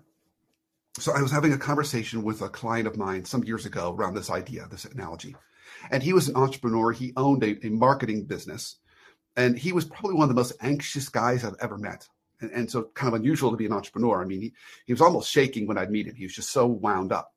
So 0.99 1.13
I 1.13 1.21
was 1.21 1.33
having 1.33 1.53
a 1.53 1.59
conversation 1.59 2.23
with 2.23 2.41
a 2.41 2.49
client 2.49 2.87
of 2.87 2.97
mine 2.97 3.25
some 3.25 3.45
years 3.45 3.67
ago 3.67 3.95
around 3.99 4.15
this 4.15 4.31
idea, 4.31 4.67
this 4.71 4.85
analogy. 4.85 5.35
And 5.91 6.03
he 6.03 6.13
was 6.13 6.29
an 6.29 6.37
entrepreneur. 6.37 6.93
He 6.93 7.13
owned 7.17 7.43
a, 7.43 7.67
a 7.67 7.71
marketing 7.71 8.27
business 8.27 8.77
and 9.37 9.59
he 9.59 9.73
was 9.73 9.85
probably 9.85 10.15
one 10.15 10.25
of 10.25 10.29
the 10.29 10.41
most 10.41 10.55
anxious 10.61 11.09
guys 11.09 11.45
I've 11.45 11.57
ever 11.61 11.79
met. 11.79 12.09
And, 12.41 12.51
and 12.51 12.71
so 12.71 12.91
kind 12.95 13.15
of 13.15 13.21
unusual 13.21 13.51
to 13.51 13.57
be 13.57 13.67
an 13.67 13.73
entrepreneur. 13.73 14.21
I 14.21 14.25
mean, 14.25 14.41
he, 14.41 14.53
he 14.87 14.93
was 14.93 15.01
almost 15.01 15.31
shaking 15.31 15.67
when 15.67 15.79
I'd 15.79 15.91
meet 15.91 16.07
him. 16.07 16.15
He 16.15 16.25
was 16.25 16.35
just 16.35 16.51
so 16.51 16.67
wound 16.67 17.13
up. 17.13 17.33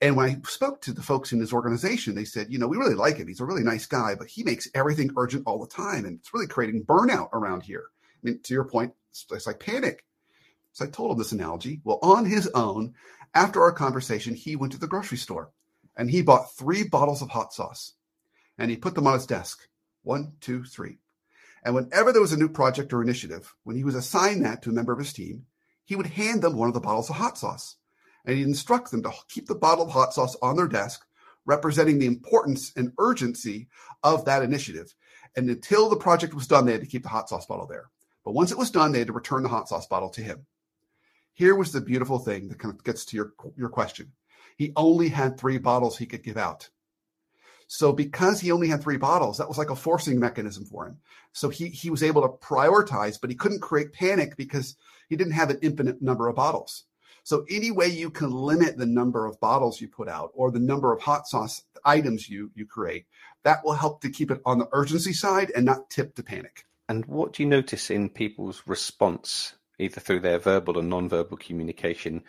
And 0.00 0.16
when 0.16 0.26
I 0.26 0.48
spoke 0.48 0.80
to 0.82 0.92
the 0.92 1.02
folks 1.02 1.32
in 1.32 1.38
his 1.38 1.52
organization, 1.52 2.14
they 2.14 2.24
said, 2.24 2.50
you 2.50 2.58
know, 2.58 2.66
we 2.66 2.76
really 2.76 2.94
like 2.94 3.18
him. 3.18 3.28
He's 3.28 3.40
a 3.40 3.44
really 3.44 3.62
nice 3.62 3.86
guy, 3.86 4.14
but 4.16 4.26
he 4.26 4.42
makes 4.42 4.68
everything 4.74 5.12
urgent 5.16 5.44
all 5.46 5.60
the 5.60 5.68
time. 5.68 6.04
And 6.04 6.18
it's 6.18 6.34
really 6.34 6.48
creating 6.48 6.84
burnout 6.84 7.28
around 7.32 7.62
here. 7.62 7.84
I 8.04 8.26
mean, 8.26 8.40
to 8.42 8.54
your 8.54 8.64
point, 8.64 8.94
it's, 9.10 9.26
it's 9.30 9.46
like 9.46 9.60
panic. 9.60 10.04
So 10.72 10.86
I 10.86 10.88
told 10.88 11.12
him 11.12 11.18
this 11.18 11.32
analogy. 11.32 11.80
Well, 11.84 12.00
on 12.02 12.24
his 12.24 12.48
own, 12.54 12.94
after 13.34 13.62
our 13.62 13.72
conversation, 13.72 14.34
he 14.34 14.56
went 14.56 14.72
to 14.72 14.78
the 14.78 14.88
grocery 14.88 15.18
store 15.18 15.50
and 15.96 16.10
he 16.10 16.22
bought 16.22 16.52
three 16.54 16.88
bottles 16.88 17.22
of 17.22 17.28
hot 17.28 17.52
sauce 17.52 17.94
and 18.58 18.70
he 18.70 18.76
put 18.76 18.94
them 18.94 19.06
on 19.06 19.14
his 19.14 19.26
desk. 19.26 19.60
One, 20.02 20.32
two, 20.40 20.64
three. 20.64 20.98
And 21.64 21.74
whenever 21.74 22.12
there 22.12 22.22
was 22.22 22.32
a 22.32 22.38
new 22.38 22.48
project 22.48 22.92
or 22.92 23.02
initiative, 23.02 23.54
when 23.64 23.76
he 23.76 23.84
was 23.84 23.94
assigned 23.94 24.44
that 24.44 24.62
to 24.62 24.70
a 24.70 24.72
member 24.72 24.92
of 24.92 24.98
his 24.98 25.12
team, 25.12 25.46
he 25.84 25.96
would 25.96 26.06
hand 26.06 26.42
them 26.42 26.56
one 26.56 26.68
of 26.68 26.74
the 26.74 26.80
bottles 26.80 27.10
of 27.10 27.16
hot 27.16 27.38
sauce. 27.38 27.76
And 28.24 28.36
he'd 28.36 28.46
instruct 28.46 28.90
them 28.90 29.02
to 29.02 29.12
keep 29.28 29.46
the 29.46 29.54
bottle 29.54 29.84
of 29.84 29.90
hot 29.90 30.14
sauce 30.14 30.36
on 30.42 30.56
their 30.56 30.68
desk, 30.68 31.04
representing 31.44 31.98
the 31.98 32.06
importance 32.06 32.72
and 32.76 32.92
urgency 32.98 33.68
of 34.02 34.24
that 34.24 34.42
initiative. 34.42 34.94
And 35.36 35.48
until 35.48 35.88
the 35.88 35.96
project 35.96 36.34
was 36.34 36.46
done, 36.46 36.66
they 36.66 36.72
had 36.72 36.80
to 36.82 36.86
keep 36.86 37.02
the 37.02 37.08
hot 37.08 37.28
sauce 37.28 37.46
bottle 37.46 37.66
there. 37.66 37.90
But 38.24 38.34
once 38.34 38.52
it 38.52 38.58
was 38.58 38.70
done, 38.70 38.92
they 38.92 38.98
had 38.98 39.08
to 39.08 39.12
return 39.12 39.42
the 39.42 39.48
hot 39.48 39.68
sauce 39.68 39.86
bottle 39.86 40.10
to 40.10 40.22
him. 40.22 40.46
Here 41.34 41.54
was 41.54 41.72
the 41.72 41.80
beautiful 41.80 42.18
thing 42.18 42.48
that 42.48 42.58
kind 42.58 42.74
of 42.74 42.84
gets 42.84 43.04
to 43.06 43.16
your, 43.16 43.32
your 43.56 43.68
question. 43.68 44.12
He 44.56 44.72
only 44.76 45.08
had 45.08 45.38
three 45.38 45.58
bottles 45.58 45.98
he 45.98 46.06
could 46.06 46.22
give 46.22 46.36
out. 46.36 46.68
So 47.74 47.90
because 47.90 48.38
he 48.38 48.52
only 48.52 48.68
had 48.68 48.82
three 48.82 48.98
bottles, 48.98 49.38
that 49.38 49.48
was 49.48 49.56
like 49.56 49.70
a 49.70 49.74
forcing 49.74 50.20
mechanism 50.20 50.66
for 50.66 50.86
him. 50.86 50.98
So 51.32 51.48
he 51.48 51.68
he 51.68 51.88
was 51.88 52.02
able 52.02 52.20
to 52.20 52.28
prioritize, 52.28 53.18
but 53.18 53.30
he 53.30 53.34
couldn't 53.34 53.62
create 53.62 53.94
panic 53.94 54.36
because 54.36 54.76
he 55.08 55.16
didn't 55.16 55.32
have 55.32 55.48
an 55.48 55.58
infinite 55.62 56.02
number 56.02 56.28
of 56.28 56.36
bottles. 56.36 56.84
So 57.24 57.46
any 57.48 57.70
way 57.70 57.86
you 57.86 58.10
can 58.10 58.30
limit 58.30 58.76
the 58.76 58.84
number 58.84 59.24
of 59.24 59.40
bottles 59.40 59.80
you 59.80 59.88
put 59.88 60.06
out 60.06 60.32
or 60.34 60.50
the 60.50 60.58
number 60.58 60.92
of 60.92 61.00
hot 61.00 61.26
sauce 61.26 61.62
items 61.82 62.28
you 62.28 62.50
you 62.54 62.66
create, 62.66 63.06
that 63.42 63.64
will 63.64 63.72
help 63.72 64.02
to 64.02 64.10
keep 64.10 64.30
it 64.30 64.42
on 64.44 64.58
the 64.58 64.68
urgency 64.72 65.14
side 65.14 65.50
and 65.56 65.64
not 65.64 65.88
tip 65.88 66.14
to 66.16 66.22
panic. 66.22 66.66
And 66.90 67.06
what 67.06 67.32
do 67.32 67.42
you 67.42 67.48
notice 67.48 67.90
in 67.90 68.10
people's 68.10 68.62
response, 68.66 69.54
either 69.78 69.98
through 69.98 70.20
their 70.20 70.38
verbal 70.38 70.76
or 70.76 70.82
non-verbal 70.82 71.38
communication, 71.38 72.22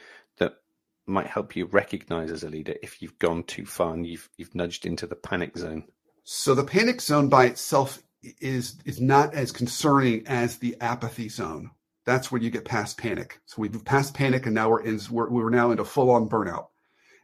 might 1.05 1.27
help 1.27 1.55
you 1.55 1.65
recognize 1.65 2.31
as 2.31 2.43
a 2.43 2.49
leader 2.49 2.75
if 2.81 3.01
you've 3.01 3.19
gone 3.19 3.43
too 3.43 3.65
far 3.65 3.93
and 3.93 4.05
you've 4.05 4.29
you've 4.37 4.55
nudged 4.55 4.85
into 4.85 5.07
the 5.07 5.15
panic 5.15 5.57
zone. 5.57 5.83
So 6.23 6.55
the 6.55 6.63
panic 6.63 7.01
zone 7.01 7.29
by 7.29 7.45
itself 7.45 8.01
is 8.39 8.77
is 8.85 9.01
not 9.01 9.33
as 9.33 9.51
concerning 9.51 10.25
as 10.27 10.57
the 10.57 10.77
apathy 10.79 11.29
zone. 11.29 11.71
That's 12.05 12.31
where 12.31 12.41
you 12.41 12.49
get 12.49 12.65
past 12.65 12.97
panic. 12.97 13.39
So 13.45 13.61
we've 13.61 13.85
passed 13.85 14.13
panic 14.13 14.45
and 14.45 14.55
now 14.55 14.69
we're 14.69 14.81
in 14.81 14.99
we're, 15.09 15.29
we're 15.29 15.49
now 15.49 15.71
into 15.71 15.85
full 15.85 16.11
on 16.11 16.29
burnout, 16.29 16.67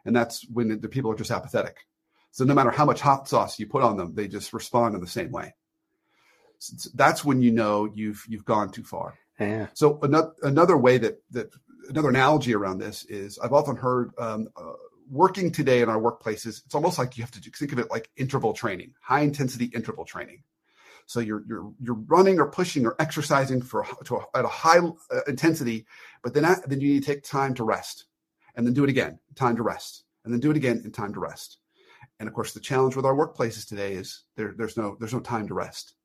and 0.06 0.16
that's 0.16 0.46
when 0.50 0.70
the, 0.70 0.76
the 0.76 0.90
people 0.90 1.12
are 1.12 1.18
just 1.18 1.32
apathetic. 1.32 1.78
So 2.32 2.44
no 2.46 2.54
matter 2.54 2.72
how 2.72 2.86
much 2.86 3.02
hot 3.02 3.28
sauce 3.28 3.60
you 3.60 3.68
put 3.68 3.84
on 3.84 3.98
them, 3.98 4.14
they 4.14 4.28
just 4.28 4.54
respond 4.54 4.96
in 4.96 5.02
the 5.02 5.08
same 5.08 5.32
way. 5.32 5.54
So 6.60 6.90
that's 6.94 7.24
when 7.24 7.42
you 7.42 7.52
know 7.52 7.90
you've 7.94 8.24
you've 8.28 8.46
gone 8.46 8.72
too 8.72 8.84
far. 8.84 9.18
Yeah. 9.40 9.68
So 9.74 10.00
another 10.02 10.34
another 10.44 10.78
way 10.78 10.98
that 10.98 11.22
that 11.32 11.54
another 11.90 12.10
analogy 12.10 12.54
around 12.54 12.78
this 12.78 13.04
is 13.06 13.38
I've 13.40 13.54
often 13.54 13.76
heard 13.76 14.12
um, 14.18 14.48
uh, 14.56 14.74
working 15.10 15.52
today 15.52 15.82
in 15.82 15.90
our 15.90 16.00
workplaces, 16.00 16.64
it's 16.66 16.76
almost 16.76 16.98
like 16.98 17.18
you 17.18 17.24
have 17.24 17.32
to 17.32 17.42
think 17.42 17.72
of 17.72 17.80
it 17.80 17.90
like 17.90 18.10
interval 18.16 18.54
training, 18.54 18.94
high 19.02 19.22
intensity 19.22 19.66
interval 19.66 20.06
training. 20.06 20.44
So 21.06 21.20
you're 21.20 21.44
you're 21.48 21.74
you're 21.82 21.96
running 21.96 22.40
or 22.40 22.52
pushing 22.52 22.86
or 22.86 22.96
exercising 23.00 23.64
for 23.64 23.86
to 24.06 24.18
a, 24.18 24.38
at 24.38 24.46
a 24.46 24.50
high 24.50 24.78
uh, 24.78 25.22
intensity, 25.28 25.88
but 26.24 26.36
then 26.36 26.44
then 26.68 26.80
you 26.80 26.94
need 26.94 27.04
to 27.04 27.14
take 27.14 27.24
time 27.24 27.56
to 27.56 27.64
rest, 27.64 28.06
and 28.56 28.66
then 28.66 28.76
do 28.76 28.84
it 28.84 28.92
again, 28.92 29.20
time 29.34 29.56
to 29.56 29.64
rest, 29.64 30.04
and 30.24 30.32
then 30.32 30.40
do 30.40 30.52
it 30.52 30.58
again 30.58 30.82
in 30.86 30.92
time 30.92 31.14
to 31.14 31.20
rest. 31.20 31.58
And 32.20 32.28
of 32.28 32.36
course, 32.36 32.54
the 32.54 32.60
challenge 32.60 32.96
with 32.96 33.06
our 33.06 33.16
workplaces 33.16 33.68
today 33.68 33.94
is 33.94 34.24
there, 34.36 34.54
there's 34.56 34.78
no 34.78 34.98
there's 35.00 35.14
no 35.14 35.20
time 35.20 35.48
to 35.48 35.56
rest. 35.56 35.96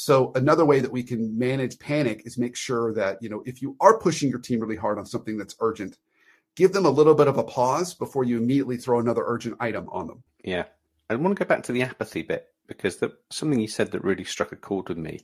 So 0.00 0.30
another 0.36 0.64
way 0.64 0.78
that 0.78 0.92
we 0.92 1.02
can 1.02 1.36
manage 1.36 1.80
panic 1.80 2.22
is 2.24 2.38
make 2.38 2.54
sure 2.54 2.94
that 2.94 3.20
you 3.20 3.28
know 3.28 3.42
if 3.44 3.60
you 3.60 3.74
are 3.80 3.98
pushing 3.98 4.30
your 4.30 4.38
team 4.38 4.60
really 4.60 4.76
hard 4.76 4.96
on 4.96 5.04
something 5.04 5.36
that's 5.36 5.56
urgent, 5.58 5.98
give 6.54 6.72
them 6.72 6.86
a 6.86 6.90
little 6.90 7.16
bit 7.16 7.26
of 7.26 7.36
a 7.36 7.42
pause 7.42 7.94
before 7.94 8.22
you 8.22 8.36
immediately 8.36 8.76
throw 8.76 9.00
another 9.00 9.24
urgent 9.26 9.56
item 9.58 9.88
on 9.90 10.06
them. 10.06 10.22
Yeah, 10.44 10.66
I 11.10 11.16
want 11.16 11.36
to 11.36 11.44
go 11.44 11.48
back 11.48 11.64
to 11.64 11.72
the 11.72 11.82
apathy 11.82 12.22
bit 12.22 12.46
because 12.68 12.98
the, 12.98 13.12
something 13.30 13.58
you 13.58 13.66
said 13.66 13.90
that 13.90 14.04
really 14.04 14.22
struck 14.22 14.52
a 14.52 14.56
chord 14.56 14.88
with 14.88 14.98
me. 14.98 15.18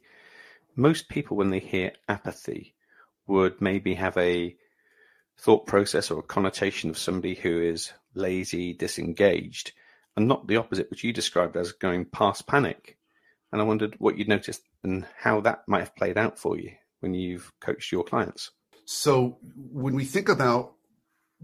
Most 0.74 1.08
people, 1.08 1.36
when 1.36 1.50
they 1.50 1.60
hear 1.60 1.92
apathy, 2.08 2.74
would 3.28 3.60
maybe 3.60 3.94
have 3.94 4.16
a 4.16 4.56
thought 5.38 5.68
process 5.68 6.10
or 6.10 6.18
a 6.18 6.24
connotation 6.24 6.90
of 6.90 6.98
somebody 6.98 7.36
who 7.36 7.62
is 7.62 7.92
lazy, 8.14 8.72
disengaged, 8.72 9.70
and 10.16 10.26
not 10.26 10.48
the 10.48 10.56
opposite, 10.56 10.90
which 10.90 11.04
you 11.04 11.12
described 11.12 11.56
as 11.56 11.70
going 11.70 12.06
past 12.06 12.48
panic. 12.48 12.98
And 13.54 13.62
I 13.62 13.64
wondered 13.64 13.94
what 13.98 14.18
you'd 14.18 14.28
noticed 14.28 14.62
and 14.82 15.06
how 15.16 15.40
that 15.42 15.62
might 15.66 15.80
have 15.80 15.96
played 15.96 16.18
out 16.18 16.38
for 16.38 16.58
you 16.58 16.72
when 17.00 17.14
you've 17.14 17.50
coached 17.60 17.92
your 17.92 18.04
clients. 18.04 18.50
So 18.84 19.38
when 19.56 19.94
we 19.94 20.04
think 20.04 20.28
about 20.28 20.74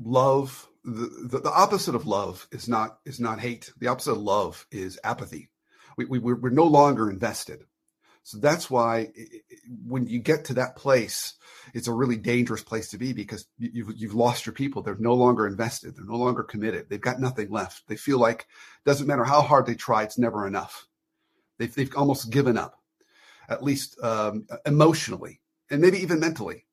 love, 0.02 0.68
the, 0.84 1.28
the, 1.30 1.40
the 1.40 1.52
opposite 1.52 1.94
of 1.94 2.06
love 2.06 2.46
is 2.52 2.68
not 2.68 2.98
is 3.06 3.20
not 3.20 3.40
hate. 3.40 3.72
The 3.78 3.86
opposite 3.86 4.12
of 4.12 4.18
love 4.18 4.66
is 4.70 4.98
apathy 5.04 5.50
we, 5.96 6.04
we 6.04 6.18
we're, 6.18 6.40
we're 6.40 6.50
no 6.50 6.64
longer 6.64 7.10
invested. 7.10 7.64
So 8.22 8.38
that's 8.38 8.70
why 8.70 9.08
when 9.86 10.06
you 10.06 10.18
get 10.18 10.46
to 10.46 10.54
that 10.54 10.76
place, 10.76 11.34
it's 11.72 11.88
a 11.88 11.92
really 11.92 12.16
dangerous 12.16 12.62
place 12.62 12.90
to 12.90 12.98
be 12.98 13.12
because 13.12 13.46
you've, 13.58 13.92
you've 13.96 14.14
lost 14.14 14.46
your 14.46 14.52
people. 14.52 14.82
They're 14.82 14.96
no 14.98 15.14
longer 15.14 15.46
invested. 15.46 15.96
They're 15.96 16.04
no 16.04 16.16
longer 16.16 16.42
committed. 16.42 16.88
They've 16.88 17.00
got 17.00 17.18
nothing 17.18 17.50
left. 17.50 17.82
They 17.88 17.96
feel 17.96 18.18
like 18.18 18.40
it 18.40 18.88
doesn't 18.88 19.06
matter 19.06 19.24
how 19.24 19.40
hard 19.40 19.66
they 19.66 19.74
try, 19.74 20.02
it's 20.02 20.18
never 20.18 20.46
enough. 20.46 20.86
They've, 21.60 21.74
they've 21.74 21.94
almost 21.94 22.30
given 22.30 22.56
up, 22.56 22.80
at 23.50 23.62
least 23.62 24.02
um, 24.02 24.46
emotionally 24.64 25.40
and 25.70 25.82
maybe 25.82 25.98
even 25.98 26.18
mentally. 26.18 26.64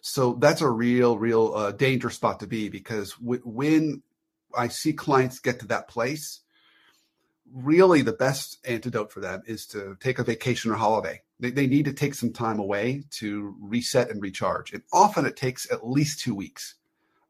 So 0.00 0.34
that's 0.34 0.62
a 0.62 0.68
real, 0.68 1.16
real 1.16 1.54
uh, 1.54 1.70
dangerous 1.70 2.16
spot 2.16 2.40
to 2.40 2.48
be 2.48 2.68
because 2.68 3.14
w- 3.14 3.40
when 3.44 4.02
I 4.56 4.66
see 4.66 4.92
clients 4.92 5.38
get 5.38 5.60
to 5.60 5.66
that 5.68 5.86
place, 5.86 6.40
really 7.52 8.02
the 8.02 8.12
best 8.12 8.58
antidote 8.66 9.12
for 9.12 9.20
them 9.20 9.42
is 9.46 9.64
to 9.68 9.96
take 10.00 10.18
a 10.18 10.24
vacation 10.24 10.72
or 10.72 10.74
holiday. 10.74 11.22
They, 11.38 11.52
they 11.52 11.68
need 11.68 11.84
to 11.84 11.92
take 11.92 12.14
some 12.14 12.32
time 12.32 12.58
away 12.58 13.04
to 13.18 13.54
reset 13.60 14.10
and 14.10 14.20
recharge. 14.20 14.72
And 14.72 14.82
often 14.92 15.24
it 15.24 15.36
takes 15.36 15.70
at 15.70 15.86
least 15.86 16.18
two 16.18 16.34
weeks. 16.34 16.74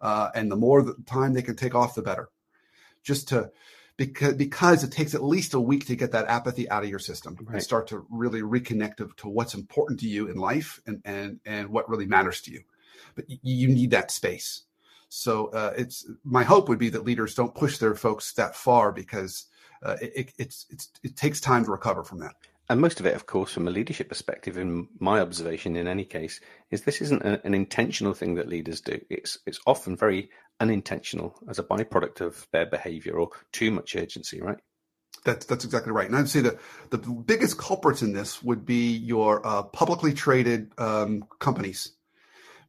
Uh, 0.00 0.30
and 0.34 0.50
the 0.50 0.56
more 0.56 0.82
the 0.82 0.96
time 1.04 1.34
they 1.34 1.42
can 1.42 1.56
take 1.56 1.74
off, 1.74 1.94
the 1.94 2.00
better. 2.00 2.30
Just 3.02 3.28
to 3.28 3.50
because 3.96 4.34
because 4.34 4.84
it 4.84 4.92
takes 4.92 5.14
at 5.14 5.22
least 5.22 5.54
a 5.54 5.60
week 5.60 5.86
to 5.86 5.96
get 5.96 6.12
that 6.12 6.28
apathy 6.28 6.68
out 6.68 6.82
of 6.82 6.90
your 6.90 6.98
system 6.98 7.36
right. 7.42 7.54
and 7.54 7.62
start 7.62 7.86
to 7.88 8.06
really 8.10 8.42
reconnect 8.42 8.96
to, 8.96 9.10
to, 9.16 9.28
what's 9.28 9.54
important 9.54 10.00
to 10.00 10.08
you 10.08 10.28
in 10.28 10.36
life 10.36 10.80
and 10.86 11.00
and 11.04 11.40
and 11.46 11.68
what 11.68 11.88
really 11.88 12.06
matters 12.06 12.40
to 12.42 12.52
you. 12.52 12.62
But 13.14 13.28
you, 13.28 13.38
you 13.42 13.68
need 13.68 13.90
that 13.92 14.10
space. 14.10 14.62
So 15.08 15.46
uh, 15.48 15.72
it's 15.76 16.06
my 16.24 16.42
hope 16.42 16.68
would 16.68 16.78
be 16.78 16.90
that 16.90 17.04
leaders 17.04 17.34
don't 17.34 17.54
push 17.54 17.78
their 17.78 17.94
folks 17.94 18.32
that 18.34 18.56
far 18.56 18.92
because 18.92 19.46
uh, 19.82 19.96
it, 20.00 20.32
it's, 20.38 20.66
it's, 20.70 20.90
it 21.02 21.16
takes 21.16 21.40
time 21.40 21.64
to 21.64 21.70
recover 21.70 22.02
from 22.02 22.18
that. 22.20 22.34
And 22.68 22.80
most 22.80 22.98
of 22.98 23.06
it, 23.06 23.14
of 23.14 23.26
course, 23.26 23.52
from 23.52 23.68
a 23.68 23.70
leadership 23.70 24.08
perspective, 24.08 24.58
in 24.58 24.88
my 24.98 25.20
observation, 25.20 25.76
in 25.76 25.86
any 25.86 26.04
case, 26.04 26.40
is 26.70 26.82
this 26.82 27.00
isn't 27.00 27.22
a, 27.22 27.44
an 27.46 27.54
intentional 27.54 28.12
thing 28.12 28.34
that 28.34 28.48
leaders 28.48 28.80
do. 28.80 29.00
It's 29.08 29.38
it's 29.46 29.60
often 29.66 29.96
very 29.96 30.30
unintentional 30.58 31.38
as 31.48 31.58
a 31.58 31.62
byproduct 31.62 32.20
of 32.20 32.48
their 32.52 32.66
behaviour 32.66 33.18
or 33.18 33.30
too 33.52 33.70
much 33.70 33.94
urgency, 33.94 34.40
right? 34.40 34.58
That's 35.24 35.46
that's 35.46 35.64
exactly 35.64 35.92
right. 35.92 36.08
And 36.08 36.16
I'd 36.16 36.28
say 36.28 36.40
that 36.40 36.58
the 36.90 36.98
biggest 36.98 37.56
culprits 37.56 38.02
in 38.02 38.12
this 38.12 38.42
would 38.42 38.66
be 38.66 38.96
your 38.96 39.46
uh, 39.46 39.62
publicly 39.62 40.12
traded 40.12 40.72
um, 40.78 41.24
companies, 41.38 41.92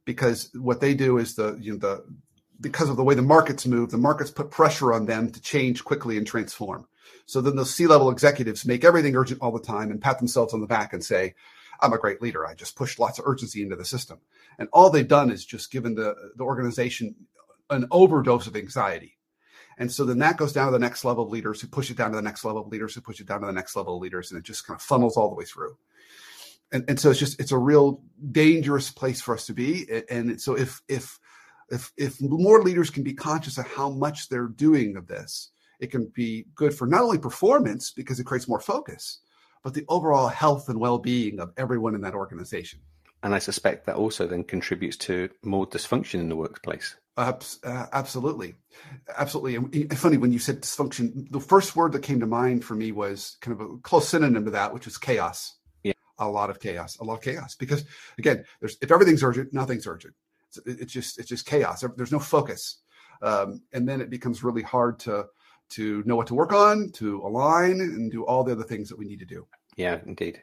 because 0.04 0.50
what 0.54 0.80
they 0.80 0.94
do 0.94 1.18
is 1.18 1.34
the 1.34 1.56
you 1.60 1.72
know 1.72 1.78
the 1.78 2.04
because 2.60 2.88
of 2.88 2.96
the 2.96 3.04
way 3.04 3.14
the 3.14 3.22
markets 3.22 3.66
move, 3.66 3.90
the 3.90 3.98
markets 3.98 4.30
put 4.30 4.50
pressure 4.50 4.92
on 4.92 5.06
them 5.06 5.30
to 5.30 5.40
change 5.40 5.84
quickly 5.84 6.16
and 6.16 6.26
transform. 6.26 6.86
So 7.26 7.40
then 7.40 7.56
those 7.56 7.74
C-level 7.74 8.10
executives 8.10 8.64
make 8.64 8.84
everything 8.84 9.16
urgent 9.16 9.40
all 9.42 9.52
the 9.52 9.60
time 9.60 9.90
and 9.90 10.00
pat 10.00 10.18
themselves 10.18 10.54
on 10.54 10.60
the 10.60 10.66
back 10.66 10.92
and 10.92 11.04
say, 11.04 11.34
I'm 11.80 11.92
a 11.92 11.98
great 11.98 12.22
leader. 12.22 12.46
I 12.46 12.54
just 12.54 12.76
pushed 12.76 12.98
lots 12.98 13.18
of 13.18 13.26
urgency 13.26 13.62
into 13.62 13.76
the 13.76 13.84
system. 13.84 14.18
And 14.58 14.68
all 14.72 14.90
they've 14.90 15.06
done 15.06 15.30
is 15.30 15.44
just 15.44 15.70
given 15.70 15.94
the, 15.94 16.14
the 16.36 16.44
organization 16.44 17.14
an 17.70 17.86
overdose 17.90 18.46
of 18.46 18.56
anxiety. 18.56 19.16
And 19.76 19.92
so 19.92 20.04
then 20.04 20.18
that 20.18 20.36
goes 20.36 20.52
down 20.52 20.66
to 20.66 20.72
the 20.72 20.78
next 20.78 21.04
level 21.04 21.24
of 21.24 21.30
leaders 21.30 21.60
who 21.60 21.68
push 21.68 21.90
it 21.90 21.96
down 21.96 22.10
to 22.10 22.16
the 22.16 22.22
next 22.22 22.44
level 22.44 22.62
of 22.62 22.68
leaders 22.68 22.94
who 22.94 23.00
push 23.00 23.20
it 23.20 23.28
down 23.28 23.40
to 23.40 23.46
the 23.46 23.52
next 23.52 23.76
level 23.76 23.96
of 23.96 24.02
leaders. 24.02 24.30
And 24.30 24.38
it 24.38 24.44
just 24.44 24.66
kind 24.66 24.76
of 24.76 24.82
funnels 24.82 25.16
all 25.16 25.28
the 25.28 25.36
way 25.36 25.44
through. 25.44 25.76
And, 26.72 26.84
and 26.88 26.98
so 26.98 27.10
it's 27.10 27.20
just, 27.20 27.40
it's 27.40 27.52
a 27.52 27.58
real 27.58 28.02
dangerous 28.32 28.90
place 28.90 29.20
for 29.20 29.34
us 29.34 29.46
to 29.46 29.54
be. 29.54 29.86
And 30.10 30.40
so 30.40 30.54
if, 30.54 30.82
if, 30.88 31.20
if, 31.70 31.92
if 31.96 32.20
more 32.20 32.62
leaders 32.62 32.90
can 32.90 33.04
be 33.04 33.14
conscious 33.14 33.56
of 33.56 33.66
how 33.66 33.88
much 33.88 34.28
they're 34.28 34.48
doing 34.48 34.96
of 34.96 35.06
this, 35.06 35.50
it 35.80 35.90
can 35.90 36.10
be 36.14 36.46
good 36.54 36.74
for 36.74 36.86
not 36.86 37.02
only 37.02 37.18
performance 37.18 37.90
because 37.90 38.18
it 38.18 38.24
creates 38.24 38.48
more 38.48 38.60
focus, 38.60 39.20
but 39.62 39.74
the 39.74 39.84
overall 39.88 40.28
health 40.28 40.68
and 40.68 40.80
well-being 40.80 41.40
of 41.40 41.52
everyone 41.56 41.94
in 41.94 42.00
that 42.02 42.14
organization. 42.14 42.80
And 43.22 43.34
I 43.34 43.38
suspect 43.40 43.86
that 43.86 43.96
also 43.96 44.26
then 44.26 44.44
contributes 44.44 44.96
to 44.98 45.28
more 45.42 45.66
dysfunction 45.66 46.20
in 46.20 46.28
the 46.28 46.36
workplace. 46.36 46.96
Uh, 47.16 47.32
absolutely, 47.92 48.54
absolutely. 49.16 49.56
And 49.56 49.98
funny 49.98 50.18
when 50.18 50.30
you 50.30 50.38
said 50.38 50.62
dysfunction, 50.62 51.28
the 51.32 51.40
first 51.40 51.74
word 51.74 51.90
that 51.92 52.04
came 52.04 52.20
to 52.20 52.26
mind 52.26 52.64
for 52.64 52.76
me 52.76 52.92
was 52.92 53.36
kind 53.40 53.60
of 53.60 53.68
a 53.68 53.76
close 53.78 54.08
synonym 54.08 54.44
to 54.44 54.52
that, 54.52 54.72
which 54.72 54.84
was 54.84 54.98
chaos. 54.98 55.56
Yeah, 55.82 55.94
a 56.16 56.28
lot 56.28 56.48
of 56.48 56.60
chaos, 56.60 56.96
a 57.00 57.04
lot 57.04 57.14
of 57.14 57.22
chaos. 57.22 57.56
Because 57.56 57.84
again, 58.18 58.44
there's 58.60 58.78
if 58.80 58.92
everything's 58.92 59.24
urgent, 59.24 59.52
nothing's 59.52 59.88
urgent. 59.88 60.14
It's, 60.46 60.58
it's 60.64 60.92
just 60.92 61.18
it's 61.18 61.28
just 61.28 61.44
chaos. 61.44 61.84
There's 61.96 62.12
no 62.12 62.20
focus, 62.20 62.76
um, 63.20 63.62
and 63.72 63.88
then 63.88 64.00
it 64.00 64.10
becomes 64.10 64.44
really 64.44 64.62
hard 64.62 65.00
to 65.00 65.26
to 65.70 66.02
know 66.06 66.16
what 66.16 66.26
to 66.28 66.34
work 66.34 66.52
on, 66.52 66.90
to 66.92 67.20
align, 67.20 67.80
and 67.80 68.10
do 68.10 68.24
all 68.24 68.44
the 68.44 68.52
other 68.52 68.64
things 68.64 68.88
that 68.88 68.98
we 68.98 69.06
need 69.06 69.20
to 69.20 69.26
do. 69.26 69.46
Yeah, 69.76 70.00
indeed. 70.06 70.42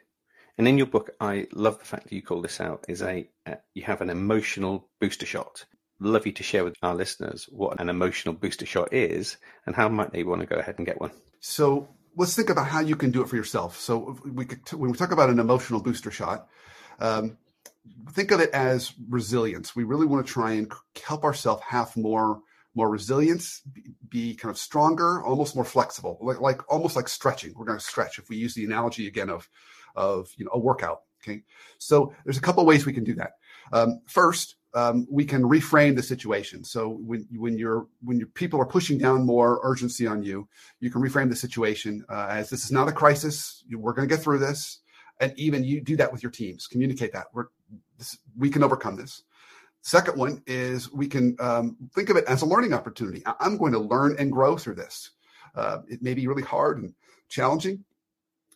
And 0.58 0.66
in 0.66 0.78
your 0.78 0.86
book, 0.86 1.10
I 1.20 1.46
love 1.52 1.78
the 1.78 1.84
fact 1.84 2.04
that 2.04 2.12
you 2.12 2.22
call 2.22 2.40
this 2.40 2.60
out 2.60 2.84
is 2.88 3.02
a 3.02 3.28
uh, 3.46 3.56
you 3.74 3.82
have 3.82 4.00
an 4.00 4.10
emotional 4.10 4.88
booster 5.00 5.26
shot. 5.26 5.66
Love 6.00 6.26
you 6.26 6.32
to 6.32 6.42
share 6.42 6.64
with 6.64 6.76
our 6.82 6.94
listeners 6.94 7.46
what 7.50 7.80
an 7.80 7.88
emotional 7.88 8.34
booster 8.34 8.66
shot 8.66 8.92
is 8.92 9.36
and 9.66 9.74
how 9.74 9.88
might 9.88 10.12
they 10.12 10.24
want 10.24 10.40
to 10.40 10.46
go 10.46 10.56
ahead 10.56 10.76
and 10.78 10.86
get 10.86 11.00
one. 11.00 11.10
So 11.40 11.88
let's 12.16 12.34
think 12.34 12.50
about 12.50 12.68
how 12.68 12.80
you 12.80 12.96
can 12.96 13.10
do 13.10 13.22
it 13.22 13.28
for 13.28 13.36
yourself. 13.36 13.78
So 13.78 14.18
we 14.24 14.46
could, 14.46 14.60
when 14.72 14.90
we 14.90 14.96
talk 14.96 15.12
about 15.12 15.30
an 15.30 15.38
emotional 15.38 15.80
booster 15.80 16.10
shot, 16.10 16.48
um, 16.98 17.36
think 18.12 18.30
of 18.30 18.40
it 18.40 18.50
as 18.50 18.92
resilience. 19.08 19.76
We 19.76 19.84
really 19.84 20.06
want 20.06 20.26
to 20.26 20.32
try 20.32 20.52
and 20.52 20.70
help 21.04 21.24
ourselves 21.24 21.62
have 21.68 21.96
more 21.96 22.40
more 22.76 22.90
resilience, 22.90 23.62
be 24.10 24.34
kind 24.34 24.50
of 24.50 24.58
stronger, 24.58 25.24
almost 25.24 25.56
more 25.56 25.64
flexible, 25.64 26.18
like, 26.20 26.40
like 26.40 26.70
almost 26.70 26.94
like 26.94 27.08
stretching. 27.08 27.54
We're 27.56 27.64
going 27.64 27.78
to 27.78 27.84
stretch 27.84 28.18
if 28.18 28.28
we 28.28 28.36
use 28.36 28.54
the 28.54 28.64
analogy 28.64 29.08
again 29.08 29.30
of, 29.30 29.48
of 29.96 30.30
you 30.36 30.44
know 30.44 30.52
a 30.52 30.58
workout. 30.58 31.00
Okay, 31.22 31.42
so 31.78 32.12
there's 32.24 32.36
a 32.36 32.42
couple 32.42 32.64
ways 32.66 32.86
we 32.86 32.92
can 32.92 33.02
do 33.02 33.14
that. 33.14 33.32
Um, 33.72 34.02
first, 34.06 34.56
um, 34.74 35.06
we 35.10 35.24
can 35.24 35.42
reframe 35.42 35.96
the 35.96 36.02
situation. 36.02 36.62
So 36.62 36.90
when 36.90 37.26
when 37.32 37.58
you're 37.58 37.86
when 38.04 38.18
your 38.18 38.28
people 38.28 38.60
are 38.60 38.66
pushing 38.66 38.98
down 38.98 39.24
more 39.24 39.58
urgency 39.64 40.06
on 40.06 40.22
you, 40.22 40.46
you 40.78 40.90
can 40.90 41.00
reframe 41.00 41.30
the 41.30 41.36
situation 41.36 42.04
uh, 42.10 42.26
as 42.30 42.50
this 42.50 42.64
is 42.64 42.70
not 42.70 42.88
a 42.88 42.92
crisis. 42.92 43.64
We're 43.72 43.94
going 43.94 44.06
to 44.06 44.14
get 44.14 44.22
through 44.22 44.40
this, 44.40 44.80
and 45.18 45.32
even 45.36 45.64
you 45.64 45.80
do 45.80 45.96
that 45.96 46.12
with 46.12 46.22
your 46.22 46.30
teams. 46.30 46.66
Communicate 46.66 47.14
that 47.14 47.28
we're 47.32 47.46
this, 47.98 48.18
we 48.36 48.50
can 48.50 48.62
overcome 48.62 48.96
this. 48.96 49.22
Second 49.86 50.18
one 50.18 50.42
is 50.48 50.92
we 50.92 51.06
can 51.06 51.36
um, 51.38 51.76
think 51.94 52.10
of 52.10 52.16
it 52.16 52.24
as 52.24 52.42
a 52.42 52.44
learning 52.44 52.74
opportunity. 52.74 53.22
I'm 53.38 53.56
going 53.56 53.70
to 53.70 53.78
learn 53.78 54.16
and 54.18 54.32
grow 54.32 54.56
through 54.56 54.74
this. 54.74 55.12
Uh, 55.54 55.78
it 55.86 56.02
may 56.02 56.12
be 56.12 56.26
really 56.26 56.42
hard 56.42 56.82
and 56.82 56.92
challenging, 57.28 57.84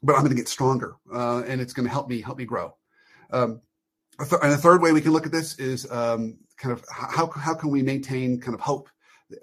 but 0.03 0.15
I'm 0.17 0.23
going 0.23 0.31
to 0.31 0.37
get 0.37 0.49
stronger, 0.49 0.97
uh, 1.15 1.45
and 1.47 1.61
it's 1.61 1.73
going 1.73 1.87
to 1.87 1.93
help 1.93 2.09
me 2.09 2.21
help 2.21 2.37
me 2.37 2.47
grow. 2.47 2.75
Um, 3.31 3.61
and 4.19 4.53
the 4.53 4.57
third 4.57 4.83
way 4.83 4.91
we 4.91 5.01
can 5.01 5.13
look 5.13 5.25
at 5.25 5.31
this 5.31 5.57
is 5.61 5.89
um, 5.93 6.37
kind 6.57 6.73
of 6.73 6.85
how 6.91 7.29
how 7.29 7.55
can 7.55 7.71
we 7.71 7.81
maintain 7.81 8.41
kind 8.41 8.57
of 8.57 8.61
hope 8.61 8.89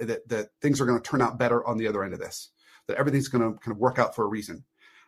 that 0.02 0.28
that 0.28 0.50
things 0.62 0.82
are 0.82 0.86
going 0.86 1.02
to 1.02 1.10
turn 1.10 1.22
out 1.22 1.40
better 1.40 1.66
on 1.66 1.78
the 1.78 1.88
other 1.88 2.04
end 2.04 2.14
of 2.14 2.20
this, 2.20 2.50
that 2.88 2.98
everything's 2.98 3.30
going 3.30 3.54
to 3.54 3.58
kind 3.60 3.74
of 3.74 3.78
work 3.78 3.98
out 3.98 4.14
for 4.14 4.26
a 4.26 4.28
reason. 4.28 4.66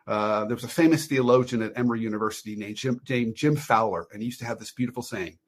Uh, 0.08 0.46
there 0.46 0.56
was 0.56 0.64
a 0.64 0.70
famous 0.70 1.08
theologian 1.08 1.62
at 1.62 1.78
Emory 1.78 2.00
University 2.00 2.56
named 2.56 2.78
Jim, 2.78 3.02
named 3.10 3.36
Jim 3.36 3.58
Fowler, 3.58 4.08
and 4.14 4.22
he 4.22 4.28
used 4.28 4.40
to 4.40 4.46
have 4.46 4.60
this 4.60 4.72
beautiful 4.72 5.04
saying 5.04 5.40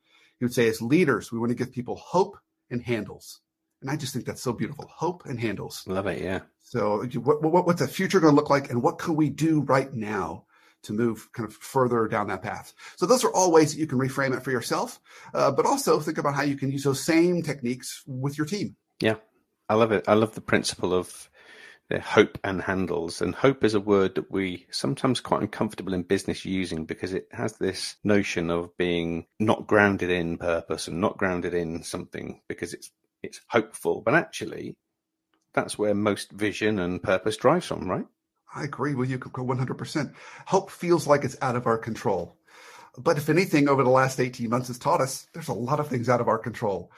he 0.42 0.46
would 0.46 0.56
say, 0.56 0.68
as 0.68 0.82
leaders, 0.82 1.32
we 1.32 1.38
want 1.38 1.52
to 1.52 1.56
give 1.56 1.72
people 1.72 1.96
hope 1.98 2.36
and 2.72 2.82
handles. 2.82 3.42
And 3.80 3.92
I 3.92 3.96
just 3.96 4.12
think 4.12 4.26
that's 4.26 4.42
so 4.42 4.52
beautiful. 4.52 4.90
Hope 4.92 5.24
and 5.26 5.40
handles. 5.40 5.84
Love 5.86 6.08
it. 6.08 6.20
Yeah. 6.20 6.40
So, 6.64 7.06
what, 7.20 7.44
what, 7.44 7.68
what's 7.68 7.80
the 7.80 7.88
future 7.88 8.20
going 8.20 8.32
to 8.32 8.36
look 8.36 8.50
like, 8.50 8.72
and 8.72 8.82
what 8.82 8.98
can 8.98 9.16
we 9.16 9.30
do 9.30 9.62
right 9.62 9.94
now 9.94 10.46
to 10.82 10.94
move 10.94 11.32
kind 11.34 11.48
of 11.48 11.54
further 11.54 12.08
down 12.08 12.30
that 12.30 12.42
path? 12.42 12.74
So, 12.96 13.06
those 13.06 13.24
are 13.24 13.32
all 13.32 13.52
ways 13.52 13.72
that 13.72 13.80
you 13.80 13.86
can 13.86 14.00
reframe 14.00 14.36
it 14.36 14.44
for 14.44 14.50
yourself, 14.50 15.00
uh, 15.36 15.52
but 15.52 15.68
also 15.68 16.00
think 16.00 16.18
about 16.18 16.34
how 16.34 16.42
you 16.42 16.56
can 16.56 16.72
use 16.72 16.86
those 16.86 17.04
same 17.04 17.44
techniques 17.44 18.02
with 18.08 18.36
your 18.36 18.48
team. 18.48 18.76
Yeah, 19.00 19.18
I 19.70 19.76
love 19.76 19.92
it. 19.92 20.06
I 20.08 20.16
love 20.16 20.34
the 20.34 20.42
principle 20.42 20.92
of 20.92 21.30
hope 22.00 22.38
and 22.44 22.62
handles. 22.62 23.22
And 23.22 23.36
hope 23.36 23.64
is 23.64 23.74
a 23.74 23.80
word 23.80 24.16
that 24.16 24.32
we 24.32 24.68
sometimes 24.72 25.20
quite 25.20 25.42
uncomfortable 25.42 25.94
in 25.94 26.04
business 26.04 26.46
using 26.46 26.86
because 26.86 27.14
it 27.14 27.28
has 27.32 27.58
this 27.58 27.96
notion 28.04 28.50
of 28.50 28.76
being 28.78 29.26
not 29.40 29.68
grounded 29.68 30.10
in 30.10 30.38
purpose 30.38 30.88
and 30.88 31.02
not 31.02 31.18
grounded 31.18 31.54
in 31.54 31.84
something 31.84 32.42
because 32.48 32.74
it's 32.74 32.92
it's 33.24 33.42
hopeful. 33.48 34.02
But 34.02 34.16
actually, 34.16 34.76
that's 35.54 35.78
where 35.78 35.94
most 35.94 36.32
vision 36.32 36.80
and 36.80 37.02
purpose 37.02 37.38
drives 37.38 37.68
from, 37.68 37.90
right? 37.90 38.06
I 38.54 38.64
agree 38.64 38.96
with 38.96 39.10
you 39.10 39.18
100%. 39.18 40.14
Hope 40.48 40.72
feels 40.72 41.08
like 41.08 41.24
it's 41.24 41.38
out 41.42 41.56
of 41.56 41.68
our 41.68 41.78
control. 41.78 42.36
But 42.98 43.18
if 43.18 43.30
anything, 43.30 43.70
over 43.70 43.84
the 43.84 43.90
last 43.90 44.20
18 44.20 44.50
months 44.50 44.68
has 44.68 44.78
taught 44.78 45.00
us 45.00 45.28
there's 45.34 45.48
a 45.48 45.54
lot 45.54 45.80
of 45.80 45.88
things 45.88 46.10
out 46.10 46.20
of 46.20 46.28
our 46.28 46.38
control. 46.38 46.92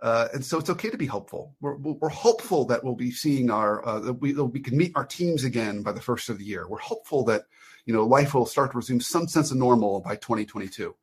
Uh, 0.00 0.28
and 0.32 0.44
so 0.44 0.58
it's 0.58 0.70
okay 0.70 0.90
to 0.90 0.96
be 0.96 1.06
hopeful. 1.06 1.56
We're, 1.60 1.76
we're 1.76 2.08
hopeful 2.08 2.64
that 2.66 2.84
we'll 2.84 2.94
be 2.94 3.10
seeing 3.10 3.50
our, 3.50 3.84
uh, 3.86 3.98
that 4.00 4.12
we, 4.14 4.32
that 4.32 4.44
we 4.44 4.60
can 4.60 4.76
meet 4.76 4.92
our 4.94 5.04
teams 5.04 5.42
again 5.44 5.82
by 5.82 5.92
the 5.92 6.00
first 6.00 6.28
of 6.28 6.38
the 6.38 6.44
year. 6.44 6.68
We're 6.68 6.78
hopeful 6.78 7.24
that, 7.24 7.42
you 7.84 7.92
know, 7.92 8.06
life 8.06 8.34
will 8.34 8.46
start 8.46 8.70
to 8.72 8.76
resume 8.76 9.00
some 9.00 9.26
sense 9.26 9.50
of 9.50 9.56
normal 9.56 10.00
by 10.00 10.14
2022. 10.16 10.94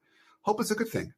Hope 0.43 0.61
is 0.61 0.71
a 0.71 0.75
good 0.75 0.87
thing. 0.87 1.13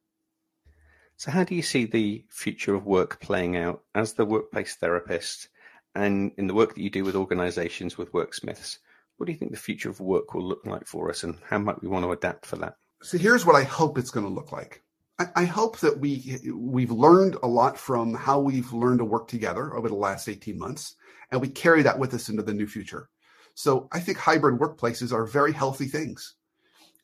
So, 1.18 1.32
how 1.32 1.44
do 1.44 1.56
you 1.56 1.64
see 1.64 1.86
the 1.86 2.26
future 2.30 2.76
of 2.76 2.86
work 2.86 3.20
playing 3.20 3.58
out 3.58 3.84
as 3.96 4.14
the 4.14 4.26
workplace 4.26 4.76
therapist 4.76 5.50
and 5.96 6.32
in 6.38 6.46
the 6.46 6.54
work 6.54 6.76
that 6.76 6.82
you 6.82 6.92
do 6.92 7.04
with 7.04 7.16
organizations 7.16 7.98
with 7.98 8.12
worksmiths? 8.12 8.78
What 9.18 9.26
do 9.26 9.32
you 9.32 9.38
think 9.38 9.52
the 9.52 9.58
future 9.58 9.90
of 9.90 10.00
work 10.00 10.36
will 10.36 10.48
look 10.48 10.66
like 10.66 10.86
for 10.86 11.10
us 11.10 11.24
and 11.24 11.40
how 11.50 11.58
might 11.58 11.82
we 11.82 11.88
want 11.88 12.06
to 12.06 12.12
adapt 12.12 12.46
for 12.46 12.58
that? 12.58 12.76
So, 13.02 13.18
here's 13.18 13.46
what 13.46 13.56
I 13.56 13.64
hope 13.64 13.98
it's 13.98 14.12
going 14.12 14.28
to 14.28 14.32
look 14.32 14.52
like. 14.52 14.84
I, 15.20 15.46
hope 15.46 15.80
that 15.80 16.00
we 16.00 16.40
we've 16.54 16.92
learned 16.92 17.38
a 17.42 17.48
lot 17.48 17.78
from 17.78 18.14
how 18.14 18.40
we've 18.40 18.72
learned 18.72 19.00
to 19.00 19.06
work 19.06 19.28
together 19.28 19.76
over 19.76 19.90
the 19.90 19.96
last 19.96 20.30
18 20.30 20.60
months, 20.60 20.96
and 21.32 21.42
we 21.42 21.48
carry 21.48 21.82
that 21.84 21.98
with 21.98 22.14
us 22.14 22.30
into 22.30 22.44
the 22.44 22.54
new 22.54 22.68
future. 22.68 23.10
So 23.56 23.88
I 23.92 24.00
think 24.00 24.20
hybrid 24.20 24.60
workplaces 24.60 25.12
are 25.12 25.26
very 25.26 25.54
healthy 25.54 25.88
things. 25.88 26.36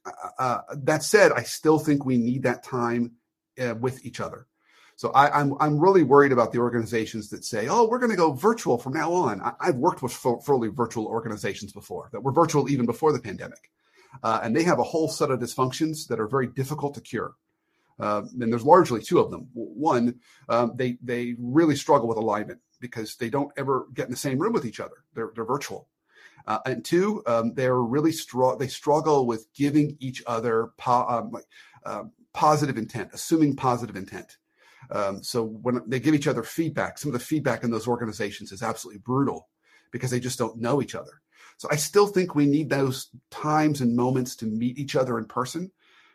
Uh, 0.05 0.11
uh 0.37 0.61
that 0.83 1.01
said, 1.01 1.31
I 1.31 1.41
still 1.41 1.79
think 1.79 2.05
we 2.05 2.17
need 2.17 2.43
that 2.43 2.63
time 2.63 3.13
uh, 3.59 3.73
with 3.79 4.05
each 4.05 4.19
other. 4.19 4.47
So 4.95 5.09
I, 5.11 5.39
am 5.39 5.53
I'm, 5.53 5.57
I'm 5.61 5.79
really 5.79 6.03
worried 6.03 6.31
about 6.31 6.51
the 6.51 6.59
organizations 6.59 7.29
that 7.29 7.43
say, 7.43 7.67
"Oh, 7.67 7.87
we're 7.87 7.99
going 7.99 8.11
to 8.11 8.17
go 8.17 8.33
virtual 8.33 8.77
from 8.77 8.93
now 8.93 9.11
on." 9.11 9.41
I, 9.41 9.65
have 9.65 9.77
worked 9.77 10.03
with 10.03 10.13
fully 10.13 10.67
virtual 10.67 11.07
organizations 11.07 11.73
before 11.73 12.09
that 12.11 12.21
were 12.21 12.31
virtual 12.31 12.69
even 12.69 12.85
before 12.85 13.11
the 13.11 13.19
pandemic, 13.19 13.71
uh, 14.21 14.39
and 14.43 14.55
they 14.55 14.63
have 14.63 14.77
a 14.77 14.83
whole 14.83 15.07
set 15.07 15.31
of 15.31 15.39
dysfunctions 15.39 16.07
that 16.09 16.19
are 16.19 16.27
very 16.27 16.45
difficult 16.45 16.93
to 16.93 17.01
cure. 17.01 17.33
Uh, 17.99 18.23
and 18.39 18.51
there's 18.51 18.63
largely 18.65 19.01
two 19.01 19.19
of 19.19 19.29
them. 19.31 19.47
One, 19.53 20.19
um, 20.49 20.73
they 20.75 20.97
they 21.01 21.35
really 21.37 21.75
struggle 21.75 22.07
with 22.07 22.17
alignment 22.17 22.59
because 22.79 23.15
they 23.15 23.29
don't 23.29 23.51
ever 23.57 23.87
get 23.93 24.05
in 24.05 24.11
the 24.11 24.17
same 24.17 24.39
room 24.39 24.53
with 24.53 24.65
each 24.65 24.79
other. 24.79 25.03
They're 25.13 25.31
they're 25.35 25.45
virtual. 25.45 25.87
Uh, 26.45 26.59
and 26.65 26.83
two, 26.83 27.23
um, 27.25 27.53
they're 27.53 27.79
really 27.81 28.11
strong. 28.11 28.57
They 28.57 28.67
struggle 28.67 29.25
with 29.25 29.47
giving 29.53 29.95
each 29.99 30.21
other 30.27 30.71
po- 30.77 31.07
um, 31.07 31.31
like, 31.31 31.45
uh, 31.85 32.03
positive 32.33 32.77
intent, 32.77 33.11
assuming 33.13 33.55
positive 33.55 33.95
intent. 33.95 34.37
Um, 34.91 35.23
so 35.23 35.43
when 35.45 35.81
they 35.87 35.99
give 35.99 36.15
each 36.15 36.27
other 36.27 36.43
feedback, 36.43 36.97
some 36.97 37.09
of 37.09 37.13
the 37.13 37.25
feedback 37.25 37.63
in 37.63 37.71
those 37.71 37.87
organizations 37.87 38.51
is 38.51 38.61
absolutely 38.61 38.99
brutal 38.99 39.47
because 39.91 40.11
they 40.11 40.19
just 40.19 40.37
don't 40.37 40.59
know 40.59 40.81
each 40.81 40.95
other. 40.95 41.21
So 41.57 41.67
I 41.71 41.77
still 41.77 42.07
think 42.07 42.35
we 42.35 42.45
need 42.45 42.69
those 42.69 43.09
times 43.31 43.79
and 43.81 43.95
moments 43.95 44.35
to 44.37 44.45
meet 44.45 44.77
each 44.77 44.95
other 44.95 45.17
in 45.17 45.25
person 45.25 45.71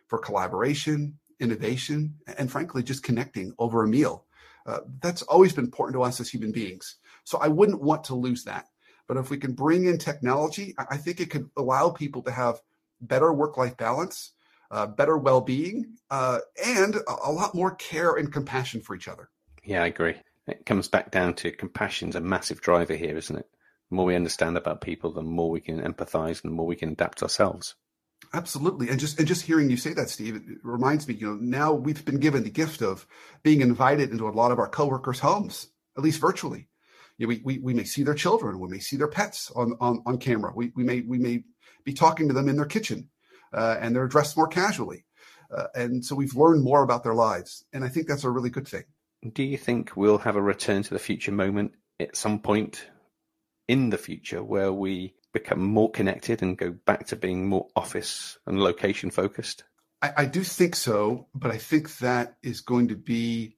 for 0.08 0.18
collaboration, 0.18 1.18
innovation, 1.40 2.14
and 2.36 2.50
frankly, 2.50 2.82
just 2.82 3.02
connecting 3.02 3.54
over 3.58 3.82
a 3.82 3.88
meal. 3.88 4.24
Uh, 4.66 4.80
that's 5.00 5.22
always 5.22 5.52
been 5.52 5.64
important 5.64 5.94
to 5.94 6.02
us 6.02 6.20
as 6.20 6.28
human 6.28 6.52
beings. 6.52 6.96
So 7.24 7.38
I 7.38 7.48
wouldn't 7.48 7.80
want 7.80 8.04
to 8.04 8.14
lose 8.14 8.44
that. 8.44 8.66
But 9.06 9.16
if 9.16 9.30
we 9.30 9.38
can 9.38 9.52
bring 9.52 9.86
in 9.86 9.96
technology, 9.96 10.74
I 10.78 10.98
think 10.98 11.20
it 11.20 11.30
could 11.30 11.48
allow 11.56 11.88
people 11.88 12.22
to 12.22 12.30
have 12.30 12.60
better 13.00 13.32
work 13.32 13.56
life 13.56 13.76
balance, 13.76 14.32
uh, 14.70 14.86
better 14.86 15.16
well 15.16 15.40
being, 15.40 15.96
uh, 16.10 16.40
and 16.64 16.96
a, 17.24 17.32
lot 17.32 17.54
more 17.54 17.74
care 17.76 18.16
and 18.16 18.30
compassion 18.30 18.82
for 18.82 18.94
each 18.94 19.08
other. 19.08 19.30
Yeah, 19.64 19.82
I 19.82 19.86
agree. 19.86 20.16
It 20.46 20.66
comes 20.66 20.88
back 20.88 21.10
down 21.10 21.34
to 21.34 21.52
compassion's 21.52 22.16
a 22.16 22.20
massive 22.20 22.60
driver 22.60 22.94
here, 22.94 23.16
isn't 23.16 23.36
it? 23.36 23.48
The 23.88 23.96
more 23.96 24.04
we 24.04 24.14
understand 24.14 24.58
about 24.58 24.82
people, 24.82 25.12
the 25.12 25.22
more 25.22 25.50
we 25.50 25.60
can 25.60 25.80
empathize 25.80 26.42
and 26.42 26.52
the 26.52 26.56
more 26.56 26.66
we 26.66 26.76
can 26.76 26.90
adapt 26.90 27.22
ourselves. 27.22 27.74
Absolutely, 28.34 28.90
and 28.90 29.00
just 29.00 29.18
and 29.18 29.26
just 29.26 29.42
hearing 29.42 29.70
you 29.70 29.76
say 29.76 29.94
that, 29.94 30.10
Steve, 30.10 30.36
it 30.36 30.42
reminds 30.62 31.08
me. 31.08 31.14
You 31.14 31.28
know, 31.28 31.38
now 31.40 31.72
we've 31.72 32.04
been 32.04 32.20
given 32.20 32.42
the 32.42 32.50
gift 32.50 32.82
of 32.82 33.06
being 33.42 33.62
invited 33.62 34.10
into 34.10 34.28
a 34.28 34.30
lot 34.30 34.52
of 34.52 34.58
our 34.58 34.68
coworkers' 34.68 35.20
homes, 35.20 35.68
at 35.96 36.04
least 36.04 36.20
virtually. 36.20 36.68
You 37.16 37.26
know, 37.26 37.28
we, 37.28 37.40
we 37.42 37.58
we 37.58 37.74
may 37.74 37.84
see 37.84 38.02
their 38.02 38.14
children, 38.14 38.60
we 38.60 38.68
may 38.68 38.80
see 38.80 38.96
their 38.96 39.08
pets 39.08 39.50
on 39.56 39.74
on, 39.80 40.02
on 40.04 40.18
camera. 40.18 40.52
We 40.54 40.72
we 40.76 40.84
may 40.84 41.00
we 41.00 41.18
may 41.18 41.44
be 41.84 41.94
talking 41.94 42.28
to 42.28 42.34
them 42.34 42.48
in 42.48 42.56
their 42.56 42.66
kitchen, 42.66 43.08
uh, 43.54 43.76
and 43.80 43.96
they're 43.96 44.06
dressed 44.06 44.36
more 44.36 44.48
casually, 44.48 45.06
uh, 45.50 45.68
and 45.74 46.04
so 46.04 46.14
we've 46.14 46.34
learned 46.34 46.62
more 46.62 46.82
about 46.82 47.04
their 47.04 47.14
lives, 47.14 47.64
and 47.72 47.82
I 47.82 47.88
think 47.88 48.08
that's 48.08 48.24
a 48.24 48.30
really 48.30 48.50
good 48.50 48.68
thing. 48.68 48.84
Do 49.32 49.42
you 49.42 49.56
think 49.56 49.96
we'll 49.96 50.18
have 50.18 50.36
a 50.36 50.42
return 50.42 50.82
to 50.82 50.94
the 50.94 51.00
future 51.00 51.32
moment 51.32 51.72
at 51.98 52.14
some 52.14 52.40
point 52.40 52.86
in 53.68 53.90
the 53.90 53.98
future 53.98 54.42
where 54.42 54.72
we 54.72 55.14
become 55.32 55.62
more 55.62 55.90
connected 55.90 56.42
and 56.42 56.56
go 56.56 56.70
back 56.70 57.06
to 57.08 57.16
being 57.16 57.48
more 57.48 57.68
office 57.76 58.38
and 58.46 58.60
location 58.60 59.10
focused? 59.10 59.64
I, 60.02 60.12
I 60.18 60.24
do 60.24 60.42
think 60.42 60.76
so, 60.76 61.28
but 61.34 61.50
I 61.50 61.58
think 61.58 61.98
that 61.98 62.36
is 62.42 62.60
going 62.60 62.88
to 62.88 62.96
be 62.96 63.56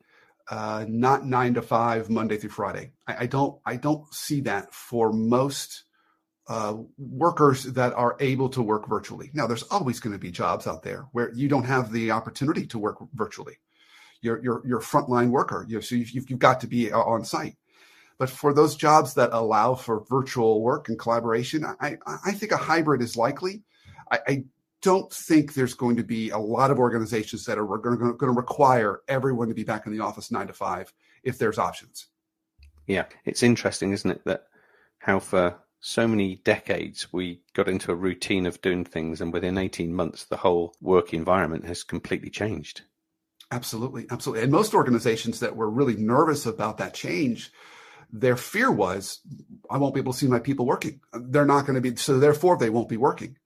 uh, 0.50 0.84
not 0.88 1.24
nine 1.24 1.54
to 1.54 1.62
five 1.62 2.10
Monday 2.10 2.36
through 2.36 2.50
Friday. 2.50 2.92
I, 3.06 3.16
I 3.20 3.26
don't 3.26 3.60
I 3.64 3.76
don't 3.76 4.12
see 4.12 4.40
that 4.42 4.74
for 4.74 5.12
most 5.12 5.84
uh, 6.48 6.74
workers 6.98 7.62
that 7.64 7.92
are 7.92 8.16
able 8.18 8.48
to 8.48 8.60
work 8.60 8.88
virtually. 8.88 9.30
Now, 9.32 9.46
there's 9.46 9.62
always 9.64 10.00
going 10.00 10.14
to 10.14 10.18
be 10.18 10.32
jobs 10.32 10.66
out 10.66 10.82
there 10.82 11.06
where 11.12 11.32
you 11.32 11.46
don't 11.46 11.64
have 11.64 11.92
the 11.92 12.10
opportunity 12.10 12.66
to 12.66 12.78
work 12.78 12.96
virtually. 13.14 13.58
You're 14.20 14.42
you're, 14.42 14.62
you're 14.66 14.80
a 14.80 14.82
frontline 14.82 15.30
worker, 15.30 15.64
you 15.68 15.80
so 15.80 15.94
you've, 15.94 16.10
you've 16.10 16.38
got 16.38 16.60
to 16.62 16.66
be 16.66 16.92
on 16.92 17.24
site. 17.24 17.56
But 18.20 18.28
for 18.28 18.52
those 18.52 18.76
jobs 18.76 19.14
that 19.14 19.30
allow 19.32 19.74
for 19.74 20.04
virtual 20.04 20.60
work 20.60 20.90
and 20.90 20.98
collaboration, 20.98 21.64
I, 21.64 21.96
I 22.06 22.32
think 22.32 22.52
a 22.52 22.58
hybrid 22.58 23.00
is 23.00 23.16
likely. 23.16 23.62
I, 24.12 24.18
I 24.28 24.44
don't 24.82 25.10
think 25.10 25.54
there's 25.54 25.72
going 25.72 25.96
to 25.96 26.02
be 26.02 26.28
a 26.28 26.36
lot 26.36 26.70
of 26.70 26.78
organizations 26.78 27.46
that 27.46 27.56
are 27.56 27.64
going 27.78 27.98
to, 27.98 28.12
going 28.12 28.30
to 28.30 28.38
require 28.38 29.00
everyone 29.08 29.48
to 29.48 29.54
be 29.54 29.64
back 29.64 29.86
in 29.86 29.92
the 29.92 30.04
office 30.04 30.30
nine 30.30 30.48
to 30.48 30.52
five 30.52 30.92
if 31.22 31.38
there's 31.38 31.58
options. 31.58 32.08
Yeah, 32.86 33.06
it's 33.24 33.42
interesting, 33.42 33.92
isn't 33.92 34.10
it, 34.10 34.22
that 34.26 34.48
how 34.98 35.18
for 35.18 35.56
so 35.80 36.06
many 36.06 36.42
decades 36.44 37.10
we 37.14 37.40
got 37.54 37.68
into 37.68 37.90
a 37.90 37.94
routine 37.94 38.44
of 38.44 38.60
doing 38.60 38.84
things, 38.84 39.22
and 39.22 39.32
within 39.32 39.56
18 39.56 39.94
months, 39.94 40.26
the 40.26 40.36
whole 40.36 40.74
work 40.82 41.14
environment 41.14 41.64
has 41.64 41.84
completely 41.84 42.28
changed. 42.28 42.82
Absolutely, 43.50 44.04
absolutely. 44.10 44.42
And 44.42 44.52
most 44.52 44.74
organizations 44.74 45.40
that 45.40 45.56
were 45.56 45.70
really 45.70 45.96
nervous 45.96 46.44
about 46.44 46.76
that 46.76 46.92
change 46.92 47.50
their 48.12 48.36
fear 48.36 48.70
was, 48.70 49.20
I 49.70 49.78
won't 49.78 49.94
be 49.94 50.00
able 50.00 50.12
to 50.12 50.18
see 50.18 50.26
my 50.26 50.40
people 50.40 50.66
working. 50.66 51.00
They're 51.12 51.46
not 51.46 51.66
going 51.66 51.74
to 51.74 51.80
be, 51.80 51.96
so 51.96 52.18
therefore 52.18 52.58
they 52.58 52.70
won't 52.70 52.88
be 52.88 52.96
working. 52.96 53.36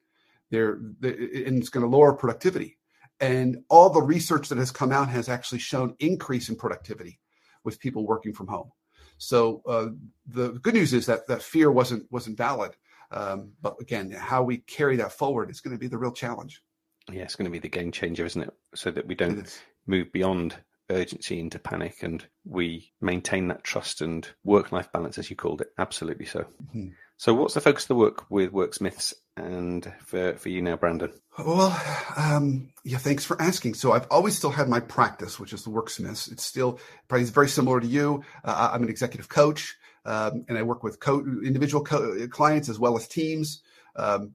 They're, 0.50 0.78
they, 1.00 1.10
and 1.46 1.58
it's 1.58 1.68
going 1.68 1.84
to 1.84 1.96
lower 1.96 2.12
productivity. 2.12 2.78
And 3.20 3.64
all 3.68 3.90
the 3.90 4.02
research 4.02 4.48
that 4.48 4.58
has 4.58 4.70
come 4.70 4.92
out 4.92 5.08
has 5.08 5.28
actually 5.28 5.60
shown 5.60 5.94
increase 5.98 6.48
in 6.48 6.56
productivity 6.56 7.20
with 7.62 7.80
people 7.80 8.06
working 8.06 8.32
from 8.32 8.48
home. 8.48 8.70
So 9.18 9.62
uh, 9.66 9.88
the 10.26 10.52
good 10.52 10.74
news 10.74 10.92
is 10.92 11.06
that 11.06 11.28
that 11.28 11.42
fear 11.42 11.70
wasn't 11.70 12.10
wasn't 12.10 12.36
valid. 12.36 12.72
Um, 13.10 13.52
but 13.62 13.76
again, 13.80 14.10
how 14.10 14.42
we 14.42 14.58
carry 14.58 14.96
that 14.96 15.12
forward 15.12 15.50
is 15.50 15.60
going 15.60 15.76
to 15.76 15.80
be 15.80 15.86
the 15.86 15.98
real 15.98 16.12
challenge. 16.12 16.62
Yeah, 17.10 17.22
it's 17.22 17.36
going 17.36 17.44
to 17.44 17.50
be 17.50 17.60
the 17.60 17.68
game 17.68 17.92
changer, 17.92 18.24
isn't 18.26 18.42
it? 18.42 18.52
So 18.74 18.90
that 18.90 19.06
we 19.06 19.14
don't 19.14 19.62
move 19.86 20.12
beyond 20.12 20.56
urgency 20.90 21.40
into 21.40 21.58
panic 21.58 22.02
and 22.02 22.26
we 22.44 22.92
maintain 23.00 23.48
that 23.48 23.64
trust 23.64 24.00
and 24.00 24.28
work 24.44 24.72
life 24.72 24.92
balance, 24.92 25.18
as 25.18 25.30
you 25.30 25.36
called 25.36 25.60
it. 25.60 25.68
Absolutely 25.78 26.26
so. 26.26 26.40
Mm-hmm. 26.40 26.88
So, 27.16 27.32
what's 27.32 27.54
the 27.54 27.60
focus 27.60 27.84
of 27.84 27.88
the 27.88 27.94
work 27.94 28.28
with 28.28 28.52
Worksmiths 28.52 29.14
and 29.36 29.90
for, 30.04 30.34
for 30.34 30.48
you 30.48 30.60
now, 30.60 30.76
Brandon? 30.76 31.12
Well, 31.38 31.80
um, 32.16 32.70
yeah, 32.84 32.98
thanks 32.98 33.24
for 33.24 33.40
asking. 33.40 33.74
So, 33.74 33.92
I've 33.92 34.08
always 34.10 34.36
still 34.36 34.50
had 34.50 34.68
my 34.68 34.80
practice, 34.80 35.38
which 35.38 35.52
is 35.52 35.62
the 35.62 35.70
Worksmiths. 35.70 36.30
It's 36.30 36.44
still 36.44 36.80
probably 37.08 37.26
very 37.26 37.48
similar 37.48 37.80
to 37.80 37.86
you. 37.86 38.24
Uh, 38.44 38.70
I'm 38.72 38.82
an 38.82 38.88
executive 38.88 39.28
coach. 39.28 39.76
Um, 40.06 40.44
and 40.48 40.58
I 40.58 40.62
work 40.62 40.82
with 40.82 41.00
co- 41.00 41.24
individual 41.42 41.82
co- 41.82 42.28
clients 42.28 42.68
as 42.68 42.78
well 42.78 42.96
as 42.96 43.08
teams. 43.08 43.62
Um, 43.96 44.34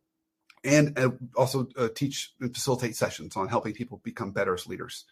and 0.63 0.97
uh, 0.97 1.11
also 1.35 1.67
uh, 1.77 1.89
teach 1.93 2.33
and 2.41 2.53
facilitate 2.53 2.95
sessions 2.95 3.37
on 3.37 3.47
helping 3.47 3.73
people 3.73 4.01
become 4.03 4.31
better 4.31 4.53
as 4.53 4.67
leaders. 4.67 5.05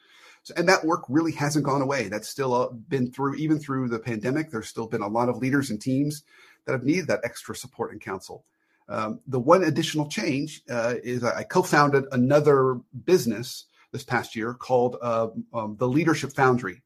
And 0.56 0.70
that 0.70 0.86
work 0.86 1.04
really 1.10 1.32
hasn't 1.32 1.66
gone 1.66 1.82
away. 1.82 2.08
That's 2.08 2.28
still 2.28 2.54
uh, 2.54 2.70
been 2.70 3.12
through, 3.12 3.36
even 3.36 3.60
through 3.60 3.90
the 3.90 4.00
pandemic, 4.00 4.50
there's 4.50 4.68
still 4.68 4.88
been 4.88 5.02
a 5.02 5.08
lot 5.08 5.30
of 5.30 5.38
leaders 5.38 5.70
and 5.70 5.82
teams 5.82 6.24
that 6.66 6.74
have 6.74 6.84
needed 6.84 7.08
that 7.08 7.22
extra 7.24 7.56
support 7.56 7.92
and 7.92 8.02
counsel. 8.02 8.44
Um, 8.90 9.20
the 9.28 9.40
one 9.40 9.64
additional 9.64 10.08
change 10.08 10.62
uh, 10.70 10.96
is 11.04 11.24
I 11.24 11.44
co 11.44 11.62
founded 11.62 12.06
another 12.12 12.80
business 13.06 13.66
this 13.92 14.04
past 14.04 14.36
year 14.36 14.54
called 14.54 14.98
uh, 15.02 15.28
um, 15.54 15.76
the 15.78 15.88
Leadership 15.88 16.34
Foundry. 16.34 16.82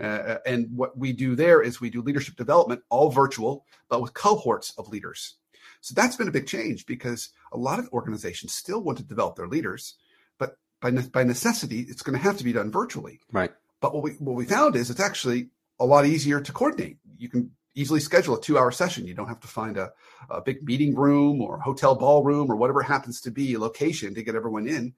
Uh, 0.00 0.38
and 0.46 0.68
what 0.74 0.96
we 0.96 1.12
do 1.12 1.36
there 1.36 1.62
is 1.62 1.80
we 1.80 1.90
do 1.90 2.00
leadership 2.00 2.36
development, 2.36 2.82
all 2.88 3.10
virtual, 3.10 3.66
but 3.88 4.00
with 4.00 4.14
cohorts 4.14 4.72
of 4.78 4.88
leaders. 4.88 5.36
So 5.80 5.94
that's 5.94 6.16
been 6.16 6.28
a 6.28 6.32
big 6.32 6.46
change 6.46 6.86
because 6.86 7.30
a 7.52 7.58
lot 7.58 7.78
of 7.78 7.88
organizations 7.92 8.54
still 8.54 8.82
want 8.82 8.98
to 8.98 9.04
develop 9.04 9.36
their 9.36 9.48
leaders, 9.48 9.96
by, 10.82 10.90
ne- 10.90 11.08
by 11.08 11.24
necessity, 11.24 11.86
it's 11.88 12.02
going 12.02 12.18
to 12.18 12.22
have 12.22 12.36
to 12.36 12.44
be 12.44 12.52
done 12.52 12.70
virtually. 12.70 13.20
Right. 13.30 13.52
But 13.80 13.94
what 13.94 14.02
we 14.02 14.10
what 14.12 14.36
we 14.36 14.44
found 14.44 14.76
is 14.76 14.90
it's 14.90 15.00
actually 15.00 15.48
a 15.80 15.86
lot 15.86 16.04
easier 16.04 16.40
to 16.40 16.52
coordinate. 16.52 16.98
You 17.16 17.28
can 17.28 17.50
easily 17.74 18.00
schedule 18.00 18.36
a 18.36 18.40
two 18.40 18.58
hour 18.58 18.70
session. 18.70 19.06
You 19.06 19.14
don't 19.14 19.28
have 19.28 19.40
to 19.40 19.48
find 19.48 19.76
a, 19.76 19.92
a 20.28 20.40
big 20.40 20.62
meeting 20.62 20.94
room 20.94 21.40
or 21.40 21.58
hotel 21.58 21.94
ballroom 21.94 22.50
or 22.50 22.56
whatever 22.56 22.82
happens 22.82 23.20
to 23.22 23.30
be 23.30 23.54
a 23.54 23.58
location 23.58 24.14
to 24.14 24.22
get 24.22 24.34
everyone 24.34 24.68
in. 24.68 24.94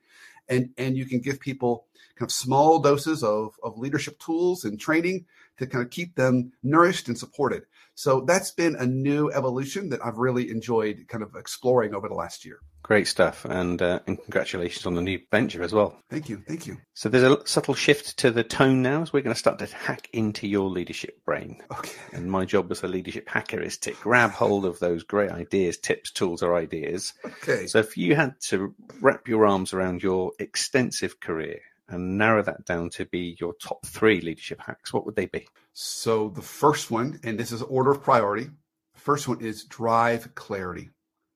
And, 0.49 0.71
and 0.77 0.97
you 0.97 1.07
can 1.07 1.21
give 1.21 1.41
people 1.41 1.87
kind 2.17 2.29
of 2.29 2.33
small 2.33 2.81
doses 2.81 3.23
of, 3.23 3.55
of 3.63 3.79
leadership 3.79 4.19
tools 4.19 4.65
and 4.65 4.79
training 4.79 5.25
to 5.59 5.67
kind 5.67 5.85
of 5.85 5.91
keep 5.91 6.17
them 6.17 6.53
nourished 6.63 7.09
and 7.09 7.19
supported. 7.19 7.63
So 7.95 8.25
that's 8.27 8.51
been 8.51 8.77
a 8.77 8.87
new 8.87 9.31
evolution 9.31 9.91
that 9.91 10.05
I've 10.05 10.19
really 10.19 10.51
enjoyed 10.51 11.07
kind 11.09 11.23
of 11.23 11.35
exploring 11.37 11.95
over 11.95 12.09
the 12.09 12.15
last 12.15 12.45
year. 12.45 12.59
Great 12.83 13.07
stuff, 13.07 13.47
and 13.47 13.81
uh, 13.81 14.01
and 14.07 14.21
congratulations 14.21 14.85
on 14.85 14.95
the 14.95 15.01
new 15.01 15.19
venture 15.31 15.63
as 15.63 15.73
well. 15.73 15.99
Thank 16.11 16.29
you, 16.29 16.43
thank 16.47 16.67
you. 16.67 16.77
So 16.93 17.09
there's 17.09 17.25
a 17.25 17.47
subtle 17.47 17.73
shift 17.73 18.19
to 18.19 18.31
the 18.31 18.45
tone 18.45 18.83
now, 18.83 19.01
as 19.01 19.11
we're 19.11 19.23
going 19.23 19.33
to 19.33 19.39
start 19.39 19.59
to 19.61 19.67
hack 19.67 20.11
into 20.13 20.47
your 20.47 20.69
leadership 20.69 21.25
brain. 21.25 21.63
Okay. 21.73 21.99
And 22.13 22.31
my 22.31 22.45
job 22.45 22.71
as 22.71 22.83
a 22.83 22.89
leadership 22.89 23.27
hacker 23.27 23.63
is 23.63 23.79
to 23.79 23.93
grab 23.93 24.33
hold 24.33 24.67
of 24.67 24.81
those 24.81 25.03
great 25.03 25.31
ideas, 25.31 25.79
tips, 25.79 26.11
tools, 26.11 26.43
or 26.43 26.55
ideas. 26.55 27.15
Okay. 27.25 27.69
So 27.69 27.79
if 27.79 27.97
you 27.97 28.15
had 28.17 28.39
to 28.49 28.75
wrap 29.01 29.29
your 29.29 29.47
arms 29.47 29.73
around 29.73 30.03
your 30.03 30.33
extensive 30.39 31.21
career 31.21 31.61
and 31.89 32.19
narrow 32.19 32.43
that 32.43 32.65
down 32.65 32.91
to 32.91 33.05
be 33.07 33.37
your 33.39 33.55
top 33.55 33.85
three 33.87 34.21
leadership 34.21 34.61
hacks, 34.61 34.93
what 34.93 35.05
would 35.05 35.17
they 35.17 35.27
be? 35.27 35.47
So 35.73 36.29
the 36.31 36.43
first 36.43 36.91
one, 36.91 37.21
and 37.23 37.39
this 37.39 37.53
is 37.53 37.63
order 37.63 37.91
of 37.91 38.03
priority. 38.03 38.51
First 38.95 39.29
one 39.29 39.41
is 39.41 39.65
drive 39.65 40.35
clarity. 40.35 40.91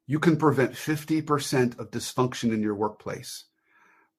You 0.07 0.19
can 0.19 0.37
prevent 0.37 0.73
50% 0.73 1.79
of 1.79 1.91
dysfunction 1.91 2.53
in 2.53 2.63
your 2.63 2.75
workplace 2.75 3.45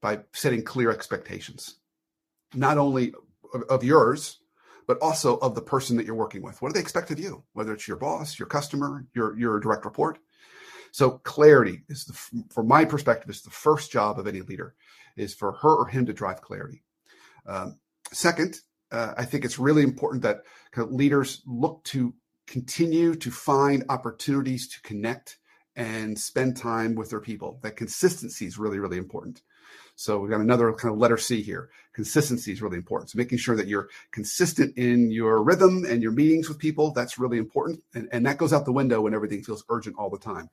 by 0.01 0.19
setting 0.33 0.63
clear 0.63 0.91
expectations, 0.91 1.75
not 2.53 2.77
only 2.77 3.13
of, 3.53 3.63
of, 3.63 3.83
yours, 3.83 4.37
but 4.85 4.99
also 5.01 5.37
of 5.37 5.55
the 5.55 5.61
person 5.61 5.97
that 5.97 6.05
you're 6.05 6.15
working 6.15 6.43
with. 6.43 6.61
What 6.61 6.69
do 6.69 6.73
they 6.73 6.79
expect 6.79 7.09
of 7.09 7.19
you? 7.19 7.43
Whether 7.53 7.73
it's 7.73 7.87
your 7.87 7.97
boss, 7.97 8.37
your 8.37 8.47
customer, 8.47 9.05
your, 9.15 9.37
your 9.37 9.59
direct 9.59 9.83
report. 9.83 10.19
So 10.91 11.19
clarity 11.19 11.81
is 11.89 12.05
the, 12.05 12.43
from 12.49 12.67
my 12.67 12.85
perspective, 12.85 13.29
is 13.29 13.41
the 13.41 13.49
first 13.49 13.91
job 13.91 14.19
of 14.19 14.27
any 14.27 14.41
leader 14.41 14.75
is 15.15 15.33
for 15.33 15.51
her 15.51 15.75
or 15.75 15.87
him 15.87 16.05
to 16.05 16.13
drive 16.13 16.41
clarity. 16.41 16.83
Um, 17.45 17.79
second, 18.11 18.59
uh, 18.91 19.13
I 19.17 19.25
think 19.25 19.45
it's 19.45 19.59
really 19.59 19.83
important 19.83 20.23
that 20.23 20.41
kind 20.71 20.87
of 20.87 20.93
leaders 20.93 21.41
look 21.45 21.83
to 21.85 22.13
continue 22.47 23.15
to 23.15 23.31
find 23.31 23.83
opportunities 23.89 24.67
to 24.69 24.81
connect 24.81 25.37
and 25.75 26.17
spend 26.17 26.57
time 26.57 26.95
with 26.95 27.09
their 27.09 27.19
people. 27.19 27.59
That 27.61 27.77
consistency 27.77 28.45
is 28.45 28.57
really, 28.57 28.79
really 28.79 28.97
important. 28.97 29.41
So 29.95 30.19
we've 30.19 30.31
got 30.31 30.41
another 30.41 30.73
kind 30.73 30.93
of 30.93 30.99
letter 30.99 31.17
C 31.17 31.41
here. 31.41 31.69
Consistency 31.93 32.51
is 32.51 32.61
really 32.61 32.77
important. 32.77 33.11
So 33.11 33.17
making 33.17 33.37
sure 33.37 33.55
that 33.55 33.67
you're 33.67 33.89
consistent 34.11 34.77
in 34.77 35.11
your 35.11 35.43
rhythm 35.43 35.85
and 35.87 36.01
your 36.01 36.11
meetings 36.11 36.47
with 36.47 36.57
people, 36.57 36.91
that's 36.91 37.19
really 37.19 37.37
important. 37.37 37.83
And, 37.93 38.07
and 38.11 38.25
that 38.25 38.37
goes 38.37 38.53
out 38.53 38.65
the 38.65 38.71
window 38.71 39.01
when 39.01 39.13
everything 39.13 39.43
feels 39.43 39.63
urgent 39.69 39.97
all 39.99 40.09
the 40.09 40.17
time. 40.17 40.49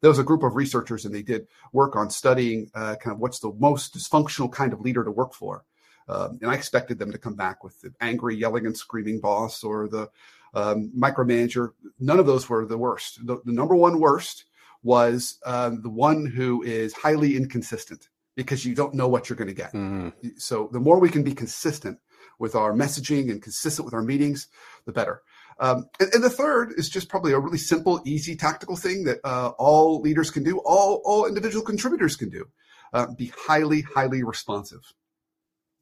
There 0.00 0.10
was 0.10 0.18
a 0.18 0.24
group 0.24 0.42
of 0.42 0.56
researchers 0.56 1.04
and 1.04 1.14
they 1.14 1.22
did 1.22 1.46
work 1.72 1.96
on 1.96 2.10
studying 2.10 2.70
uh, 2.74 2.96
kind 2.96 3.14
of 3.14 3.20
what's 3.20 3.40
the 3.40 3.52
most 3.58 3.94
dysfunctional 3.94 4.50
kind 4.50 4.72
of 4.72 4.80
leader 4.80 5.04
to 5.04 5.10
work 5.10 5.34
for. 5.34 5.64
Um, 6.08 6.38
and 6.42 6.50
I 6.50 6.54
expected 6.54 6.98
them 6.98 7.12
to 7.12 7.18
come 7.18 7.34
back 7.34 7.62
with 7.62 7.80
the 7.80 7.92
angry, 8.00 8.34
yelling, 8.36 8.66
and 8.66 8.76
screaming 8.76 9.20
boss 9.20 9.62
or 9.62 9.88
the 9.88 10.10
um, 10.54 10.90
micromanager. 10.96 11.70
None 12.00 12.18
of 12.18 12.26
those 12.26 12.48
were 12.48 12.66
the 12.66 12.78
worst. 12.78 13.24
The, 13.26 13.40
the 13.44 13.52
number 13.52 13.76
one 13.76 14.00
worst 14.00 14.46
was 14.82 15.38
um, 15.44 15.82
the 15.82 15.90
one 15.90 16.26
who 16.26 16.62
is 16.62 16.92
highly 16.94 17.36
inconsistent 17.36 18.08
because 18.34 18.64
you 18.64 18.74
don't 18.74 18.94
know 18.94 19.06
what 19.06 19.28
you're 19.28 19.36
going 19.36 19.48
to 19.48 19.54
get. 19.54 19.72
Mm-hmm. 19.72 20.28
So 20.36 20.68
the 20.72 20.80
more 20.80 20.98
we 20.98 21.10
can 21.10 21.22
be 21.22 21.34
consistent 21.34 21.98
with 22.38 22.54
our 22.54 22.72
messaging 22.72 23.30
and 23.30 23.42
consistent 23.42 23.84
with 23.84 23.94
our 23.94 24.02
meetings, 24.02 24.48
the 24.86 24.92
better. 24.92 25.22
Um, 25.60 25.86
and, 26.00 26.12
and, 26.14 26.24
the 26.24 26.30
third 26.30 26.72
is 26.78 26.88
just 26.88 27.10
probably 27.10 27.32
a 27.32 27.38
really 27.38 27.58
simple, 27.58 28.00
easy, 28.06 28.34
tactical 28.34 28.76
thing 28.76 29.04
that 29.04 29.18
uh, 29.24 29.50
all 29.58 30.00
leaders 30.00 30.30
can 30.30 30.42
do, 30.42 30.58
all 30.64 31.02
all 31.04 31.26
individual 31.26 31.62
contributors 31.64 32.16
can 32.16 32.30
do. 32.30 32.46
Uh, 32.92 33.06
be 33.16 33.30
highly, 33.36 33.82
highly 33.82 34.24
responsive. 34.24 34.80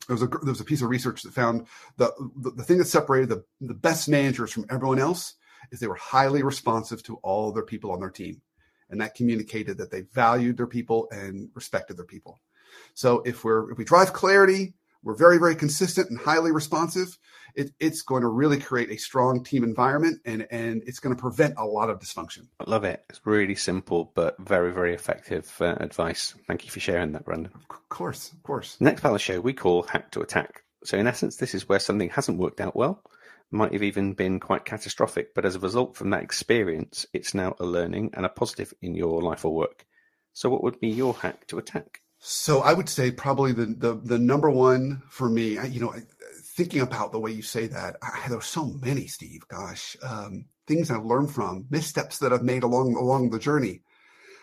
There 0.08 0.14
was 0.14 0.22
a 0.22 0.26
there 0.26 0.52
was 0.52 0.60
a 0.60 0.64
piece 0.64 0.82
of 0.82 0.90
research 0.90 1.22
that 1.22 1.32
found 1.32 1.68
the 1.96 2.12
the, 2.42 2.50
the 2.50 2.64
thing 2.64 2.78
that 2.78 2.86
separated 2.86 3.28
the 3.28 3.44
the 3.60 3.74
best 3.74 4.08
managers 4.08 4.52
from 4.52 4.66
everyone 4.68 4.98
else 4.98 5.34
is 5.70 5.80
they 5.80 5.86
were 5.86 5.94
highly 5.94 6.42
responsive 6.42 7.02
to 7.04 7.16
all 7.22 7.52
their 7.52 7.64
people 7.64 7.92
on 7.92 8.00
their 8.00 8.10
team 8.10 8.42
and 8.90 9.00
that 9.00 9.14
communicated 9.14 9.78
that 9.78 9.90
they 9.90 10.02
valued 10.12 10.56
their 10.56 10.66
people 10.66 11.08
and 11.10 11.50
respected 11.54 11.96
their 11.96 12.04
people. 12.04 12.40
So 12.94 13.22
if 13.24 13.44
we're 13.44 13.70
if 13.70 13.78
we 13.78 13.84
drive 13.84 14.12
clarity, 14.12 14.74
we're 15.08 15.14
very 15.14 15.38
very 15.38 15.56
consistent 15.56 16.10
and 16.10 16.18
highly 16.18 16.52
responsive. 16.52 17.16
It, 17.54 17.70
it's 17.80 18.02
going 18.02 18.20
to 18.20 18.28
really 18.28 18.60
create 18.60 18.90
a 18.90 18.98
strong 18.98 19.42
team 19.42 19.64
environment 19.64 20.20
and 20.26 20.46
and 20.50 20.82
it's 20.86 21.00
going 21.00 21.16
to 21.16 21.20
prevent 21.20 21.54
a 21.56 21.64
lot 21.64 21.88
of 21.88 21.98
dysfunction. 21.98 22.46
I 22.60 22.68
love 22.68 22.84
it. 22.84 23.02
It's 23.08 23.22
really 23.24 23.54
simple 23.54 24.12
but 24.14 24.36
very 24.38 24.70
very 24.70 24.92
effective 24.92 25.50
uh, 25.62 25.76
advice. 25.80 26.34
Thank 26.46 26.66
you 26.66 26.70
for 26.70 26.80
sharing 26.80 27.12
that, 27.12 27.24
Brandon. 27.24 27.50
Of 27.70 27.88
course, 27.88 28.32
of 28.32 28.42
course. 28.42 28.76
Next 28.80 29.00
part 29.00 29.12
of 29.12 29.14
the 29.14 29.20
show 29.20 29.40
we 29.40 29.54
call 29.54 29.82
hack 29.82 30.10
to 30.10 30.20
attack. 30.20 30.62
So 30.84 30.98
in 30.98 31.06
essence, 31.06 31.36
this 31.36 31.54
is 31.54 31.66
where 31.66 31.78
something 31.78 32.10
hasn't 32.10 32.38
worked 32.38 32.60
out 32.60 32.76
well 32.76 33.02
might 33.50 33.72
have 33.72 33.82
even 33.82 34.12
been 34.12 34.38
quite 34.38 34.66
catastrophic. 34.66 35.34
But 35.34 35.46
as 35.46 35.54
a 35.54 35.60
result 35.60 35.96
from 35.96 36.10
that 36.10 36.22
experience, 36.22 37.06
it's 37.14 37.32
now 37.32 37.56
a 37.58 37.64
learning 37.64 38.10
and 38.12 38.26
a 38.26 38.28
positive 38.28 38.74
in 38.82 38.94
your 38.94 39.22
life 39.22 39.46
or 39.46 39.54
work. 39.54 39.86
So, 40.34 40.50
what 40.50 40.62
would 40.62 40.78
be 40.80 40.88
your 40.88 41.14
hack 41.14 41.46
to 41.46 41.56
attack? 41.56 42.02
So, 42.18 42.60
I 42.60 42.72
would 42.72 42.88
say 42.88 43.10
probably 43.10 43.52
the 43.52 43.66
the, 43.66 43.94
the 43.94 44.18
number 44.18 44.50
one 44.50 45.02
for 45.08 45.28
me. 45.28 45.58
You 45.68 45.80
know, 45.80 45.94
thinking 46.58 46.80
about 46.80 47.12
the 47.12 47.20
way 47.20 47.30
you 47.30 47.42
say 47.42 47.68
that, 47.68 47.96
I, 48.02 48.26
there's 48.28 48.44
so 48.44 48.66
many, 48.82 49.06
Steve. 49.06 49.46
Gosh, 49.46 49.96
um, 50.02 50.44
things 50.66 50.90
I've 50.90 51.04
learned 51.04 51.30
from 51.30 51.66
missteps 51.70 52.18
that 52.18 52.32
I've 52.32 52.42
made 52.42 52.64
along 52.64 52.96
along 52.96 53.30
the 53.30 53.38
journey. 53.38 53.82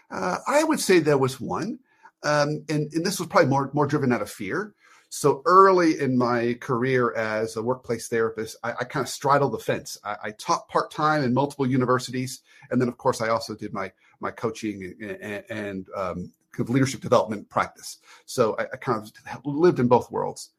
Uh, 0.09 0.37
I 0.47 0.63
would 0.63 0.79
say 0.79 0.99
there 0.99 1.17
was 1.17 1.41
one, 1.41 1.79
um, 2.23 2.63
and 2.69 2.91
and 2.93 3.05
this 3.05 3.19
was 3.19 3.27
probably 3.27 3.49
more 3.49 3.69
more 3.73 3.87
driven 3.87 4.13
out 4.13 4.21
of 4.21 4.29
fear. 4.29 4.73
So 5.09 5.41
early 5.45 5.99
in 5.99 6.17
my 6.17 6.57
career 6.59 7.13
as 7.13 7.55
a 7.55 7.61
workplace 7.61 8.07
therapist, 8.07 8.57
I, 8.63 8.71
I 8.71 8.83
kind 8.85 9.03
of 9.03 9.09
straddled 9.09 9.53
the 9.53 9.59
fence. 9.59 9.97
I, 10.03 10.15
I 10.23 10.31
taught 10.31 10.67
part 10.67 10.91
time 10.91 11.23
in 11.23 11.33
multiple 11.33 11.67
universities, 11.67 12.41
and 12.71 12.81
then 12.81 12.87
of 12.87 12.97
course 12.97 13.21
I 13.21 13.29
also 13.29 13.55
did 13.55 13.73
my 13.73 13.91
my 14.19 14.31
coaching 14.31 14.95
and, 15.01 15.43
and 15.49 15.87
um, 15.95 16.31
leadership 16.63 17.01
development 17.01 17.49
practice. 17.49 17.97
So 18.25 18.55
I, 18.57 18.63
I 18.73 18.77
kind 18.77 19.01
of 19.01 19.45
lived 19.45 19.79
in 19.79 19.87
both 19.87 20.11
worlds. 20.11 20.51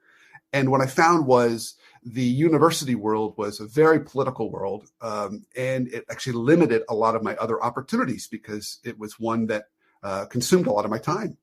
And 0.52 0.70
what 0.70 0.80
I 0.80 0.87
found 0.87 1.26
was 1.26 1.74
the 2.04 2.22
university 2.22 2.94
world 2.94 3.35
was 3.37 3.61
a 3.61 3.66
very 3.66 4.00
political 4.00 4.50
world, 4.50 4.88
um, 5.00 5.44
and 5.56 5.88
it 5.88 6.04
actually 6.09 6.35
limited 6.35 6.82
a 6.88 6.94
lot 6.94 7.16
of 7.16 7.22
my 7.22 7.35
other 7.37 7.62
opportunities 7.62 8.28
because 8.28 8.78
it 8.85 8.98
was 8.98 9.18
one 9.18 9.46
that 9.46 9.64
uh, 10.02 10.24
consumed 10.26 10.66
a 10.66 10.72
lot 10.72 10.85
of 10.85 10.90
my 10.90 10.98
time. 10.98 11.37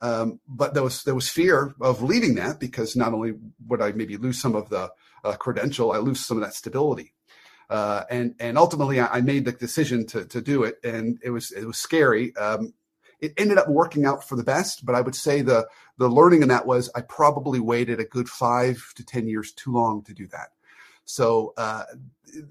Um, 0.00 0.40
but 0.48 0.74
there 0.74 0.82
was 0.82 1.02
there 1.04 1.14
was 1.14 1.28
fear 1.28 1.74
of 1.80 2.02
leaving 2.02 2.36
that 2.36 2.58
because 2.58 2.96
not 2.96 3.12
only 3.12 3.34
would 3.66 3.82
I 3.82 3.92
maybe 3.92 4.16
lose 4.16 4.40
some 4.40 4.54
of 4.54 4.68
the 4.70 4.90
uh, 5.24 5.36
credential, 5.36 5.92
I 5.92 5.98
lose 5.98 6.24
some 6.24 6.36
of 6.36 6.42
that 6.44 6.54
stability. 6.54 7.14
Uh, 7.68 8.04
and 8.08 8.34
and 8.40 8.56
ultimately, 8.56 8.98
I, 8.98 9.18
I, 9.18 9.20
made 9.20 9.44
the 9.44 9.52
decision 9.52 10.06
to 10.06 10.24
to 10.26 10.40
do 10.40 10.62
it, 10.62 10.76
and 10.82 11.18
it 11.22 11.30
was 11.30 11.50
it 11.50 11.66
was 11.66 11.76
scary. 11.76 12.34
Um, 12.36 12.72
it 13.20 13.32
ended 13.36 13.58
up 13.58 13.68
working 13.68 14.04
out 14.04 14.26
for 14.26 14.36
the 14.36 14.44
best, 14.44 14.84
but 14.84 14.94
I 14.94 15.00
would 15.00 15.14
say 15.14 15.42
the 15.42 15.66
the 15.98 16.08
learning 16.08 16.42
in 16.42 16.48
that 16.48 16.66
was 16.66 16.90
I 16.94 17.00
probably 17.02 17.60
waited 17.60 18.00
a 18.00 18.04
good 18.04 18.28
five 18.28 18.92
to 18.96 19.04
ten 19.04 19.28
years 19.28 19.52
too 19.52 19.72
long 19.72 20.02
to 20.04 20.14
do 20.14 20.26
that. 20.28 20.50
So 21.04 21.54
uh, 21.56 21.84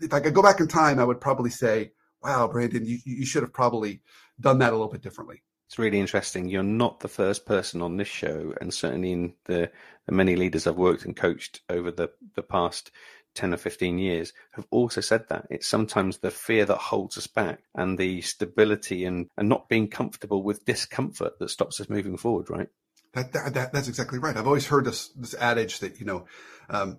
if 0.01 0.13
I 0.13 0.19
could 0.19 0.33
go 0.33 0.41
back 0.41 0.59
in 0.59 0.67
time, 0.67 0.99
I 0.99 1.03
would 1.03 1.21
probably 1.21 1.51
say, 1.51 1.91
"Wow, 2.23 2.47
Brandon, 2.47 2.85
you 2.85 2.99
you 3.05 3.25
should 3.25 3.43
have 3.43 3.53
probably 3.53 4.01
done 4.39 4.59
that 4.59 4.73
a 4.73 4.75
little 4.75 4.91
bit 4.91 5.01
differently." 5.01 5.41
It's 5.67 5.77
really 5.77 5.99
interesting. 5.99 6.47
You're 6.47 6.63
not 6.63 7.01
the 7.01 7.09
first 7.09 7.45
person 7.45 7.81
on 7.81 7.97
this 7.97 8.07
show, 8.07 8.53
and 8.61 8.73
certainly 8.73 9.11
in 9.11 9.33
the, 9.45 9.69
the 10.05 10.13
many 10.13 10.37
leaders 10.37 10.65
I've 10.65 10.77
worked 10.77 11.03
and 11.03 11.13
coached 11.13 11.59
over 11.69 11.91
the, 11.91 12.09
the 12.35 12.41
past 12.41 12.91
10 13.37 13.53
or 13.53 13.57
15 13.57 13.99
years 13.99 14.33
have 14.51 14.65
also 14.71 14.99
said 14.99 15.29
that. 15.29 15.45
It's 15.49 15.67
sometimes 15.67 16.17
the 16.17 16.31
fear 16.31 16.65
that 16.65 16.77
holds 16.77 17.17
us 17.17 17.27
back 17.27 17.59
and 17.75 17.97
the 17.97 18.21
stability 18.21 19.05
and, 19.05 19.29
and 19.37 19.47
not 19.47 19.69
being 19.69 19.87
comfortable 19.87 20.41
with 20.41 20.65
discomfort 20.65 21.37
that 21.39 21.49
stops 21.49 21.79
us 21.79 21.89
moving 21.89 22.17
forward, 22.17 22.49
right? 22.49 22.67
That, 23.13 23.31
that, 23.33 23.53
that, 23.53 23.73
that's 23.73 23.87
exactly 23.87 24.19
right. 24.19 24.35
I've 24.35 24.47
always 24.47 24.67
heard 24.67 24.85
this 24.85 25.09
this 25.09 25.33
adage 25.35 25.79
that 25.79 25.99
you 25.99 26.05
know, 26.05 26.25
um, 26.69 26.97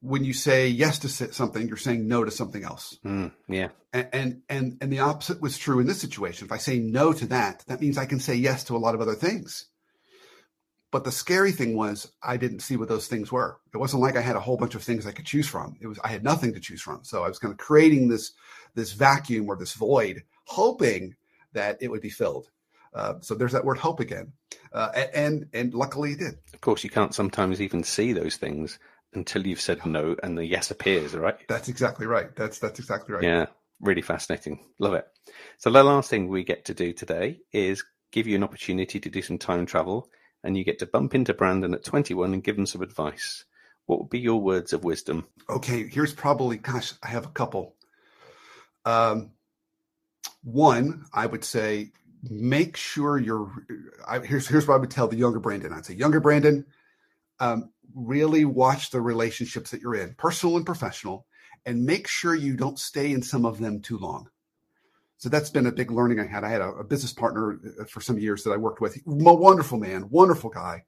when 0.00 0.24
you 0.24 0.32
say 0.32 0.68
yes 0.68 1.00
to 1.00 1.08
something, 1.08 1.68
you're 1.68 1.76
saying 1.76 2.06
no 2.06 2.24
to 2.24 2.30
something 2.30 2.64
else. 2.64 2.98
Mm, 3.04 3.32
yeah. 3.48 3.68
And, 3.92 4.08
and 4.12 4.42
and 4.48 4.78
and 4.80 4.92
the 4.92 5.00
opposite 5.00 5.40
was 5.40 5.58
true 5.58 5.78
in 5.80 5.86
this 5.86 6.00
situation. 6.00 6.46
If 6.46 6.52
I 6.52 6.58
say 6.58 6.78
no 6.78 7.12
to 7.12 7.26
that, 7.26 7.64
that 7.66 7.80
means 7.80 7.98
I 7.98 8.06
can 8.06 8.20
say 8.20 8.34
yes 8.34 8.64
to 8.64 8.76
a 8.76 8.78
lot 8.78 8.94
of 8.94 9.00
other 9.00 9.14
things. 9.14 9.66
But 10.92 11.04
the 11.04 11.12
scary 11.12 11.52
thing 11.52 11.76
was 11.76 12.12
I 12.22 12.36
didn't 12.36 12.60
see 12.60 12.76
what 12.76 12.88
those 12.88 13.08
things 13.08 13.32
were. 13.32 13.58
It 13.74 13.78
wasn't 13.78 14.02
like 14.02 14.16
I 14.16 14.20
had 14.20 14.36
a 14.36 14.40
whole 14.40 14.56
bunch 14.56 14.74
of 14.74 14.82
things 14.82 15.06
I 15.06 15.12
could 15.12 15.26
choose 15.26 15.48
from. 15.48 15.76
It 15.80 15.86
was 15.86 15.98
I 16.04 16.08
had 16.08 16.24
nothing 16.24 16.54
to 16.54 16.60
choose 16.60 16.80
from. 16.80 17.02
So 17.02 17.24
I 17.24 17.28
was 17.28 17.38
kind 17.38 17.52
of 17.52 17.58
creating 17.58 18.08
this 18.08 18.32
this 18.74 18.92
vacuum 18.92 19.48
or 19.48 19.56
this 19.56 19.74
void, 19.74 20.22
hoping 20.44 21.16
that 21.52 21.78
it 21.80 21.90
would 21.90 22.02
be 22.02 22.10
filled. 22.10 22.50
Uh, 22.94 23.14
so 23.20 23.34
there's 23.34 23.52
that 23.52 23.64
word 23.64 23.78
hope 23.78 24.00
again, 24.00 24.32
uh, 24.72 24.90
and 25.12 25.46
and 25.52 25.74
luckily 25.74 26.12
it 26.12 26.18
did. 26.18 26.38
Of 26.54 26.60
course, 26.62 26.82
you 26.82 26.90
can't 26.90 27.14
sometimes 27.14 27.60
even 27.60 27.82
see 27.82 28.12
those 28.12 28.36
things 28.36 28.78
until 29.12 29.46
you've 29.46 29.60
said 29.60 29.84
no 29.84 30.16
and 30.22 30.38
the 30.38 30.46
yes 30.46 30.70
appears. 30.70 31.14
Right? 31.14 31.36
That's 31.48 31.68
exactly 31.68 32.06
right. 32.06 32.34
That's 32.36 32.58
that's 32.58 32.78
exactly 32.78 33.14
right. 33.14 33.24
Yeah, 33.24 33.46
really 33.80 34.02
fascinating. 34.02 34.60
Love 34.78 34.94
it. 34.94 35.06
So 35.58 35.70
the 35.70 35.82
last 35.82 36.08
thing 36.08 36.28
we 36.28 36.44
get 36.44 36.64
to 36.66 36.74
do 36.74 36.92
today 36.92 37.40
is 37.52 37.84
give 38.12 38.26
you 38.26 38.36
an 38.36 38.44
opportunity 38.44 38.98
to 39.00 39.10
do 39.10 39.20
some 39.20 39.36
time 39.36 39.66
travel, 39.66 40.08
and 40.42 40.56
you 40.56 40.64
get 40.64 40.78
to 40.80 40.86
bump 40.86 41.14
into 41.14 41.34
Brandon 41.34 41.74
at 41.74 41.84
21 41.84 42.34
and 42.34 42.42
give 42.42 42.58
him 42.58 42.66
some 42.66 42.82
advice. 42.82 43.44
What 43.86 44.00
would 44.00 44.10
be 44.10 44.18
your 44.18 44.40
words 44.40 44.72
of 44.72 44.84
wisdom? 44.84 45.26
Okay, 45.48 45.86
here's 45.88 46.12
probably, 46.12 46.56
gosh, 46.56 46.92
I 47.02 47.08
have 47.08 47.26
a 47.26 47.30
couple. 47.30 47.76
Um, 48.84 49.32
one, 50.42 51.04
I 51.12 51.26
would 51.26 51.44
say 51.44 51.92
make 52.22 52.76
sure 52.76 53.18
you're 53.18 53.50
I, 54.06 54.20
here's 54.20 54.48
here's 54.48 54.66
what 54.66 54.74
I 54.74 54.78
would 54.78 54.90
tell 54.90 55.08
the 55.08 55.16
younger 55.16 55.40
Brandon. 55.40 55.72
I'd 55.72 55.86
say, 55.86 55.94
younger 55.94 56.20
Brandon, 56.20 56.66
um, 57.40 57.72
really 57.94 58.44
watch 58.44 58.90
the 58.90 59.00
relationships 59.00 59.70
that 59.70 59.80
you're 59.80 59.96
in, 59.96 60.14
personal 60.14 60.56
and 60.56 60.66
professional, 60.66 61.26
and 61.64 61.84
make 61.84 62.08
sure 62.08 62.34
you 62.34 62.56
don't 62.56 62.78
stay 62.78 63.12
in 63.12 63.22
some 63.22 63.44
of 63.44 63.58
them 63.58 63.80
too 63.80 63.98
long. 63.98 64.28
So 65.18 65.28
that's 65.28 65.50
been 65.50 65.66
a 65.66 65.72
big 65.72 65.90
learning 65.90 66.20
I 66.20 66.26
had. 66.26 66.44
I 66.44 66.50
had 66.50 66.60
a, 66.60 66.68
a 66.68 66.84
business 66.84 67.12
partner 67.12 67.58
uh, 67.80 67.84
for 67.84 68.00
some 68.00 68.18
years 68.18 68.44
that 68.44 68.50
I 68.52 68.56
worked 68.56 68.80
with. 68.80 68.96
A 68.96 69.00
wonderful 69.06 69.78
man, 69.78 70.08
wonderful 70.10 70.50
guy, 70.50 70.84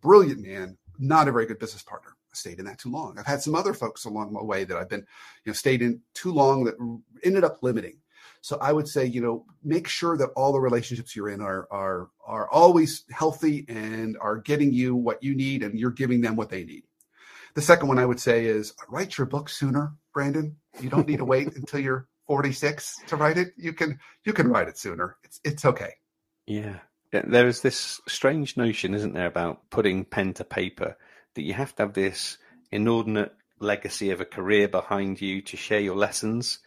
brilliant 0.00 0.40
man, 0.40 0.76
not 0.98 1.28
a 1.28 1.32
very 1.32 1.46
good 1.46 1.58
business 1.58 1.82
partner. 1.82 2.10
I 2.10 2.36
stayed 2.36 2.58
in 2.58 2.64
that 2.66 2.78
too 2.78 2.90
long. 2.90 3.18
I've 3.18 3.26
had 3.26 3.42
some 3.42 3.54
other 3.54 3.74
folks 3.74 4.04
along 4.04 4.32
the 4.32 4.44
way 4.44 4.64
that 4.64 4.76
I've 4.76 4.88
been, 4.88 5.04
you 5.44 5.50
know, 5.50 5.52
stayed 5.52 5.82
in 5.82 6.00
too 6.14 6.32
long 6.32 6.64
that 6.64 6.76
ended 7.24 7.44
up 7.44 7.62
limiting. 7.62 7.98
So 8.40 8.58
I 8.60 8.72
would 8.72 8.88
say, 8.88 9.04
you 9.04 9.20
know, 9.20 9.46
make 9.62 9.86
sure 9.86 10.16
that 10.16 10.30
all 10.34 10.52
the 10.52 10.60
relationships 10.60 11.14
you're 11.14 11.28
in 11.28 11.40
are 11.40 11.68
are 11.70 12.08
are 12.26 12.50
always 12.50 13.04
healthy 13.10 13.64
and 13.68 14.16
are 14.20 14.38
getting 14.38 14.72
you 14.72 14.96
what 14.96 15.22
you 15.22 15.34
need 15.34 15.62
and 15.62 15.78
you're 15.78 15.90
giving 15.90 16.20
them 16.20 16.36
what 16.36 16.50
they 16.50 16.64
need. 16.64 16.82
The 17.54 17.62
second 17.62 17.88
one 17.88 17.98
I 17.98 18.06
would 18.06 18.18
say 18.20 18.46
is 18.46 18.74
write 18.88 19.18
your 19.18 19.26
book 19.26 19.48
sooner, 19.48 19.92
Brandon. 20.12 20.56
You 20.80 20.88
don't 20.88 21.06
need 21.06 21.18
to 21.18 21.24
wait 21.24 21.48
until 21.56 21.80
you're 21.80 22.08
46 22.32 23.02
to 23.08 23.16
write 23.16 23.36
it. 23.36 23.52
You 23.58 23.74
can 23.74 23.98
you 24.24 24.32
can 24.32 24.48
write 24.48 24.66
it 24.66 24.78
sooner. 24.78 25.18
It's 25.22 25.38
it's 25.44 25.66
okay. 25.66 25.90
Yeah. 26.46 26.78
There 27.12 27.46
is 27.46 27.60
this 27.60 28.00
strange 28.08 28.56
notion, 28.56 28.94
isn't 28.94 29.12
there, 29.12 29.26
about 29.26 29.68
putting 29.68 30.06
pen 30.06 30.32
to 30.34 30.44
paper 30.44 30.96
that 31.34 31.42
you 31.42 31.52
have 31.52 31.76
to 31.76 31.82
have 31.82 31.92
this 31.92 32.38
inordinate 32.70 33.34
legacy 33.60 34.12
of 34.12 34.22
a 34.22 34.24
career 34.24 34.66
behind 34.66 35.20
you 35.20 35.42
to 35.42 35.58
share 35.58 35.80
your 35.80 35.94
lessons. 35.94 36.60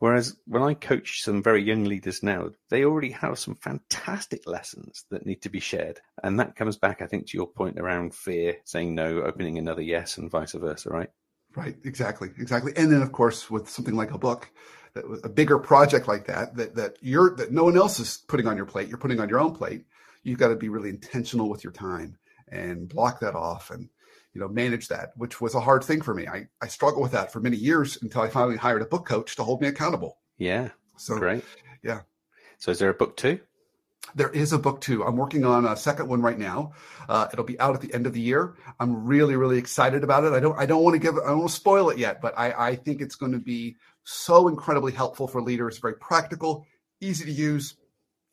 Whereas 0.00 0.34
when 0.48 0.64
I 0.64 0.74
coach 0.74 1.22
some 1.22 1.40
very 1.40 1.62
young 1.62 1.84
leaders 1.84 2.24
now, 2.24 2.50
they 2.68 2.84
already 2.84 3.12
have 3.12 3.38
some 3.38 3.54
fantastic 3.54 4.48
lessons 4.48 5.04
that 5.12 5.24
need 5.24 5.42
to 5.42 5.50
be 5.50 5.60
shared. 5.60 6.00
And 6.24 6.40
that 6.40 6.56
comes 6.56 6.78
back, 6.78 7.00
I 7.00 7.06
think, 7.06 7.28
to 7.28 7.38
your 7.38 7.46
point 7.46 7.78
around 7.78 8.12
fear, 8.12 8.56
saying 8.64 8.96
no, 8.96 9.22
opening 9.22 9.56
another 9.56 9.82
yes, 9.82 10.18
and 10.18 10.28
vice 10.28 10.54
versa, 10.54 10.90
right? 10.90 11.10
Right, 11.54 11.76
exactly, 11.84 12.30
exactly. 12.38 12.72
And 12.76 12.90
then, 12.90 13.02
of 13.02 13.12
course, 13.12 13.50
with 13.50 13.68
something 13.68 13.94
like 13.94 14.10
a 14.10 14.18
book, 14.18 14.50
a 14.94 15.28
bigger 15.28 15.58
project 15.58 16.08
like 16.08 16.26
that, 16.26 16.56
that 16.56 16.74
that 16.74 16.96
you're 17.00 17.34
that 17.36 17.52
no 17.52 17.64
one 17.64 17.76
else 17.76 17.98
is 17.98 18.18
putting 18.28 18.46
on 18.46 18.56
your 18.56 18.66
plate, 18.66 18.88
you're 18.88 18.98
putting 18.98 19.20
on 19.20 19.28
your 19.28 19.40
own 19.40 19.54
plate. 19.54 19.84
You've 20.22 20.38
got 20.38 20.48
to 20.48 20.56
be 20.56 20.68
really 20.68 20.90
intentional 20.90 21.48
with 21.48 21.64
your 21.64 21.72
time 21.72 22.18
and 22.48 22.88
block 22.88 23.20
that 23.20 23.34
off 23.34 23.70
and 23.70 23.88
you 24.34 24.40
know, 24.40 24.48
manage 24.48 24.88
that, 24.88 25.12
which 25.16 25.40
was 25.40 25.54
a 25.54 25.60
hard 25.60 25.84
thing 25.84 26.00
for 26.00 26.14
me. 26.14 26.26
I, 26.26 26.48
I 26.60 26.68
struggled 26.68 27.02
with 27.02 27.12
that 27.12 27.32
for 27.32 27.40
many 27.40 27.56
years 27.56 27.98
until 28.00 28.22
I 28.22 28.28
finally 28.28 28.56
hired 28.56 28.82
a 28.82 28.86
book 28.86 29.06
coach 29.06 29.36
to 29.36 29.44
hold 29.44 29.60
me 29.60 29.68
accountable. 29.68 30.18
Yeah. 30.38 30.70
So 30.96 31.18
great. 31.18 31.44
Yeah. 31.82 32.00
So 32.58 32.70
is 32.70 32.78
there 32.78 32.90
a 32.90 32.94
book 32.94 33.16
too? 33.16 33.40
There 34.14 34.30
is 34.30 34.52
a 34.52 34.58
book 34.58 34.80
too. 34.80 35.04
I'm 35.04 35.16
working 35.16 35.44
on 35.44 35.64
a 35.64 35.76
second 35.76 36.08
one 36.08 36.22
right 36.22 36.38
now. 36.38 36.72
Uh, 37.08 37.28
it'll 37.32 37.44
be 37.44 37.60
out 37.60 37.74
at 37.74 37.80
the 37.80 37.92
end 37.94 38.06
of 38.06 38.12
the 38.14 38.20
year. 38.20 38.54
I'm 38.80 39.04
really, 39.04 39.36
really 39.36 39.58
excited 39.58 40.02
about 40.02 40.24
it. 40.24 40.32
I 40.32 40.40
don't, 40.40 40.58
I 40.58 40.66
don't 40.66 40.82
want 40.82 40.94
to 40.94 40.98
give, 40.98 41.16
I 41.16 41.28
don't 41.28 41.38
want 41.40 41.50
to 41.50 41.56
spoil 41.56 41.90
it 41.90 41.98
yet, 41.98 42.20
but 42.20 42.36
I, 42.36 42.70
I 42.70 42.76
think 42.76 43.00
it's 43.00 43.14
going 43.14 43.32
to 43.32 43.38
be 43.38 43.76
so 44.04 44.48
incredibly 44.48 44.92
helpful 44.92 45.28
for 45.28 45.42
leaders. 45.42 45.78
Very 45.78 45.94
practical, 45.94 46.66
easy 47.00 47.24
to 47.24 47.32
use, 47.32 47.76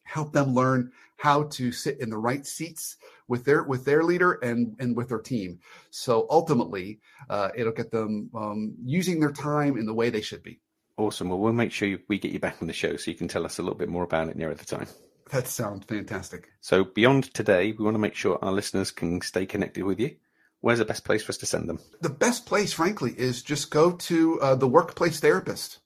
help 0.04 0.34
them 0.34 0.54
learn 0.54 0.92
how 1.18 1.44
to 1.44 1.72
sit 1.72 2.00
in 2.00 2.10
the 2.10 2.18
right 2.18 2.46
seats 2.46 2.98
with 3.28 3.44
their 3.44 3.64
with 3.64 3.86
their 3.86 4.04
leader 4.04 4.34
and 4.42 4.76
and 4.80 4.96
with 4.96 5.10
their 5.10 5.20
team. 5.20 5.60
So 5.92 6.26
ultimately, 6.30 7.00
uh, 7.30 7.50
it'll 7.56 7.74
get 7.74 7.92
them 7.92 8.30
um, 8.34 8.76
using 8.84 9.20
their 9.20 9.32
time 9.32 9.78
in 9.78 9.86
the 9.86 9.94
way 9.94 10.10
they 10.10 10.22
should 10.22 10.44
be. 10.44 10.62
Awesome. 10.98 11.30
Well, 11.30 11.40
we'll 11.40 11.54
make 11.54 11.72
sure 11.72 11.88
you, 11.88 12.00
we 12.10 12.20
get 12.20 12.32
you 12.32 12.40
back 12.40 12.58
on 12.62 12.68
the 12.68 12.74
show 12.74 12.98
so 12.98 13.10
you 13.10 13.16
can 13.16 13.30
tell 13.30 13.46
us 13.46 13.58
a 13.58 13.62
little 13.62 13.78
bit 13.78 13.88
more 13.88 14.04
about 14.04 14.28
it 14.28 14.36
near 14.36 14.52
at 14.52 14.58
the 14.58 14.66
time. 14.66 14.88
That 15.32 15.48
sounds 15.48 15.86
fantastic. 15.86 16.50
So 16.60 16.84
beyond 16.84 17.34
today, 17.34 17.72
we 17.72 17.86
want 17.86 17.96
to 17.96 18.00
make 18.00 18.16
sure 18.16 18.40
our 18.42 18.52
listeners 18.52 18.92
can 18.92 19.22
stay 19.22 19.46
connected 19.46 19.84
with 19.84 20.00
you. 20.00 20.16
Where's 20.62 20.80
the 20.80 20.86
best 20.86 21.06
place 21.06 21.24
for 21.24 21.32
us 21.32 21.38
to 21.38 21.46
send 21.46 21.70
them? 21.70 21.80
The 22.02 22.10
best 22.10 22.46
place, 22.46 22.74
frankly, 22.74 23.14
is 23.18 23.42
just 23.42 23.72
go 23.72 23.92
to 23.94 24.42
uh, 24.42 24.56
the 24.56 24.68
workplace 24.68 25.20
therapist. 25.20 25.80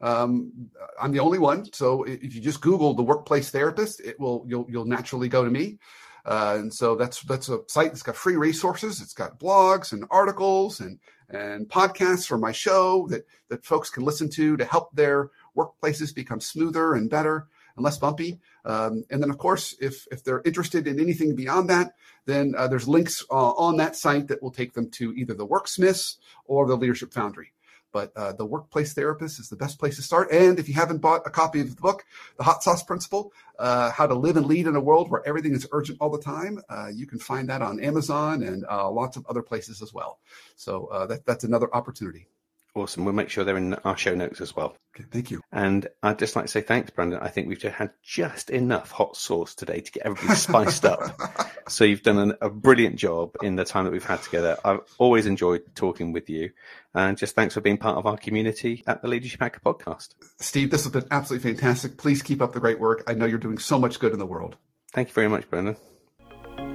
Um, 0.00 0.70
I'm 1.00 1.12
the 1.12 1.20
only 1.20 1.38
one, 1.38 1.70
so 1.72 2.04
if 2.04 2.34
you 2.34 2.40
just 2.40 2.62
Google 2.62 2.94
the 2.94 3.02
workplace 3.02 3.50
therapist, 3.50 4.00
it 4.00 4.18
will 4.18 4.44
you'll 4.46 4.66
you'll 4.68 4.86
naturally 4.86 5.28
go 5.28 5.44
to 5.44 5.50
me. 5.50 5.78
Uh, 6.24 6.56
and 6.58 6.72
so 6.72 6.94
that's 6.94 7.22
that's 7.22 7.48
a 7.48 7.60
site 7.68 7.90
that's 7.90 8.02
got 8.02 8.16
free 8.16 8.36
resources. 8.36 9.00
It's 9.00 9.14
got 9.14 9.38
blogs 9.38 9.92
and 9.92 10.04
articles 10.10 10.80
and 10.80 10.98
and 11.28 11.68
podcasts 11.68 12.26
from 12.26 12.40
my 12.40 12.52
show 12.52 13.08
that 13.08 13.26
that 13.48 13.64
folks 13.64 13.90
can 13.90 14.04
listen 14.04 14.30
to 14.30 14.56
to 14.56 14.64
help 14.64 14.94
their 14.94 15.30
workplaces 15.56 16.14
become 16.14 16.40
smoother 16.40 16.94
and 16.94 17.10
better 17.10 17.48
and 17.80 17.84
less 17.84 17.96
bumpy. 17.96 18.38
Um, 18.66 19.04
and 19.10 19.22
then, 19.22 19.30
of 19.30 19.38
course, 19.38 19.74
if 19.80 20.06
if 20.12 20.22
they're 20.22 20.42
interested 20.44 20.86
in 20.86 21.00
anything 21.00 21.34
beyond 21.34 21.70
that, 21.70 21.94
then 22.26 22.54
uh, 22.56 22.68
there's 22.68 22.86
links 22.86 23.24
uh, 23.30 23.52
on 23.52 23.78
that 23.78 23.96
site 23.96 24.28
that 24.28 24.42
will 24.42 24.50
take 24.50 24.74
them 24.74 24.90
to 24.90 25.14
either 25.14 25.34
the 25.34 25.46
Worksmiths 25.46 26.18
or 26.44 26.66
the 26.66 26.76
Leadership 26.76 27.12
Foundry. 27.14 27.52
But 27.92 28.12
uh, 28.14 28.34
the 28.34 28.44
workplace 28.44 28.92
therapist 28.92 29.40
is 29.40 29.48
the 29.48 29.56
best 29.56 29.80
place 29.80 29.96
to 29.96 30.02
start. 30.02 30.30
And 30.30 30.60
if 30.60 30.68
you 30.68 30.74
haven't 30.74 30.98
bought 30.98 31.26
a 31.26 31.30
copy 31.30 31.60
of 31.60 31.74
the 31.74 31.80
book, 31.80 32.04
The 32.36 32.44
Hot 32.44 32.62
Sauce 32.62 32.84
Principle, 32.84 33.32
uh, 33.58 33.90
How 33.90 34.06
to 34.06 34.14
Live 34.14 34.36
and 34.36 34.46
Lead 34.46 34.68
in 34.68 34.76
a 34.76 34.80
World 34.80 35.10
Where 35.10 35.26
Everything 35.26 35.54
is 35.54 35.66
Urgent 35.72 35.98
All 36.00 36.10
the 36.10 36.22
Time, 36.22 36.60
uh, 36.68 36.88
you 36.94 37.08
can 37.08 37.18
find 37.18 37.48
that 37.48 37.62
on 37.62 37.80
Amazon 37.80 38.44
and 38.44 38.64
uh, 38.70 38.88
lots 38.88 39.16
of 39.16 39.26
other 39.26 39.42
places 39.42 39.82
as 39.82 39.92
well. 39.92 40.20
So 40.54 41.06
that, 41.08 41.26
that's 41.26 41.42
another 41.42 41.74
opportunity. 41.74 42.28
Awesome. 42.74 43.04
We'll 43.04 43.14
make 43.14 43.30
sure 43.30 43.42
they're 43.42 43.56
in 43.56 43.74
our 43.74 43.96
show 43.96 44.14
notes 44.14 44.40
as 44.40 44.54
well. 44.54 44.76
Okay, 44.94 45.04
thank 45.10 45.30
you. 45.30 45.40
And 45.52 45.88
I'd 46.02 46.18
just 46.18 46.36
like 46.36 46.46
to 46.46 46.50
say 46.50 46.60
thanks, 46.60 46.90
Brandon. 46.90 47.18
I 47.20 47.28
think 47.28 47.48
we've 47.48 47.58
just 47.58 47.74
had 47.74 47.90
just 48.02 48.50
enough 48.50 48.90
hot 48.90 49.16
sauce 49.16 49.54
today 49.54 49.80
to 49.80 49.92
get 49.92 50.04
everybody 50.04 50.34
spiced 50.36 50.84
up. 50.84 51.18
so 51.68 51.84
you've 51.84 52.02
done 52.02 52.18
an, 52.18 52.34
a 52.40 52.48
brilliant 52.48 52.96
job 52.96 53.34
in 53.42 53.56
the 53.56 53.64
time 53.64 53.84
that 53.84 53.92
we've 53.92 54.04
had 54.04 54.22
together. 54.22 54.56
I've 54.64 54.80
always 54.98 55.26
enjoyed 55.26 55.62
talking 55.74 56.12
with 56.12 56.30
you. 56.30 56.50
And 56.94 57.16
just 57.16 57.34
thanks 57.34 57.54
for 57.54 57.60
being 57.60 57.78
part 57.78 57.98
of 57.98 58.06
our 58.06 58.16
community 58.16 58.82
at 58.86 59.02
the 59.02 59.08
Leadership 59.08 59.40
Hacker 59.40 59.60
podcast. 59.60 60.14
Steve, 60.38 60.70
this 60.70 60.84
has 60.84 60.92
been 60.92 61.06
absolutely 61.10 61.52
fantastic. 61.52 61.96
Please 61.96 62.22
keep 62.22 62.40
up 62.40 62.52
the 62.52 62.60
great 62.60 62.78
work. 62.78 63.04
I 63.06 63.14
know 63.14 63.26
you're 63.26 63.38
doing 63.38 63.58
so 63.58 63.78
much 63.78 63.98
good 63.98 64.12
in 64.12 64.18
the 64.18 64.26
world. 64.26 64.56
Thank 64.92 65.08
you 65.08 65.14
very 65.14 65.28
much, 65.28 65.48
Brandon. 65.48 65.76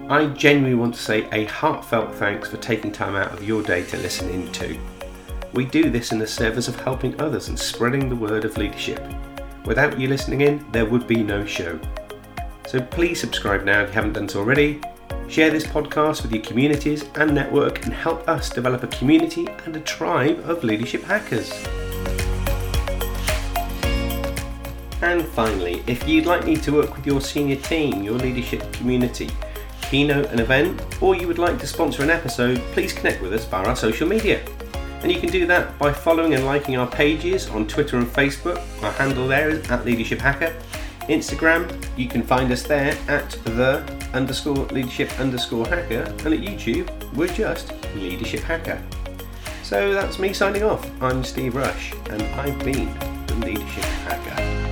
I 0.09 0.27
genuinely 0.27 0.75
want 0.75 0.93
to 0.95 1.01
say 1.01 1.27
a 1.31 1.45
heartfelt 1.45 2.13
thanks 2.15 2.49
for 2.49 2.57
taking 2.57 2.91
time 2.91 3.15
out 3.15 3.33
of 3.33 3.43
your 3.43 3.63
day 3.63 3.83
to 3.85 3.97
listen 3.97 4.29
in 4.29 4.51
to. 4.53 4.77
We 5.55 5.63
do 5.63 5.89
this 5.89 6.11
in 6.11 6.19
the 6.19 6.27
service 6.27 6.67
of 6.67 6.77
helping 6.81 7.17
others 7.21 7.47
and 7.47 7.57
spreading 7.57 8.09
the 8.09 8.15
word 8.17 8.43
of 8.43 8.57
leadership. 8.57 9.01
Without 9.63 9.97
you 9.97 10.09
listening 10.09 10.41
in, 10.41 10.69
there 10.73 10.85
would 10.85 11.07
be 11.07 11.23
no 11.23 11.45
show. 11.45 11.79
So 12.67 12.81
please 12.81 13.21
subscribe 13.21 13.63
now 13.63 13.83
if 13.83 13.87
you 13.87 13.93
haven't 13.93 14.13
done 14.13 14.27
so 14.27 14.39
already. 14.39 14.81
Share 15.29 15.49
this 15.49 15.65
podcast 15.65 16.23
with 16.23 16.33
your 16.33 16.43
communities 16.43 17.05
and 17.15 17.33
network 17.33 17.85
and 17.85 17.93
help 17.93 18.27
us 18.27 18.49
develop 18.49 18.83
a 18.83 18.87
community 18.87 19.47
and 19.63 19.77
a 19.77 19.79
tribe 19.79 20.39
of 20.39 20.65
leadership 20.65 21.03
hackers. 21.03 21.49
And 25.01 25.25
finally, 25.25 25.85
if 25.87 26.05
you'd 26.05 26.25
like 26.25 26.43
me 26.43 26.57
to 26.57 26.73
work 26.73 26.97
with 26.97 27.07
your 27.07 27.21
senior 27.21 27.55
team, 27.55 28.03
your 28.03 28.17
leadership 28.17 28.73
community, 28.73 29.29
keynote 29.83 30.25
an 30.31 30.39
event, 30.39 31.01
or 31.01 31.15
you 31.15 31.29
would 31.29 31.39
like 31.39 31.59
to 31.59 31.67
sponsor 31.67 32.03
an 32.03 32.09
episode, 32.09 32.57
please 32.73 32.91
connect 32.91 33.21
with 33.21 33.33
us 33.33 33.45
via 33.45 33.67
our 33.67 33.75
social 33.77 34.05
media. 34.05 34.45
And 35.05 35.13
you 35.13 35.19
can 35.19 35.29
do 35.29 35.45
that 35.45 35.77
by 35.77 35.93
following 35.93 36.33
and 36.33 36.45
liking 36.45 36.77
our 36.77 36.87
pages 36.87 37.47
on 37.49 37.67
Twitter 37.67 37.97
and 37.97 38.07
Facebook. 38.07 38.57
Our 38.81 38.91
handle 38.93 39.27
there 39.27 39.49
is 39.51 39.69
at 39.69 39.85
Leadership 39.85 40.17
Hacker. 40.19 40.51
Instagram, 41.01 41.69
you 41.95 42.07
can 42.07 42.23
find 42.23 42.51
us 42.51 42.63
there 42.63 42.97
at 43.07 43.29
the 43.45 43.83
underscore 44.15 44.55
leadership 44.55 45.11
underscore 45.19 45.67
hacker. 45.67 46.01
And 46.25 46.33
at 46.33 46.39
YouTube, 46.39 46.89
we're 47.13 47.27
just 47.27 47.71
Leadership 47.93 48.39
Hacker. 48.39 48.81
So 49.61 49.93
that's 49.93 50.17
me 50.17 50.33
signing 50.33 50.63
off. 50.63 50.89
I'm 51.03 51.23
Steve 51.23 51.55
Rush, 51.55 51.93
and 52.09 52.23
I've 52.23 52.57
been 52.65 52.91
the 53.27 53.35
Leadership 53.45 53.83
Hacker. 53.83 54.64